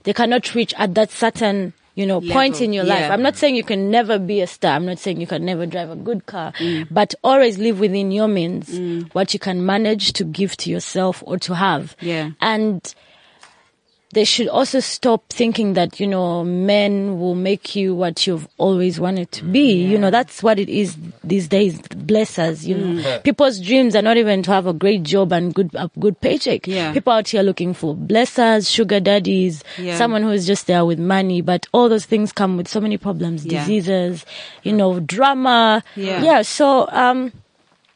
they 0.04 0.12
cannot 0.12 0.54
reach 0.54 0.72
at 0.78 0.94
that 0.94 1.10
certain 1.10 1.72
you 1.96 2.06
know 2.06 2.20
point 2.20 2.60
in 2.60 2.72
your 2.72 2.84
life. 2.84 3.10
I'm 3.10 3.22
not 3.22 3.36
saying 3.36 3.56
you 3.56 3.64
can 3.64 3.90
never 3.90 4.18
be 4.18 4.40
a 4.40 4.46
star. 4.46 4.76
I'm 4.76 4.86
not 4.86 4.98
saying 4.98 5.20
you 5.20 5.26
can 5.26 5.44
never 5.44 5.66
drive 5.66 5.90
a 5.90 5.96
good 5.96 6.26
car, 6.26 6.52
mm. 6.52 6.86
but 6.90 7.14
always 7.24 7.58
live 7.58 7.80
within 7.80 8.12
your 8.12 8.28
means 8.28 8.68
mm. 8.68 9.12
what 9.14 9.32
you 9.34 9.40
can 9.40 9.66
manage 9.66 10.12
to 10.12 10.24
give 10.24 10.56
to 10.58 10.70
yourself 10.70 11.24
or 11.26 11.38
to 11.38 11.54
have. 11.54 11.96
Yeah. 12.00 12.30
And 12.40 12.94
they 14.12 14.24
should 14.24 14.48
also 14.48 14.80
stop 14.80 15.28
thinking 15.28 15.74
that, 15.74 15.98
you 16.00 16.06
know, 16.06 16.44
men 16.44 17.18
will 17.18 17.34
make 17.34 17.74
you 17.74 17.94
what 17.94 18.26
you've 18.26 18.46
always 18.56 19.00
wanted 19.00 19.30
to 19.32 19.44
be. 19.44 19.84
You 19.84 19.98
know, 19.98 20.10
that's 20.10 20.42
what 20.42 20.58
it 20.58 20.68
is 20.68 20.96
these 21.24 21.48
days. 21.48 21.80
Bless 21.88 22.38
us, 22.38 22.64
you 22.64 22.76
know. 22.78 23.02
Mm. 23.02 23.24
People's 23.24 23.60
dreams 23.60 23.96
are 23.96 24.02
not 24.02 24.16
even 24.16 24.42
to 24.44 24.52
have 24.52 24.66
a 24.66 24.72
great 24.72 25.02
job 25.02 25.32
and 25.32 25.52
good, 25.52 25.70
a 25.74 25.90
good 25.98 26.20
paycheck. 26.20 26.66
Yeah. 26.66 26.92
People 26.92 27.12
out 27.12 27.28
here 27.28 27.42
looking 27.42 27.74
for 27.74 27.94
blessers, 27.96 28.72
sugar 28.72 29.00
daddies, 29.00 29.64
Yeah. 29.76 29.98
someone 29.98 30.22
who 30.22 30.30
is 30.30 30.46
just 30.46 30.66
there 30.68 30.84
with 30.84 31.00
money, 31.00 31.40
but 31.42 31.66
all 31.72 31.88
those 31.88 32.06
things 32.06 32.32
come 32.32 32.56
with 32.56 32.68
so 32.68 32.80
many 32.80 32.96
problems, 32.96 33.44
Yeah. 33.44 33.60
diseases, 33.60 34.24
you 34.62 34.72
know, 34.72 35.00
drama. 35.00 35.82
Yeah. 35.96 36.22
Yeah. 36.22 36.42
So, 36.42 36.88
um, 36.90 37.32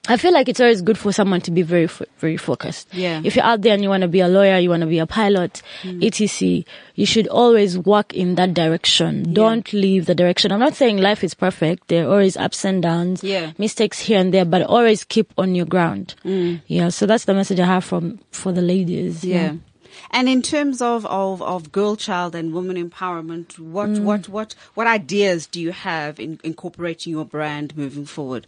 I 0.08 0.16
feel 0.16 0.32
like 0.32 0.48
it's 0.48 0.60
always 0.60 0.80
good 0.80 0.96
for 0.98 1.12
someone 1.12 1.40
to 1.42 1.50
be 1.50 1.60
very, 1.62 1.86
very 2.18 2.36
focused. 2.38 2.88
Yeah. 2.92 3.20
If 3.22 3.36
you're 3.36 3.44
out 3.44 3.60
there 3.60 3.74
and 3.74 3.82
you 3.82 3.90
want 3.90 4.00
to 4.00 4.08
be 4.08 4.20
a 4.20 4.28
lawyer, 4.28 4.58
you 4.58 4.70
want 4.70 4.80
to 4.80 4.86
be 4.86 4.98
a 4.98 5.06
pilot, 5.06 5.62
Mm. 5.82 6.02
etc., 6.04 6.64
you 6.94 7.06
should 7.06 7.28
always 7.28 7.78
work 7.78 8.14
in 8.14 8.34
that 8.36 8.54
direction. 8.54 9.34
Don't 9.34 9.70
leave 9.74 10.06
the 10.06 10.14
direction. 10.14 10.52
I'm 10.52 10.58
not 10.58 10.74
saying 10.74 10.96
life 10.98 11.22
is 11.22 11.34
perfect. 11.34 11.88
There 11.88 12.06
are 12.06 12.10
always 12.12 12.36
ups 12.38 12.64
and 12.64 12.82
downs, 12.82 13.22
Yeah. 13.22 13.52
mistakes 13.58 14.00
here 14.00 14.18
and 14.18 14.32
there, 14.32 14.46
but 14.46 14.62
always 14.62 15.04
keep 15.04 15.32
on 15.36 15.54
your 15.54 15.66
ground. 15.66 16.14
Yeah. 16.24 16.88
So 16.88 17.04
that's 17.06 17.26
the 17.26 17.34
message 17.34 17.60
I 17.60 17.66
have 17.66 17.84
from, 17.84 18.20
for 18.30 18.52
the 18.52 18.62
ladies. 18.62 19.22
Yeah. 19.22 19.56
And 20.12 20.28
in 20.28 20.40
terms 20.40 20.80
of, 20.80 21.04
of, 21.06 21.42
of 21.42 21.72
girl 21.72 21.94
child 21.94 22.34
and 22.34 22.52
woman 22.54 22.76
empowerment, 22.76 23.58
what, 23.58 23.90
Mm. 23.90 24.00
what, 24.04 24.28
what, 24.30 24.54
what 24.74 24.86
ideas 24.86 25.46
do 25.46 25.60
you 25.60 25.72
have 25.72 26.18
in 26.18 26.40
incorporating 26.42 27.12
your 27.12 27.26
brand 27.26 27.76
moving 27.76 28.06
forward? 28.06 28.46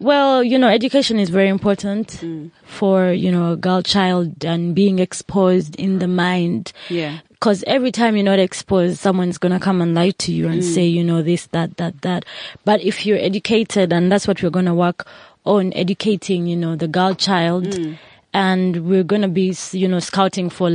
Well, 0.00 0.44
you 0.44 0.58
know, 0.58 0.68
education 0.68 1.18
is 1.18 1.28
very 1.28 1.48
important 1.48 2.08
mm. 2.22 2.50
for, 2.64 3.12
you 3.12 3.32
know, 3.32 3.52
a 3.52 3.56
girl 3.56 3.82
child 3.82 4.44
and 4.44 4.74
being 4.74 5.00
exposed 5.00 5.74
in 5.76 5.98
the 5.98 6.06
mind. 6.06 6.72
Yeah. 6.88 7.18
Cause 7.40 7.64
every 7.66 7.92
time 7.92 8.16
you're 8.16 8.24
not 8.24 8.38
exposed, 8.38 8.98
someone's 8.98 9.38
gonna 9.38 9.60
come 9.60 9.80
and 9.80 9.94
lie 9.94 10.10
to 10.10 10.32
you 10.32 10.48
and 10.48 10.60
mm. 10.62 10.74
say, 10.74 10.86
you 10.86 11.02
know, 11.02 11.22
this, 11.22 11.46
that, 11.46 11.76
that, 11.78 12.02
that. 12.02 12.24
But 12.64 12.82
if 12.82 13.06
you're 13.06 13.18
educated, 13.18 13.92
and 13.92 14.10
that's 14.10 14.26
what 14.28 14.42
we're 14.42 14.50
gonna 14.50 14.74
work 14.74 15.06
on, 15.44 15.72
educating, 15.74 16.46
you 16.46 16.56
know, 16.56 16.76
the 16.76 16.88
girl 16.88 17.14
child. 17.14 17.64
Mm. 17.64 17.98
And 18.34 18.86
we're 18.86 19.04
gonna 19.04 19.26
be, 19.26 19.56
you 19.72 19.88
know, 19.88 20.00
scouting 20.00 20.50
for 20.50 20.70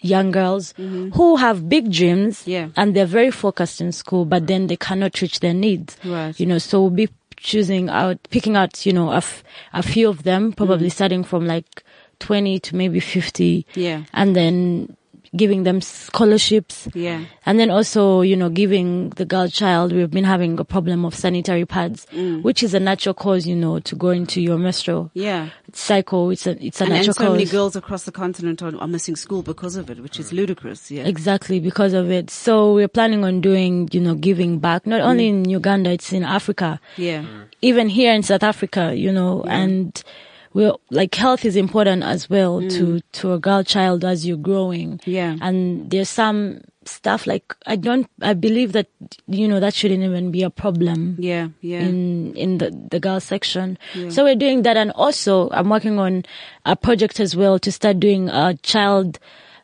young 0.00 0.32
girls 0.32 0.72
mm-hmm. 0.72 1.10
who 1.10 1.36
have 1.36 1.68
big 1.68 1.92
dreams, 1.92 2.42
Yeah. 2.46 2.70
and 2.76 2.96
they're 2.96 3.06
very 3.06 3.30
focused 3.30 3.80
in 3.80 3.92
school, 3.92 4.24
but 4.24 4.48
then 4.48 4.66
they 4.66 4.76
cannot 4.76 5.20
reach 5.20 5.38
their 5.38 5.54
needs. 5.54 5.96
Right. 6.04 6.38
You 6.38 6.46
know, 6.46 6.58
so 6.58 6.80
we'll 6.80 6.90
be 6.90 7.08
choosing 7.36 7.88
out, 7.88 8.18
picking 8.30 8.56
out, 8.56 8.84
you 8.86 8.92
know, 8.92 9.10
a, 9.10 9.18
f- 9.18 9.44
a 9.72 9.82
few 9.82 10.08
of 10.08 10.22
them, 10.22 10.52
probably 10.52 10.88
mm. 10.88 10.92
starting 10.92 11.24
from 11.24 11.46
like 11.46 11.84
20 12.20 12.58
to 12.60 12.76
maybe 12.76 13.00
50. 13.00 13.66
Yeah. 13.74 14.04
And 14.12 14.34
then 14.34 14.96
giving 15.36 15.62
them 15.64 15.80
scholarships. 15.80 16.88
Yeah. 16.94 17.24
And 17.44 17.60
then 17.60 17.70
also, 17.70 18.22
you 18.22 18.36
know, 18.36 18.48
giving 18.48 19.10
the 19.10 19.24
girl 19.24 19.48
child, 19.48 19.92
we've 19.92 20.10
been 20.10 20.24
having 20.24 20.58
a 20.58 20.64
problem 20.64 21.04
of 21.04 21.14
sanitary 21.14 21.64
pads, 21.64 22.06
mm. 22.12 22.42
which 22.42 22.62
is 22.62 22.74
a 22.74 22.80
natural 22.80 23.14
cause, 23.14 23.46
you 23.46 23.54
know, 23.54 23.78
to 23.80 23.94
go 23.94 24.10
into 24.10 24.40
your 24.40 24.58
menstrual 24.58 25.10
Yeah. 25.14 25.50
cycle. 25.72 26.30
It's 26.30 26.46
a, 26.46 26.52
it's 26.64 26.80
a 26.80 26.84
And, 26.84 26.92
and 26.92 27.00
natural 27.00 27.14
so 27.14 27.24
cause. 27.24 27.32
many 27.32 27.44
girls 27.44 27.76
across 27.76 28.04
the 28.04 28.12
continent 28.12 28.62
are, 28.62 28.76
are 28.78 28.88
missing 28.88 29.16
school 29.16 29.42
because 29.42 29.76
of 29.76 29.90
it, 29.90 30.00
which 30.00 30.18
is 30.18 30.32
ludicrous. 30.32 30.90
Yeah. 30.90 31.04
Exactly 31.04 31.60
because 31.60 31.92
of 31.92 32.10
it. 32.10 32.30
So 32.30 32.74
we're 32.74 32.88
planning 32.88 33.24
on 33.24 33.40
doing, 33.40 33.88
you 33.92 34.00
know, 34.00 34.14
giving 34.14 34.58
back, 34.58 34.86
not 34.86 35.00
only 35.00 35.26
mm. 35.26 35.44
in 35.44 35.50
Uganda, 35.50 35.90
it's 35.90 36.12
in 36.12 36.24
Africa. 36.24 36.80
Yeah. 36.96 37.22
Mm. 37.22 37.44
Even 37.62 37.88
here 37.88 38.12
in 38.12 38.22
South 38.22 38.42
Africa, 38.42 38.94
you 38.94 39.12
know, 39.12 39.42
and 39.44 40.02
we're 40.56 40.72
like 40.90 41.14
health 41.14 41.44
is 41.44 41.54
important 41.56 42.02
as 42.02 42.30
well 42.30 42.60
to, 42.76 43.00
to 43.12 43.32
a 43.34 43.38
girl 43.38 43.62
child 43.62 44.04
as 44.04 44.24
you're 44.26 44.36
growing. 44.50 45.00
Yeah. 45.04 45.36
And 45.42 45.90
there's 45.90 46.08
some 46.08 46.62
stuff 46.86 47.26
like, 47.26 47.54
I 47.66 47.76
don't, 47.76 48.06
I 48.22 48.32
believe 48.32 48.72
that, 48.72 48.86
you 49.26 49.46
know, 49.48 49.60
that 49.60 49.74
shouldn't 49.74 50.02
even 50.02 50.30
be 50.30 50.42
a 50.44 50.50
problem 50.50 51.16
Yeah. 51.18 51.48
Yeah. 51.60 51.80
in 51.80 52.34
in 52.36 52.58
the 52.58 52.70
the 52.90 53.00
girl 53.00 53.20
section. 53.20 53.76
So 54.08 54.24
we're 54.24 54.34
doing 54.46 54.62
that, 54.62 54.76
and 54.76 54.92
also 54.92 55.50
I'm 55.50 55.68
working 55.68 55.98
on 55.98 56.24
a 56.64 56.74
project 56.76 57.20
as 57.20 57.36
well 57.36 57.58
to 57.58 57.70
start 57.72 58.00
doing 58.00 58.28
a 58.30 58.54
child, 58.62 59.18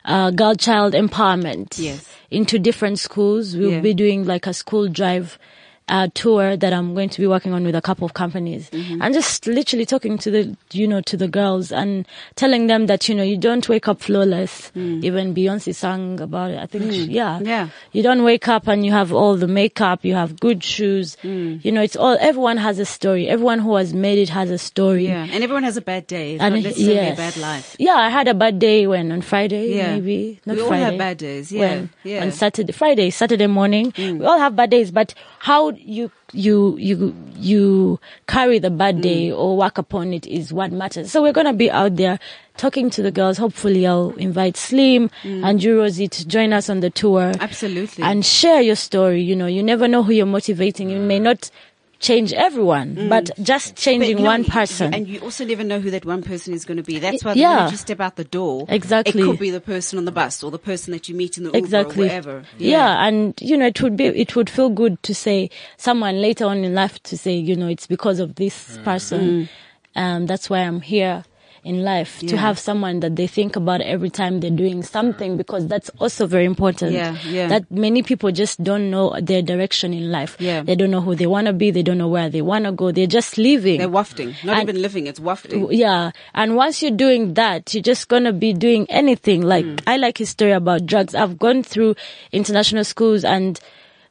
uh, 0.05 0.29
girl 0.31 0.53
child 0.55 0.93
empowerment. 0.93 1.79
Yes. 1.79 2.07
Into 2.29 2.59
different 2.59 2.99
schools, 2.99 3.55
we'll 3.55 3.71
Yeah. 3.77 3.81
be 3.81 3.93
doing 3.93 4.25
like 4.25 4.45
a 4.47 4.53
school 4.53 4.87
drive. 4.89 5.39
Uh, 5.89 6.07
tour 6.13 6.55
that 6.55 6.71
I'm 6.71 6.93
going 6.95 7.09
to 7.09 7.19
be 7.19 7.27
working 7.27 7.51
on 7.53 7.65
with 7.65 7.75
a 7.75 7.81
couple 7.81 8.05
of 8.05 8.13
companies 8.13 8.69
Mm-hmm. 8.69 9.01
and 9.01 9.13
just 9.13 9.45
literally 9.45 9.85
talking 9.85 10.17
to 10.19 10.31
the, 10.31 10.55
you 10.71 10.87
know, 10.87 11.01
to 11.01 11.17
the 11.17 11.27
girls 11.27 11.73
and 11.73 12.07
telling 12.35 12.67
them 12.67 12.85
that, 12.87 13.09
you 13.09 13.13
know, 13.13 13.21
you 13.21 13.35
don't 13.37 13.67
wake 13.67 13.89
up 13.89 13.99
flawless. 14.01 14.71
Even 14.75 15.35
Beyonce 15.35 15.75
sang 15.75 16.21
about 16.21 16.51
it. 16.51 16.57
I 16.57 16.67
think, 16.67 16.89
she- 16.93 17.11
yeah. 17.11 17.37
Mm. 17.41 17.47
Yeah. 17.47 17.67
You 17.91 18.01
don't 18.01 18.23
wake 18.23 18.47
up 18.47 18.67
and 18.67 18.85
you 18.85 18.93
have 18.93 19.11
all 19.11 19.35
the 19.35 19.47
makeup, 19.47 20.05
you 20.05 20.13
have 20.15 20.39
good 20.39 20.63
shoes. 20.63 21.17
Mm. 21.21 21.63
You 21.65 21.71
know, 21.73 21.81
it's 21.81 21.97
all, 21.97 22.17
everyone 22.21 22.57
has 22.57 22.79
a 22.79 22.85
story. 22.85 23.27
Everyone 23.27 23.59
who 23.59 23.75
has 23.75 23.93
made 23.93 24.19
it 24.19 24.29
has 24.29 24.49
a 24.51 24.57
story. 24.57 25.07
Yeah. 25.07 25.27
And 25.29 25.43
everyone 25.43 25.63
has 25.63 25.75
a 25.75 25.81
bad 25.81 26.07
day. 26.07 26.35
It's 26.35 26.41
And 26.41 26.55
not 26.55 26.63
necessarily 26.63 26.95
yes. 26.95 27.17
a 27.19 27.21
bad 27.21 27.37
life. 27.37 27.75
Yeah, 27.77 27.95
I 27.95 28.09
had 28.09 28.29
a 28.29 28.33
bad 28.33 28.57
day 28.57 28.87
when 28.87 29.11
on 29.11 29.21
Friday, 29.21 29.75
Yeah. 29.75 29.95
maybe. 29.95 30.39
Not 30.45 30.55
We 30.55 30.61
all 30.61 30.69
Friday. 30.69 30.83
have 30.85 30.97
bad 30.97 31.17
days, 31.17 31.51
yeah, 31.51 31.59
When, 31.59 31.89
yeah. 32.05 32.21
Mm. 32.21 32.25
On 32.27 32.31
Saturday, 32.31 32.71
Friday, 32.71 33.09
Saturday 33.09 33.47
morning. 33.47 33.91
We 33.97 34.23
all 34.25 34.39
have 34.39 34.55
bad 34.55 34.69
days, 34.71 34.89
but 34.91 35.13
how 35.39 35.53
how 35.53 35.72
you 35.77 36.11
you 36.31 36.77
you 36.77 37.15
you 37.35 37.99
carry 38.27 38.59
the 38.59 38.69
bad 38.69 39.01
day 39.01 39.29
mm. 39.29 39.37
or 39.37 39.57
work 39.57 39.77
upon 39.77 40.13
it 40.13 40.25
is 40.27 40.51
what 40.53 40.71
matters. 40.71 41.11
So 41.11 41.21
we're 41.21 41.33
gonna 41.33 41.53
be 41.53 41.69
out 41.69 41.95
there 41.95 42.19
talking 42.57 42.89
to 42.91 43.01
the 43.01 43.11
girls. 43.11 43.37
Hopefully, 43.37 43.85
I'll 43.87 44.11
invite 44.11 44.57
Slim 44.57 45.09
mm. 45.23 45.43
and 45.43 45.59
Drew 45.59 45.79
Rosie 45.79 46.07
to 46.07 46.27
join 46.27 46.53
us 46.53 46.69
on 46.69 46.79
the 46.79 46.89
tour. 46.89 47.33
Absolutely. 47.39 48.03
And 48.03 48.25
share 48.25 48.61
your 48.61 48.75
story. 48.75 49.21
You 49.21 49.35
know, 49.35 49.47
you 49.47 49.63
never 49.63 49.87
know 49.87 50.03
who 50.03 50.11
you're 50.11 50.25
motivating. 50.25 50.89
You 50.89 50.99
may 50.99 51.19
mm. 51.19 51.23
not 51.23 51.51
change 52.03 52.33
everyone, 52.33 52.95
mm. 52.95 53.09
but 53.09 53.31
just 53.41 53.69
But, 53.73 53.77
changing 53.85 54.17
you 54.17 54.23
know, 54.23 54.33
one 54.35 54.43
you- 54.43 54.51
person. 54.51 54.93
And 54.93 55.07
you 55.07 55.19
also 55.21 55.45
never 55.45 55.63
know 55.63 55.79
who 55.79 55.89
that 55.91 56.05
one 56.05 56.21
person 56.21 56.53
is 56.53 56.65
going 56.65 56.77
to 56.77 56.83
be. 56.83 56.99
That's 56.99 57.23
why 57.23 57.33
the 57.33 57.39
Yeah. 57.39 57.55
minute 57.55 57.71
you 57.71 57.77
step 57.77 57.99
out 57.99 58.15
the 58.17 58.25
door, 58.39 58.65
Exactly. 58.69 59.21
it 59.21 59.25
could 59.25 59.39
be 59.39 59.49
the 59.49 59.61
person 59.61 59.97
on 59.97 60.05
the 60.05 60.11
bus 60.11 60.43
or 60.43 60.51
the 60.51 60.59
person 60.59 60.91
that 60.91 61.07
you 61.09 61.15
meet 61.15 61.37
in 61.37 61.43
the 61.45 61.49
Uber 61.49 61.57
exactly 61.57 62.05
or 62.05 62.09
wherever. 62.09 62.43
yeah. 62.59 63.07
and 63.07 63.33
you 63.41 63.55
know 63.57 63.67
it 63.67 63.81
would 63.81 63.95
be 63.97 64.05
it 64.07 64.35
would 64.35 64.49
feel 64.49 64.69
good 64.69 65.01
to 65.03 65.15
say 65.15 65.49
someone 65.77 66.21
later 66.21 66.45
on 66.45 66.57
in 66.63 66.75
life 66.75 67.01
to 67.03 67.17
say 67.17 67.33
you 67.33 67.55
know 67.55 67.67
it's 67.67 67.87
because 67.87 68.19
of 68.19 68.35
this 68.35 68.77
mm. 68.77 68.83
person 68.83 69.21
mm. 69.21 69.49
um 69.95 70.25
that's 70.25 70.49
why 70.49 70.59
i'm 70.59 70.81
here 70.81 71.23
in 71.63 71.81
life 71.83 72.19
to 72.19 72.35
have 72.35 72.59
someone 72.59 72.99
that 72.99 73.15
they 73.15 73.25
think 73.25 73.55
about 73.55 73.79
every 73.81 74.09
time 74.09 74.41
they're 74.41 74.49
doing 74.51 74.83
something 74.83 75.37
because 75.37 75.65
that's 75.67 75.89
also 75.99 76.27
very 76.27 76.43
important 76.45 76.91
Yeah, 76.91 77.15
yeah. 77.25 77.47
that 77.47 77.71
many 77.71 78.03
people 78.03 78.31
just 78.31 78.61
don't 78.61 78.91
know 78.91 79.17
their 79.21 79.41
direction 79.41 79.93
in 79.93 80.11
life 80.11 80.35
Yeah. 80.39 80.63
they 80.63 80.75
don't 80.75 80.91
know 80.91 80.99
who 80.99 81.15
they 81.15 81.25
want 81.25 81.47
to 81.47 81.53
be 81.53 81.71
they 81.71 81.81
don't 81.83 81.97
know 81.97 82.09
where 82.09 82.29
they 82.29 82.41
want 82.41 82.65
to 82.65 82.73
go 82.73 82.91
they're 82.91 83.07
just 83.07 83.37
living 83.37 83.77
They're 83.79 83.87
wafting. 83.89 84.35
Not 84.43 84.59
And- 84.59 84.69
even 84.69 84.81
living, 84.81 85.07
it's 85.07 85.19
wafting. 85.21 85.71
yeah. 85.71 86.11
And 86.33 86.55
once 86.57 86.81
you're 86.81 86.91
doing 86.91 87.35
that, 87.35 87.73
you're 87.73 87.81
just 87.83 88.07
gonna 88.09 88.33
be 88.33 88.51
doing 88.53 88.85
anything. 88.89 89.41
Like, 89.41 89.65
Mm. 89.65 89.81
I 89.87 89.95
like 89.97 90.17
his 90.17 90.29
story 90.29 90.51
about 90.51 90.85
drugs. 90.85 91.15
I've 91.15 91.39
gone 91.39 91.63
through 91.63 91.95
international 92.33 92.83
schools 92.83 93.23
and 93.23 93.59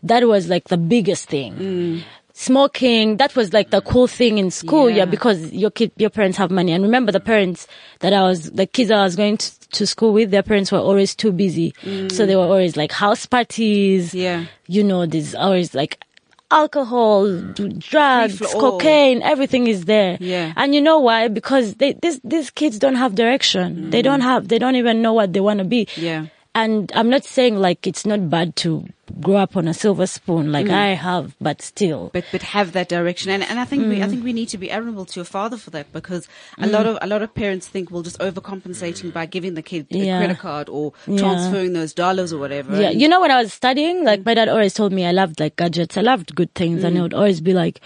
that 0.02 0.26
was 0.26 0.48
like 0.48 0.68
the 0.68 0.76
biggest 0.78 1.28
thing. 1.28 1.52
Mm. 1.54 2.02
Smoking, 2.34 3.18
that 3.18 3.36
was 3.36 3.52
like 3.52 3.70
the 3.70 3.80
cool 3.82 4.06
thing 4.06 4.38
in 4.38 4.50
school, 4.50 4.88
yeah, 4.88 4.96
Yeah. 4.98 5.04
because 5.04 5.52
your 5.52 5.70
kid, 5.70 5.92
your 5.96 6.10
parents 6.10 6.38
have 6.38 6.50
money. 6.50 6.72
And 6.72 6.82
remember 6.82 7.12
the 7.12 7.20
parents 7.20 7.66
that 8.00 8.12
I 8.12 8.22
was, 8.22 8.50
the 8.50 8.66
kids 8.66 8.90
I 8.90 9.04
was 9.04 9.16
going 9.16 9.36
to, 9.36 9.60
to 9.70 9.86
school 9.86 10.12
with, 10.12 10.30
their 10.30 10.42
parents 10.42 10.72
were 10.72 10.78
always 10.78 11.14
too 11.14 11.30
busy. 11.32 11.74
So 12.10 12.24
they 12.26 12.34
were 12.36 12.42
always 12.42 12.76
like 12.76 12.90
house 12.92 13.26
parties. 13.26 14.12
Mm. 14.12 14.20
Yeah. 14.20 14.44
You 14.66 14.82
know, 14.82 15.04
there's 15.06 15.34
always 15.34 15.74
like 15.74 16.02
alcohol, 16.50 17.26
drugs, 17.78 18.38
Free 18.38 18.46
cocaine, 18.48 19.22
everything 19.22 19.66
is 19.66 19.84
there. 19.86 20.16
Yeah. 20.20 20.52
And 20.56 20.74
you 20.74 20.80
know 20.80 20.98
why? 21.00 21.28
Because 21.28 21.74
they, 21.76 21.94
these, 22.02 22.20
these 22.24 22.50
kids 22.50 22.78
don't 22.78 22.96
have 22.96 23.14
direction. 23.14 23.90
They 23.90 24.02
don't 24.02 24.20
have, 24.20 24.48
they 24.48 24.58
don't 24.58 24.76
even 24.76 25.00
know 25.02 25.12
what 25.12 25.32
they 25.32 25.40
want 25.40 25.58
to 25.58 25.64
be. 25.64 25.86
Mm. 25.86 26.02
Yeah. 26.02 26.26
And 26.54 26.92
I'm 26.94 27.08
not 27.08 27.24
saying 27.24 27.56
like 27.56 27.86
it's 27.86 28.04
not 28.04 28.28
bad 28.28 28.56
to 28.56 28.86
grow 29.20 29.36
up 29.36 29.56
on 29.56 29.68
a 29.68 29.72
silver 29.74 30.06
spoon 30.06 30.52
like 30.52 30.66
mm. 30.66 30.74
I 30.74 30.88
have, 30.88 31.34
but 31.40 31.62
still. 31.62 32.10
but 32.12 32.24
but 32.30 32.42
have 32.42 32.72
that 32.72 32.88
direction 32.90 33.30
and 33.30 33.42
and 33.42 33.58
I 33.58 33.64
think 33.64 33.88
we 33.88 34.02
I 34.02 34.06
Mm. 34.06 34.10
think 34.10 34.24
we 34.24 34.32
need 34.34 34.48
to 34.50 34.58
be 34.58 34.70
admirable 34.70 35.06
to 35.06 35.20
your 35.20 35.24
father 35.24 35.56
for 35.56 35.70
that 35.70 35.90
because 35.92 36.28
a 36.58 36.66
mm. 36.66 36.70
lot 36.70 36.86
of 36.86 36.98
a 37.00 37.06
lot 37.06 37.22
of 37.22 37.32
parents 37.34 37.68
think 37.68 37.90
we're 37.90 38.02
just 38.02 38.18
overcompensating 38.18 39.12
by 39.14 39.24
giving 39.24 39.54
the 39.54 39.62
kid 39.62 39.86
a 39.92 40.18
credit 40.18 40.38
card 40.38 40.68
or 40.68 40.92
Yeah. 41.06 41.18
transferring 41.18 41.72
those 41.72 41.94
dollars 41.94 42.32
or 42.34 42.38
whatever. 42.38 42.80
Yeah, 42.80 42.90
you 42.90 43.08
know 43.08 43.20
when 43.20 43.30
I 43.30 43.40
was 43.42 43.52
studying, 43.52 44.04
like 44.04 44.20
mm. 44.20 44.26
my 44.26 44.34
dad 44.34 44.48
always 44.48 44.74
told 44.74 44.92
me 44.92 45.06
I 45.06 45.12
loved 45.12 45.40
like 45.40 45.56
gadgets. 45.56 45.96
I 45.96 46.02
loved 46.02 46.34
good 46.34 46.52
things, 46.54 46.84
and 46.84 46.98
it 46.98 47.00
would 47.00 47.14
always 47.14 47.40
be 47.40 47.54
like, 47.54 47.80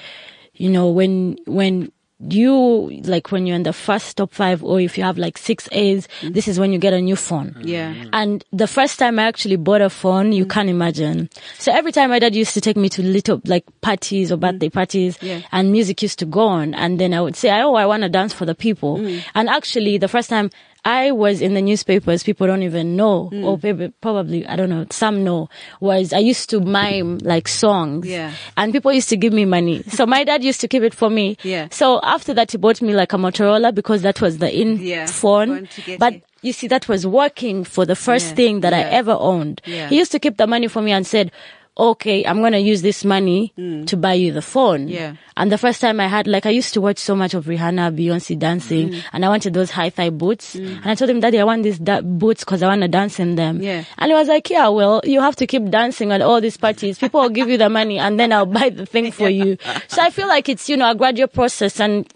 you 0.54 0.70
know, 0.70 0.88
when 0.90 1.38
when 1.46 1.92
you 2.18 3.00
like 3.04 3.30
when 3.30 3.46
you're 3.46 3.56
in 3.56 3.62
the 3.62 3.72
first 3.72 4.16
top 4.16 4.32
five, 4.32 4.64
or 4.64 4.80
if 4.80 4.96
you 4.96 5.04
have 5.04 5.18
like 5.18 5.36
six 5.36 5.68
A's, 5.72 6.08
mm. 6.20 6.32
this 6.32 6.48
is 6.48 6.58
when 6.58 6.72
you 6.72 6.78
get 6.78 6.94
a 6.94 7.00
new 7.00 7.16
phone. 7.16 7.50
Mm. 7.52 7.66
Yeah. 7.66 7.94
And 8.12 8.44
the 8.52 8.66
first 8.66 8.98
time 8.98 9.18
I 9.18 9.24
actually 9.24 9.56
bought 9.56 9.82
a 9.82 9.90
phone, 9.90 10.32
you 10.32 10.46
mm. 10.46 10.50
can't 10.50 10.70
imagine. 10.70 11.28
So 11.58 11.72
every 11.72 11.92
time 11.92 12.10
my 12.10 12.18
dad 12.18 12.34
used 12.34 12.54
to 12.54 12.60
take 12.60 12.76
me 12.76 12.88
to 12.90 13.02
little 13.02 13.40
like 13.44 13.64
parties 13.82 14.32
or 14.32 14.36
birthday 14.36 14.70
parties, 14.70 15.18
Yeah. 15.20 15.42
and 15.52 15.72
music 15.72 16.02
used 16.02 16.18
to 16.20 16.26
go 16.26 16.40
on, 16.40 16.74
and 16.74 16.98
then 16.98 17.12
I 17.12 17.20
would 17.20 17.36
say, 17.36 17.50
"Oh, 17.60 17.74
I 17.74 17.86
want 17.86 18.02
to 18.02 18.08
dance 18.08 18.32
for 18.32 18.46
the 18.46 18.54
people." 18.54 18.96
And 19.34 19.48
actually, 19.48 19.98
the 19.98 20.08
first 20.08 20.30
time 20.30 20.50
I 20.86 21.10
was 21.10 21.40
in 21.42 21.54
the 21.54 21.60
newspapers, 21.62 22.22
people 22.22 22.46
don't 22.46 22.62
even 22.62 22.94
know, 22.94 23.26
hmm. 23.30 23.42
or 23.44 23.58
maybe, 23.60 23.88
probably 24.00 24.46
I 24.46 24.54
don't 24.54 24.70
know, 24.70 24.86
some 24.90 25.24
know. 25.24 25.48
Was 25.80 26.12
I 26.12 26.18
used 26.18 26.48
to 26.50 26.60
mime 26.60 27.18
like 27.18 27.48
songs, 27.48 28.06
Yeah. 28.06 28.32
and 28.56 28.72
people 28.72 28.92
used 28.92 29.08
to 29.08 29.16
give 29.16 29.32
me 29.32 29.44
money. 29.44 29.82
So 29.88 30.06
my 30.06 30.22
dad 30.22 30.44
used 30.44 30.60
to 30.60 30.68
keep 30.68 30.84
it 30.84 30.94
for 30.94 31.10
me. 31.10 31.36
Yeah. 31.42 31.66
So 31.72 31.98
after 32.04 32.32
that, 32.34 32.52
he 32.52 32.58
bought 32.58 32.80
me 32.80 32.94
like 32.94 33.12
a 33.12 33.16
Motorola 33.16 33.74
because 33.74 34.02
that 34.02 34.20
was 34.20 34.38
the 34.38 34.48
in 34.62 34.78
Yeah, 34.80 35.06
phone. 35.06 35.48
phone 35.48 35.66
to 35.66 35.80
get 35.82 35.98
But 35.98 36.12
you. 36.14 36.20
you 36.42 36.52
see, 36.52 36.68
that 36.68 36.88
was 36.88 37.04
working 37.04 37.64
for 37.64 37.84
the 37.84 37.96
first 37.96 38.28
Yeah, 38.28 38.34
thing 38.36 38.60
that 38.60 38.72
I 38.72 38.82
ever 38.82 39.16
owned. 39.18 39.60
Yeah. 39.66 39.88
He 39.88 39.98
used 39.98 40.12
to 40.12 40.20
keep 40.20 40.36
the 40.36 40.46
money 40.46 40.68
for 40.68 40.82
me 40.82 40.92
and 40.92 41.04
said, 41.04 41.32
okay, 41.78 42.24
I'm 42.24 42.38
going 42.40 42.52
to 42.52 42.58
use 42.58 42.80
this 42.82 43.04
money 43.04 43.52
to 43.86 43.96
buy 43.96 44.14
you 44.14 44.32
the 44.32 44.40
phone. 44.42 44.86
Mm. 44.86 44.90
Yeah. 44.90 45.14
And 45.36 45.52
the 45.52 45.58
first 45.58 45.80
time 45.82 46.00
I 46.00 46.06
had, 46.06 46.26
like, 46.26 46.46
I 46.46 46.50
used 46.50 46.72
to 46.74 46.80
watch 46.80 46.96
so 46.98 47.14
much 47.14 47.34
of 47.34 47.44
Rihanna, 47.44 47.94
Beyonce 47.94 48.38
dancing, 48.38 48.88
Mm. 48.90 49.02
and 49.12 49.24
I 49.24 49.28
wanted 49.28 49.52
those 49.52 49.70
high 49.70 49.90
thigh 49.90 50.08
boots. 50.08 50.54
And 50.54 50.80
I 50.86 50.94
told 50.94 51.10
him, 51.10 51.20
Daddy, 51.20 51.38
I 51.38 51.44
want 51.44 51.62
these 51.64 51.78
da- 51.78 52.00
boots 52.00 52.44
because 52.44 52.62
I 52.62 52.68
want 52.68 52.80
to 52.82 52.88
dance 52.88 53.20
in 53.20 53.34
them. 53.36 53.60
Yeah. 53.60 53.84
And 53.98 54.10
he 54.10 54.14
was 54.14 54.28
like, 54.28 54.48
Yeah, 54.48 54.68
well, 54.68 55.02
you 55.04 55.20
have 55.20 55.36
to 55.36 55.46
keep 55.46 55.68
dancing 55.68 56.12
at 56.12 56.22
all 56.22 56.40
these 56.40 56.56
parties. 56.56 56.98
People 56.98 57.20
will 57.20 57.28
give 57.28 57.50
you 57.50 57.58
the 57.58 57.68
money, 57.68 57.98
and 57.98 58.18
then 58.18 58.32
I'll 58.32 58.46
buy 58.46 58.70
the 58.70 58.86
thing 58.86 59.12
for 59.12 59.28
you. 59.28 59.58
So 59.88 60.00
I 60.02 60.08
feel 60.10 60.28
like 60.28 60.48
it's, 60.48 60.68
you 60.70 60.76
know, 60.78 60.90
a 60.90 60.94
gradual 60.94 61.28
process, 61.28 61.78
and 61.80 62.06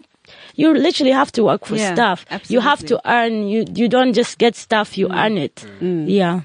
you 0.55 0.73
literally 0.73 1.11
have 1.11 1.31
to 1.33 1.43
work 1.43 1.65
for 1.65 1.75
Yeah, 1.75 1.93
stuff. 1.93 2.25
You 2.47 2.59
have 2.61 2.83
to 2.87 2.99
earn. 3.05 3.47
You 3.47 3.65
you 3.75 3.87
don't 3.87 4.13
just 4.13 4.37
get 4.39 4.55
stuff. 4.55 4.97
You 4.97 5.09
earn 5.11 5.37
it. 5.37 5.65
Yeah. 5.81 6.41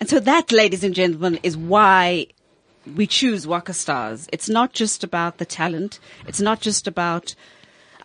And 0.00 0.08
so 0.08 0.20
that, 0.20 0.52
ladies 0.52 0.84
and 0.84 0.94
gentlemen, 0.94 1.38
is 1.42 1.56
why 1.56 2.26
we 2.96 3.06
choose 3.06 3.46
Waka 3.46 3.72
Stars. 3.72 4.28
It's 4.32 4.48
not 4.48 4.72
just 4.72 5.04
about 5.04 5.38
the 5.38 5.44
talent. 5.44 5.98
It's 6.26 6.40
not 6.40 6.60
just 6.60 6.86
about 6.86 7.34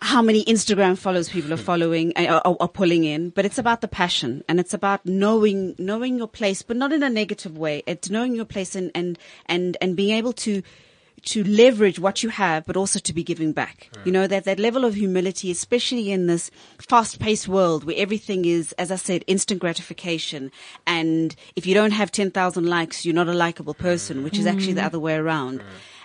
how 0.00 0.20
many 0.20 0.44
Instagram 0.44 0.98
followers 0.98 1.30
people 1.30 1.52
are 1.52 1.56
following 1.56 2.12
uh, 2.16 2.40
are, 2.44 2.56
are 2.60 2.68
pulling 2.68 3.04
in, 3.04 3.30
but 3.30 3.46
it's 3.46 3.58
about 3.58 3.80
the 3.80 3.88
passion 3.88 4.44
and 4.48 4.60
it's 4.60 4.74
about 4.74 5.06
knowing 5.06 5.74
knowing 5.78 6.18
your 6.18 6.28
place, 6.28 6.62
but 6.62 6.76
not 6.76 6.92
in 6.92 7.02
a 7.02 7.10
negative 7.10 7.56
way. 7.56 7.82
It's 7.86 8.10
knowing 8.10 8.34
your 8.34 8.44
place 8.44 8.74
and 8.74 8.90
and 8.94 9.18
and 9.46 9.76
and 9.80 9.96
being 9.96 10.14
able 10.14 10.32
to 10.34 10.62
to 11.26 11.44
leverage 11.44 11.98
what 11.98 12.22
you 12.22 12.28
have, 12.28 12.66
but 12.66 12.76
also 12.76 12.98
to 12.98 13.12
be 13.12 13.22
giving 13.22 13.52
back. 13.52 13.90
You 14.04 14.12
know, 14.12 14.26
that, 14.26 14.44
that 14.44 14.58
level 14.58 14.84
of 14.84 14.94
humility, 14.94 15.50
especially 15.50 16.10
in 16.10 16.26
this 16.26 16.50
fast 16.78 17.18
paced 17.18 17.48
world 17.48 17.84
where 17.84 17.96
everything 17.98 18.44
is, 18.44 18.72
as 18.72 18.90
I 18.90 18.96
said, 18.96 19.24
instant 19.26 19.60
gratification. 19.60 20.50
And 20.86 21.34
if 21.56 21.66
you 21.66 21.74
don't 21.74 21.92
have 21.92 22.12
10,000 22.12 22.66
likes, 22.66 23.04
you're 23.04 23.14
not 23.14 23.28
a 23.28 23.34
likable 23.34 23.74
person, 23.74 24.22
which 24.22 24.38
is 24.38 24.46
actually 24.46 24.74
the 24.74 24.84
other 24.84 25.00
way 25.00 25.14
around. 25.14 25.62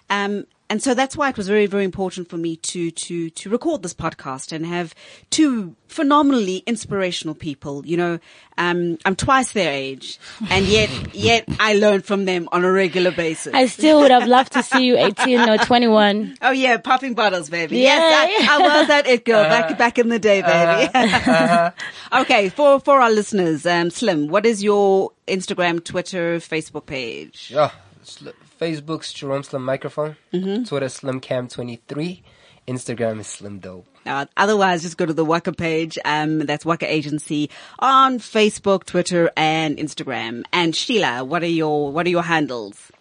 Um, 0.09 0.45
and 0.69 0.83
so 0.83 0.93
that's 0.93 1.17
why 1.17 1.29
it 1.29 1.37
was 1.37 1.47
very, 1.47 1.65
very 1.65 1.83
important 1.83 2.29
for 2.29 2.37
me 2.37 2.55
to, 2.57 2.91
to, 2.91 3.29
to 3.31 3.49
record 3.49 3.81
this 3.81 3.93
podcast 3.93 4.51
and 4.51 4.65
have 4.65 4.93
two 5.31 5.75
phenomenally 5.87 6.57
inspirational 6.67 7.33
people. 7.33 7.83
You 7.85 7.97
know, 7.97 8.19
um, 8.57 8.99
I'm 9.03 9.15
twice 9.15 9.51
their 9.53 9.73
age 9.73 10.19
and 10.49 10.65
yet, 10.65 10.89
yet 11.15 11.45
I 11.59 11.73
learn 11.73 12.01
from 12.01 12.25
them 12.25 12.47
on 12.51 12.63
a 12.63 12.71
regular 12.71 13.11
basis. 13.11 13.53
I 13.53 13.65
still 13.65 14.01
would 14.01 14.11
have 14.11 14.27
loved 14.27 14.53
to 14.53 14.63
see 14.63 14.85
you 14.85 14.97
18 14.99 15.49
or 15.49 15.57
21. 15.57 16.37
Oh 16.43 16.51
yeah, 16.51 16.77
popping 16.77 17.15
bottles, 17.15 17.49
baby. 17.49 17.79
Yeah. 17.79 17.89
Yes, 17.89 18.49
I, 18.49 18.55
I 18.55 18.79
was 18.79 18.87
that 18.87 19.07
it 19.07 19.25
girl 19.25 19.43
back 19.43 19.77
back 19.77 19.97
in 19.97 20.09
the 20.09 20.19
day, 20.19 20.41
baby. 20.41 21.73
okay, 22.21 22.49
for 22.49 22.79
for 22.79 23.01
our 23.01 23.09
listeners, 23.09 23.65
um, 23.65 23.89
Slim, 23.89 24.27
what 24.27 24.45
is 24.45 24.63
your 24.63 25.11
Instagram, 25.27 25.83
Twitter, 25.83 26.37
Facebook 26.37 26.85
page? 26.85 27.49
Yeah, 27.51 27.71
Sl- 28.03 28.29
Facebook's 28.59 29.13
Jerome 29.13 29.43
Slim 29.43 29.63
Microphone. 29.63 30.17
Twitter 30.31 30.87
SlimCam23. 30.87 32.21
Instagram 32.67 33.19
is 33.19 33.27
Slim 33.27 33.59
Dope. 33.59 33.87
Uh, 34.05 34.25
otherwise, 34.37 34.83
just 34.83 34.97
go 34.97 35.05
to 35.05 35.13
the 35.13 35.25
Waka 35.25 35.53
page. 35.53 35.97
Um, 36.05 36.39
that's 36.39 36.65
Waka 36.65 36.91
Agency 36.91 37.49
on 37.79 38.19
Facebook, 38.19 38.83
Twitter, 38.85 39.31
and 39.35 39.77
Instagram. 39.77 40.43
And 40.53 40.75
Sheila, 40.75 41.23
what 41.23 41.41
are 41.41 41.47
your 41.47 41.91
what 41.91 42.05
are 42.05 42.09
your 42.09 42.21
handles? 42.23 42.91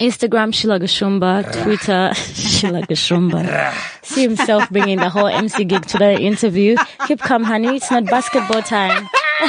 Instagram, 0.00 0.52
Sheila 0.52 0.80
Gashumba. 0.80 1.62
Twitter, 1.62 2.12
Sheila 2.14 2.82
Gashumba. 2.82 3.72
See 4.02 4.22
himself 4.22 4.68
bringing 4.70 4.98
the 4.98 5.08
whole 5.10 5.28
MC 5.28 5.64
gig 5.64 5.86
to 5.86 5.98
the 5.98 6.18
interview. 6.20 6.76
Keep 7.06 7.20
calm, 7.20 7.44
honey. 7.44 7.76
It's 7.76 7.90
not 7.90 8.06
basketball 8.06 8.62
time. 8.62 9.08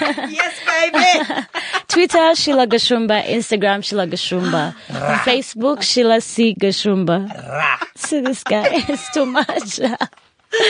yes, 0.00 0.60
baby. 0.88 1.46
Twitter, 1.88 2.34
Sheila 2.34 2.66
Gashumba. 2.66 3.22
Instagram, 3.24 3.84
Sheila 3.84 4.06
Gashumba. 4.06 4.74
Facebook, 5.24 5.82
Sheila 5.82 6.20
C. 6.20 6.54
Gashumba. 6.54 7.28
See 7.96 8.20
this 8.20 8.42
guy. 8.44 8.68
It's 8.88 9.10
too 9.10 9.26
much. 9.26 9.80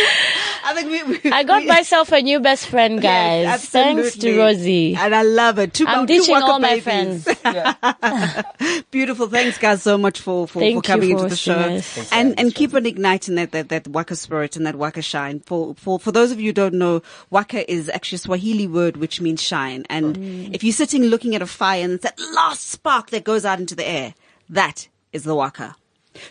I 0.62 0.72
think 0.74 0.90
we. 0.90 1.18
we 1.18 1.32
I 1.32 1.42
got 1.42 1.62
we- 1.62 1.68
myself 1.68 2.12
a 2.12 2.20
new 2.20 2.38
best 2.40 2.66
friend, 2.68 3.00
guys. 3.00 3.44
Yes, 3.44 3.66
Thanks 3.66 4.16
to. 4.18 4.37
Rosie. 4.38 4.94
And 4.94 5.14
I 5.14 5.22
love 5.22 5.58
it. 5.58 5.72
Two, 5.72 5.87
I'm 5.87 6.06
two 6.06 6.18
ditching 6.18 6.35
Waka 6.35 6.46
all 6.46 6.58
my 6.60 6.81
babies. 6.81 7.24
friends. 7.24 8.85
Beautiful. 8.90 9.28
Thanks, 9.28 9.56
guys, 9.58 9.83
so 9.83 9.96
much 9.96 10.20
for, 10.20 10.46
for, 10.46 10.60
for 10.60 10.83
coming 10.83 11.08
you 11.10 11.16
into 11.16 11.28
the 11.31 11.37
show. 11.37 11.54
us. 11.54 11.96
And, 12.12 12.31
having 12.31 12.38
and 12.46 12.54
keep 12.54 12.74
on 12.74 12.85
igniting 12.87 13.37
that, 13.37 13.52
that, 13.52 13.68
that 13.70 13.88
Waka 13.88 14.16
spirit 14.16 14.56
and 14.56 14.66
that 14.66 14.76
Waka 14.76 15.00
shine. 15.02 15.40
For, 15.40 15.74
for, 15.76 15.98
for 15.98 16.12
those 16.12 16.31
of 16.31 16.38
you 16.40 16.46
who 16.48 16.52
don't 16.52 16.74
know, 16.74 17.02
Waka 17.31 17.70
is 17.70 17.88
actually 17.88 18.16
a 18.16 18.20
Swahili 18.20 18.66
word 18.66 18.96
which 18.98 19.20
means 19.20 19.42
shine. 19.42 19.87
And 19.88 20.10
Mm. 20.10 20.54
if 20.54 20.62
you're 20.64 20.72
sitting 20.72 21.04
looking 21.04 21.35
at 21.35 21.42
a 21.42 21.46
fire 21.46 21.85
and 21.85 21.94
it's 21.94 22.02
that 22.02 22.18
last 22.35 22.68
spark 22.68 23.10
that 23.10 23.22
goes 23.24 23.44
out 23.44 23.60
into 23.60 23.74
the 23.74 23.87
air, 23.88 24.14
that 24.48 24.88
is 25.12 25.22
the 25.24 25.35
Waka. 25.35 25.76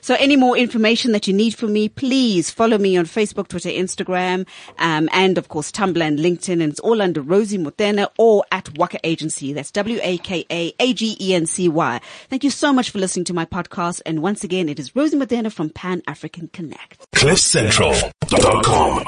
So 0.01 0.15
any 0.15 0.35
more 0.35 0.57
information 0.57 1.11
that 1.11 1.27
you 1.27 1.33
need 1.33 1.55
from 1.55 1.73
me, 1.73 1.89
please 1.89 2.49
follow 2.49 2.77
me 2.77 2.97
on 2.97 3.05
Facebook, 3.05 3.47
Twitter, 3.47 3.69
Instagram, 3.69 4.47
um, 4.77 5.09
and 5.11 5.37
of 5.37 5.49
course 5.49 5.71
Tumblr 5.71 6.01
and 6.01 6.19
LinkedIn. 6.19 6.53
And 6.53 6.71
it's 6.71 6.79
all 6.79 7.01
under 7.01 7.21
Rosie 7.21 7.57
Motene 7.57 8.07
or 8.17 8.43
at 8.51 8.77
Waka 8.77 8.99
Agency. 9.03 9.53
That's 9.53 9.71
W-A-K-A-A-G-E-N-C-Y. 9.71 12.01
Thank 12.29 12.43
you 12.43 12.49
so 12.49 12.73
much 12.73 12.89
for 12.89 12.99
listening 12.99 13.25
to 13.25 13.33
my 13.33 13.45
podcast. 13.45 14.01
And 14.05 14.21
once 14.21 14.43
again, 14.43 14.69
it 14.69 14.79
is 14.79 14.95
Rosie 14.95 15.17
Motene 15.17 15.51
from 15.51 15.69
Pan 15.69 16.01
African 16.07 16.47
Connect. 16.49 17.11
CliffCentral.com 17.13 19.05